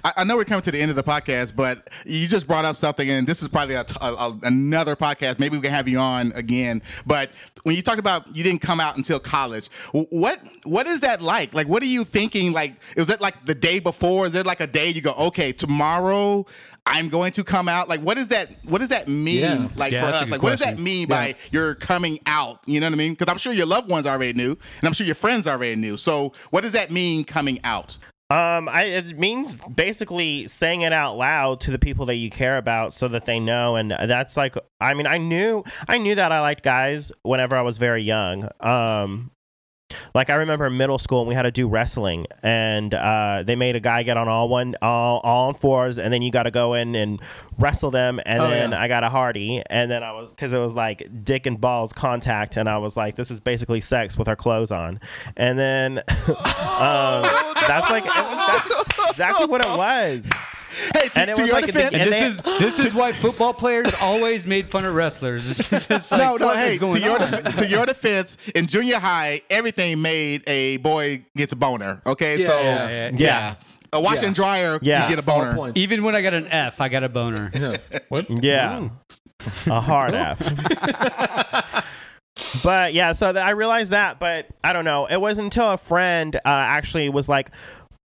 [0.04, 2.66] I, I know we're coming to the end of the podcast, but you just brought
[2.66, 5.40] up something, and this is probably a, a- a- another podcast.
[5.40, 6.82] Maybe we can have you on again.
[7.06, 7.32] But
[7.64, 11.54] when you talked about you didn't come out until college, what what is that like?
[11.54, 12.52] Like, what are you thinking?
[12.54, 14.26] Like, is it like the day before?
[14.26, 16.46] Is it like a day you go, okay, tomorrow?
[16.88, 17.90] I'm going to come out.
[17.90, 18.50] Like, what does that?
[18.68, 19.40] What does that mean?
[19.42, 19.68] Yeah.
[19.76, 20.84] Like Yeah, for us, like what does that question.
[20.84, 22.60] mean by you're coming out?
[22.66, 23.14] You know what I mean?
[23.14, 25.96] Because I'm sure your loved ones already knew, and I'm sure your friends already knew.
[25.96, 28.00] So, what does that mean coming out?
[28.32, 32.58] Um, I, it means basically saying it out loud to the people that you care
[32.58, 33.76] about, so that they know.
[33.76, 37.62] And that's like, I mean, I knew, I knew that I liked guys whenever I
[37.62, 38.48] was very young.
[38.62, 39.32] Um,
[40.16, 43.56] like I remember in middle school, and we had to do wrestling, and uh, they
[43.56, 46.44] made a guy get on all one, all, all on fours, and then you got
[46.44, 47.22] to go in and
[47.60, 48.82] wrestle them, and Oh, then yeah.
[48.82, 51.94] I got a hardy, and then I was because it was like dick and balls
[51.94, 55.00] contact, and I was like, this is basically sex with our clothes on,
[55.38, 55.98] and then
[56.28, 57.24] um,
[57.68, 60.32] that's like it was that's exactly what it was.
[60.96, 62.60] Hey, to, And it to was your like defense, big- And And this they- is
[62.60, 65.46] this is why football players always made fun of wrestlers.
[65.72, 66.46] It's it's like, no, no.
[66.48, 67.32] what Hey, is going to your on?
[67.32, 72.02] def- to your defense, in junior high, everything made a boy gets a boner.
[72.06, 73.12] Okay, Yeah, so yeah, yeah.
[73.18, 73.56] Yeah.
[73.94, 74.28] a wash Yeah.
[74.28, 75.04] and dryer, Yeah.
[75.04, 75.54] you get a boner.
[75.56, 75.78] points.
[75.80, 77.52] Even when I got an F, I got a boner.
[78.10, 78.26] What?
[78.44, 78.90] Yeah.
[79.68, 80.38] A hard F.
[82.64, 85.06] but yeah, so th- I realized that, but I don't know.
[85.08, 87.50] It wasn't until a friend uh, actually was like,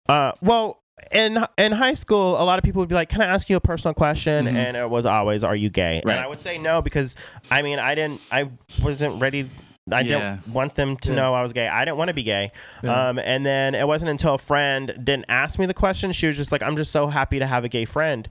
[0.10, 0.80] uh, well,
[1.12, 3.56] in in high school, a lot of people would be like, "Can I ask you
[3.56, 6.16] a personal question?" And it was always, "Are you gay?" Right.
[6.16, 7.16] And I would say no because
[7.52, 8.50] I mean, I didn't, I
[8.82, 9.50] wasn't ready.
[9.90, 10.36] I Yeah.
[10.36, 11.16] didn't want them to Yeah.
[11.16, 11.66] know I was gay.
[11.68, 12.52] I didn't want to be gay.
[12.84, 13.10] Yeah.
[13.10, 16.12] Um, and then it wasn't until a friend didn't ask me the question.
[16.12, 18.28] She was just like, "I'm just so happy to have a gay friend."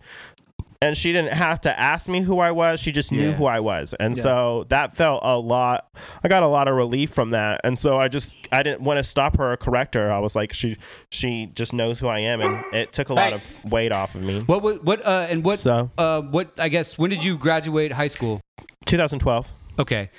[0.83, 2.81] And she didn't have to ask me who I was.
[2.81, 3.33] She just knew Yeah.
[3.33, 4.23] who I was, and Yeah.
[4.23, 5.89] so that felt a lot.
[6.25, 8.99] I got a lot of relief from that, and so I just I didn't want
[8.99, 10.13] to stop her or correct her.
[10.13, 10.77] I was like, she
[11.11, 13.35] she just knows who I am, and it took a lot Hey.
[13.65, 14.41] of weight off of me.
[14.43, 17.93] What what, what uh and what So uh what I guess when did you graduate
[17.93, 18.41] high school?
[18.87, 19.51] 2012.
[19.79, 20.11] Okay.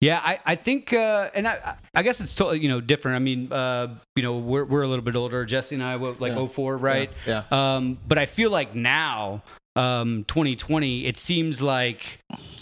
[0.00, 3.16] Yeah, I, I think, uh, and I, I guess it's totally, you know, different.
[3.16, 5.42] I mean, uh, you know, we're, we're a little bit older.
[5.46, 6.46] Jesse and I were like Yeah.
[6.46, 7.10] 04, right?
[7.24, 7.44] Yeah.
[7.50, 9.42] Um, but I feel like now,
[9.76, 12.20] um, 2020, it seems like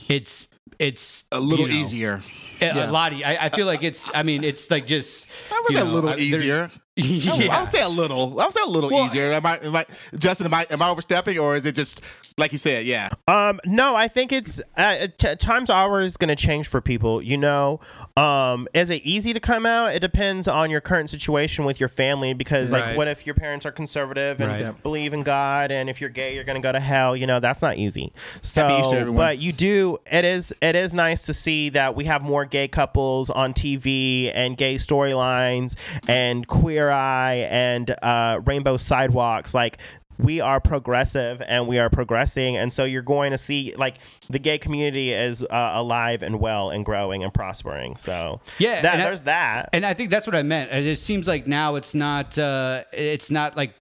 [0.08, 2.22] it's, it's A little you know, easier.
[2.60, 2.90] A, Yeah.
[2.90, 3.12] a lot.
[3.12, 5.82] e- I, I feel like it's, I mean, it's like just, I would you say
[5.82, 6.70] a know, little I- there's- easier.
[6.96, 7.60] I yeah.
[7.62, 8.40] would say a little.
[8.40, 9.32] I would say a little Well, easier.
[9.32, 9.84] Am I, am I,
[10.16, 10.46] Justin?
[10.46, 12.00] Am I, am I overstepping, or is it just
[12.36, 12.84] like you said?
[12.84, 13.10] Yeah.
[13.28, 17.22] Um, no, I think it's uh, t- times are always going to change for people.
[17.22, 17.80] You know,
[18.16, 19.94] um, is it easy to come out?
[19.94, 22.34] It depends on your current situation with your family.
[22.34, 22.96] Because, like, Right.
[22.96, 24.82] what if your parents are conservative and Right.
[24.82, 27.16] Believe in God, and if you're gay, you're going to go to hell?
[27.16, 28.12] You know, that's not easy.
[28.42, 29.98] So, Easter, but you do.
[30.10, 30.52] It is.
[30.60, 34.76] It is nice to see that we have more gay couples on TV and gay
[34.76, 35.76] storylines
[36.08, 39.54] and Queer Eye and uh, Rainbow Sidewalks.
[39.54, 39.78] Like
[40.18, 43.96] we are progressive and we are progressing, and so you're going to see like
[44.30, 47.96] the gay community is uh, alive and well and growing and prospering.
[47.96, 49.70] So Yeah, that, and I- there's that.
[49.72, 50.72] And I think that's what I meant.
[50.72, 53.74] It seems like now it's not uh it's not like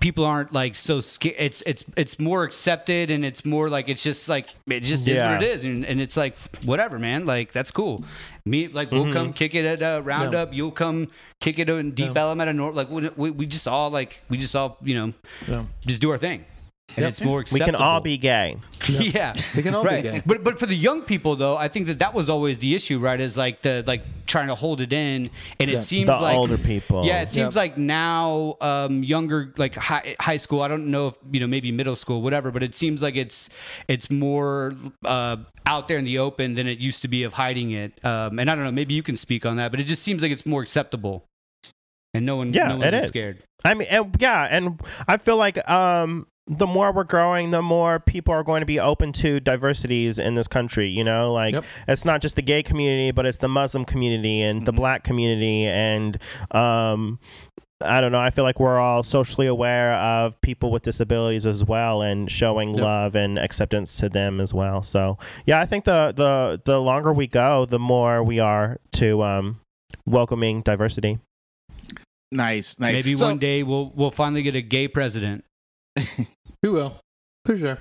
[0.00, 1.36] people aren't like so scared.
[1.38, 5.20] It's it's it's more accepted and it's more like it's just like it just is
[5.20, 7.26] what it is and, and it's like whatever, man.
[7.26, 8.04] Like that's cool.
[8.44, 9.12] Me like we'll Mm-hmm.
[9.12, 10.52] come kick it at uh, roundup.
[10.52, 11.08] You'll come
[11.40, 12.74] kick it in Deep Ellum at a North.
[12.74, 15.12] Like we, we we just all like we just all you know
[15.46, 15.64] Yeah.
[15.86, 16.44] just do our thing.
[16.96, 17.08] And Yep.
[17.10, 18.56] it's more we can all be gay.
[18.88, 20.22] yeah, We can all be gay.
[20.26, 22.98] But but for the young people though, I think that that was always the issue,
[22.98, 23.20] right?
[23.20, 25.30] Is like the like trying to hold it in,
[25.60, 25.78] and Yeah.
[25.78, 27.04] it seems The like older people.
[27.06, 27.62] Yeah, it seems Yep.
[27.62, 30.62] like now um, younger, like high high school.
[30.62, 32.50] I don't know if you know maybe middle school, whatever.
[32.50, 33.48] But it seems like it's
[33.86, 35.36] it's more uh,
[35.66, 38.04] out there in the open than it used to be of hiding it.
[38.04, 40.22] Um, and I don't know, maybe you can speak on that, but it just seems
[40.22, 41.24] like it's more acceptable,
[42.14, 43.08] and no one Yeah, no one's it as is.
[43.10, 43.38] scared.
[43.64, 48.00] I mean, and, yeah, and I feel like um, the more we're growing, the more
[48.00, 50.88] people are going to be open to diversities in this country.
[50.88, 51.64] You know, like Yep.
[51.88, 55.64] it's not just the gay community, but it's the Muslim community and the Black community,
[55.64, 56.18] and
[56.50, 57.20] um,
[57.82, 58.18] I don't know.
[58.18, 62.74] I feel like we're all socially aware of people with disabilities as well, and showing
[62.74, 62.82] Yep.
[62.82, 64.82] love and acceptance to them as well.
[64.82, 69.22] So, yeah, I think the the the longer we go, the more we are to
[69.22, 69.60] um,
[70.04, 71.20] welcoming diversity.
[72.32, 72.92] Nice, nice.
[72.92, 75.44] Maybe So- one day we'll we'll finally get a gay president.
[76.62, 76.96] We will,
[77.44, 77.78] for sure.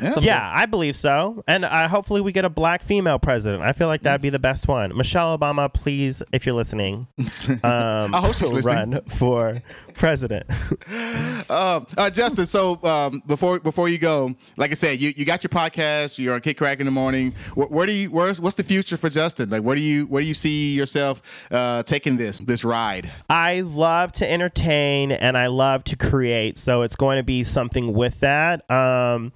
[0.00, 0.14] Yeah.
[0.20, 1.42] Yeah, I believe so.
[1.46, 3.62] And uh, hopefully we get a black female president.
[3.62, 4.96] I feel like that'd be the best one.
[4.96, 8.92] Michelle Obama, please, if you're listening, um, I hope she's listening.
[8.92, 9.62] run for
[9.94, 10.46] president.
[11.50, 15.42] um, uh, Justin, so um, before before you go, like I said, you, you got
[15.42, 16.18] your podcast.
[16.18, 17.34] You're on Kidd Kraddick the morning.
[17.54, 19.50] Where, where do you where's what's the future for Justin?
[19.50, 23.10] Like, where do you where do you see yourself uh, taking this this ride?
[23.28, 27.92] I love to entertain and I love to create, so it's going to be something
[27.92, 28.70] with that.
[28.70, 29.32] Um,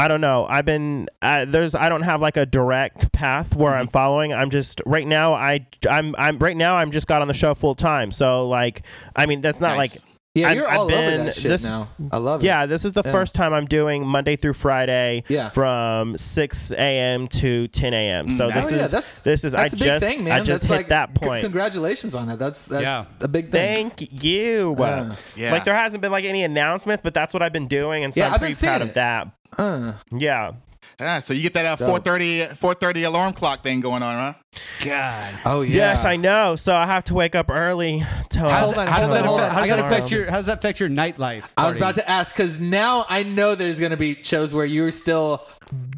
[0.00, 0.46] I don't know.
[0.48, 4.32] I've been uh, there's I don't have like a direct path where I'm following.
[4.32, 5.34] I'm just right now.
[5.34, 6.76] I I'm I'm right now.
[6.76, 8.12] I'm just got on the show full time.
[8.12, 8.82] So like,
[9.16, 9.96] I mean, that's not Nice.
[9.96, 10.04] like
[10.34, 11.88] Yeah, I've- you're I've all over been- that shit this- now.
[12.12, 12.46] I love it.
[12.46, 13.10] Yeah, this is the Yeah.
[13.10, 15.48] first time I'm doing Monday through Friday Yeah.
[15.48, 17.26] from 6 a.m.
[17.28, 18.30] to 10 a.m.
[18.30, 20.22] So Mm, this Oh, is yeah, that's this is that's I a big just thing,
[20.24, 20.32] man.
[20.34, 21.42] I just that's hit like, that c- point.
[21.42, 22.38] congratulations on that.
[22.38, 23.04] That's that's Yeah.
[23.20, 23.90] a big thing.
[23.90, 24.76] Thank you.
[24.78, 25.12] Yeah.
[25.34, 25.50] Yeah.
[25.52, 28.20] Like there hasn't been like any announcement, but that's what I've been doing, and so
[28.20, 29.28] Yeah, I'm I've pretty proud seeing of that.
[29.56, 30.52] Uh, Yeah.
[31.00, 34.58] Ah, so you get that uh, 4:30 4:30 alarm clock thing going on, huh?
[34.84, 35.34] God.
[35.44, 35.76] oh yeah.
[35.76, 36.56] Yes, I know.
[36.56, 38.00] So I have to wake up early
[38.30, 38.38] to.
[38.40, 39.54] How's Hold that, on, how does hold that on, affect, on.
[39.54, 41.44] how does that affect your how does that affect your nightlife?
[41.56, 44.90] I was about to ask because now I know there's gonna be shows where you're
[44.90, 45.46] still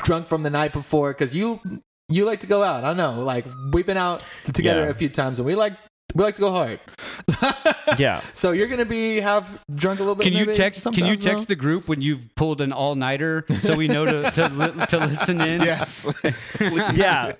[0.02, 1.60] drunk from the night before because you
[2.10, 2.84] you like to go out.
[2.84, 4.22] I know, like we've been out
[4.52, 4.90] together Yeah.
[4.90, 5.72] a few times and we like
[6.14, 6.80] we like to go hard.
[7.98, 8.20] Yeah.
[8.32, 10.22] So you're gonna be have drunk a little bit.
[10.24, 10.84] Can you text?
[10.84, 14.04] Can you sometimes, text the group when you've pulled an all nighter so we know
[14.04, 15.60] to to, li- to listen in?
[15.70, 16.06] Yes.
[16.60, 17.32] Yeah.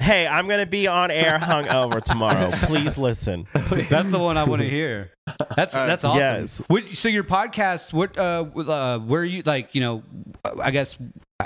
[0.00, 2.50] hey, I'm gonna be on air hungover tomorrow.
[2.52, 3.46] Please listen.
[3.52, 5.10] That's the one I want to hear.
[5.56, 6.20] That's that's awesome.
[6.20, 6.62] yes.
[6.68, 10.02] What, so your podcast, what, uh, uh, where are you like, you know,
[10.62, 10.96] I guess,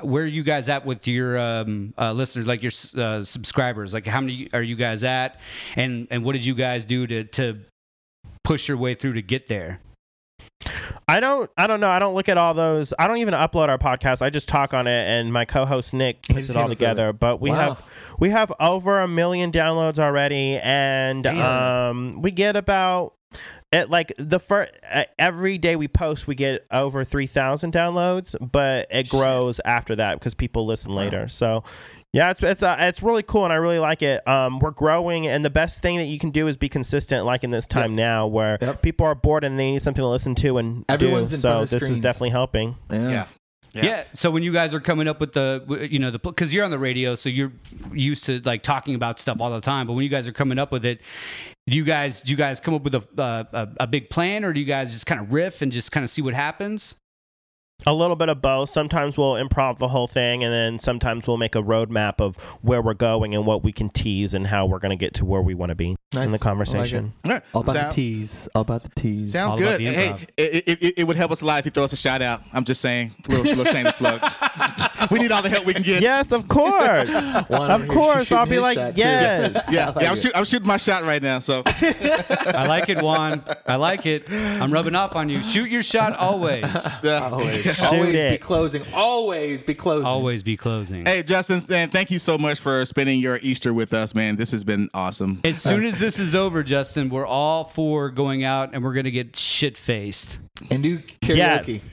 [0.03, 3.93] where are you guys at with your um, uh, listeners, like your uh, subscribers?
[3.93, 5.41] Like, how many are you guys at,
[5.77, 7.61] and and what did you guys do to to
[8.45, 9.81] push your way through to get there?
[11.09, 11.51] I don't.
[11.57, 11.91] I don't know.
[11.91, 12.95] I don't look at all those.
[12.99, 14.23] I don't even upload our podcast.
[14.23, 16.85] I just talk on it, and my co-host Nick puts it all handles it.
[16.85, 17.13] together.
[17.13, 17.57] But we Wow.
[17.57, 17.83] have
[18.21, 23.15] we have over a million downloads already, and um, we get about.
[23.73, 24.73] It like the first
[25.17, 30.19] every day we post, we get over three thousand downloads, but it grows after that
[30.19, 31.29] because people listen later.
[31.29, 31.63] So,
[32.13, 34.27] yeah, it's it's uh, it's really cool, and I really like it.
[34.27, 37.45] Um, we're growing, and the best thing that you can do is be consistent, like
[37.45, 38.83] in this time now, where Yep.
[38.83, 41.35] people are bored and they need something to listen to and Everyone's do.
[41.37, 42.77] in so front of this is definitely helping.
[42.91, 43.09] Yeah.
[43.09, 43.27] yeah.
[43.73, 44.05] Yeah.
[44.15, 46.71] So when you guys are coming up with the, you know, the because you're on
[46.71, 47.53] the radio, so you're
[47.93, 49.87] used to like talking about stuff all the time.
[49.87, 51.01] But when you guys are coming up with it,
[51.69, 54.45] do you guys do you guys come up with a uh, a, a big plan,
[54.45, 56.95] or do you guys just kind of riff and just kind of see what happens?
[57.87, 58.71] A little bit of both.
[58.71, 62.83] Sometimes we'll improv the whole thing, and then sometimes we'll make a roadmap of where
[62.83, 65.41] we're going and what we can tease and how we're going to get to where
[65.41, 66.23] we want to be in Nice.
[66.23, 67.13] I the like conversation.
[67.25, 67.43] All right.
[67.55, 68.49] All about Sound- the tease.
[68.55, 69.33] All about the tease.
[69.33, 69.81] Sounds All good.
[69.81, 71.97] Hey, it, it, it, it would help us a lot if you throw us a
[71.97, 72.43] shout out.
[72.53, 74.21] I'm just saying, little, little shameless plug.
[75.11, 76.03] we need all the help we can get.
[76.03, 77.09] yes, of course.
[77.71, 79.01] Of course, I'll be like, shot, too.
[79.01, 79.69] yes.
[79.71, 80.11] Yeah, I like yeah.
[80.11, 81.39] I'm, shoot, I'm shooting my shot right now.
[81.39, 83.43] So I like it, Juan.
[83.67, 84.31] I like it.
[84.31, 85.43] I'm rubbing off on you.
[85.43, 86.65] Shoot your shot always.
[87.05, 88.83] Always, always be closing.
[88.93, 90.07] Always be closing.
[90.07, 91.05] Always be closing.
[91.07, 94.37] Hey, Justin, man, thank you so much for spending your Easter with us, man.
[94.37, 95.41] This has been awesome.
[95.45, 99.11] As soon as this is over, Justin, we're all for going out and we're gonna
[99.11, 100.39] get shit faced.
[100.71, 101.37] And do karaoke.
[101.37, 101.89] Yes.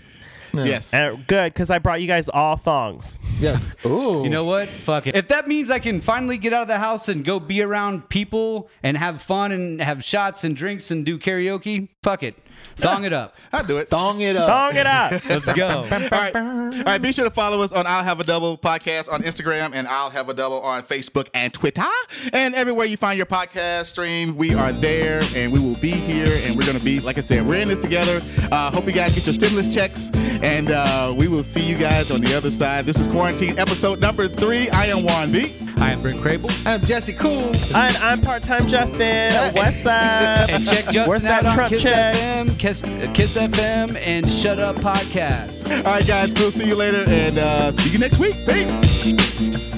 [0.57, 0.65] Yeah.
[0.65, 0.93] Yes.
[0.93, 3.19] And good because I brought you guys all thongs.
[3.39, 3.75] Yes.
[3.85, 4.23] Ooh.
[4.23, 4.67] You know what?
[4.67, 5.15] Fuck it.
[5.15, 8.09] If that means I can finally get out of the house and go be around
[8.09, 12.35] people and have fun and have shots and drinks and do karaoke, fuck it.
[12.75, 13.35] Thong it up.
[13.53, 13.87] I'll do it.
[13.87, 14.47] thong it up.
[14.47, 15.11] Thong it up.
[15.29, 15.67] Let's go.
[15.67, 16.35] All right.
[16.35, 17.01] All right.
[17.01, 20.09] Be sure to follow us on I'll Have a Double podcast on Instagram and I'll
[20.09, 21.83] Have a Double on Facebook and Twitter.
[22.33, 26.39] And everywhere you find your podcast stream, we are there and we will be here.
[26.43, 28.21] And we're going to be, like I said, we're in this together.
[28.51, 30.11] Uh, hope you guys get your stimulus checks.
[30.13, 32.85] And uh, we will see you guys on the other side.
[32.85, 34.69] This is Quarantine episode number three.
[34.69, 35.55] I am Juan B.
[35.79, 36.49] I am Brent Crable.
[36.65, 37.55] I'm Jesse Cool.
[37.75, 39.31] and I'm part-time Justin.
[39.53, 40.49] What's up?
[40.49, 42.15] And check Justin Where's that out on Trump Kiss check?
[42.57, 42.81] Kiss,
[43.13, 45.69] Kiss FM, and Shut Up Podcast.
[45.85, 46.33] All right, guys.
[46.33, 48.35] We'll see you later and uh, see you next week.
[48.45, 49.76] Peace.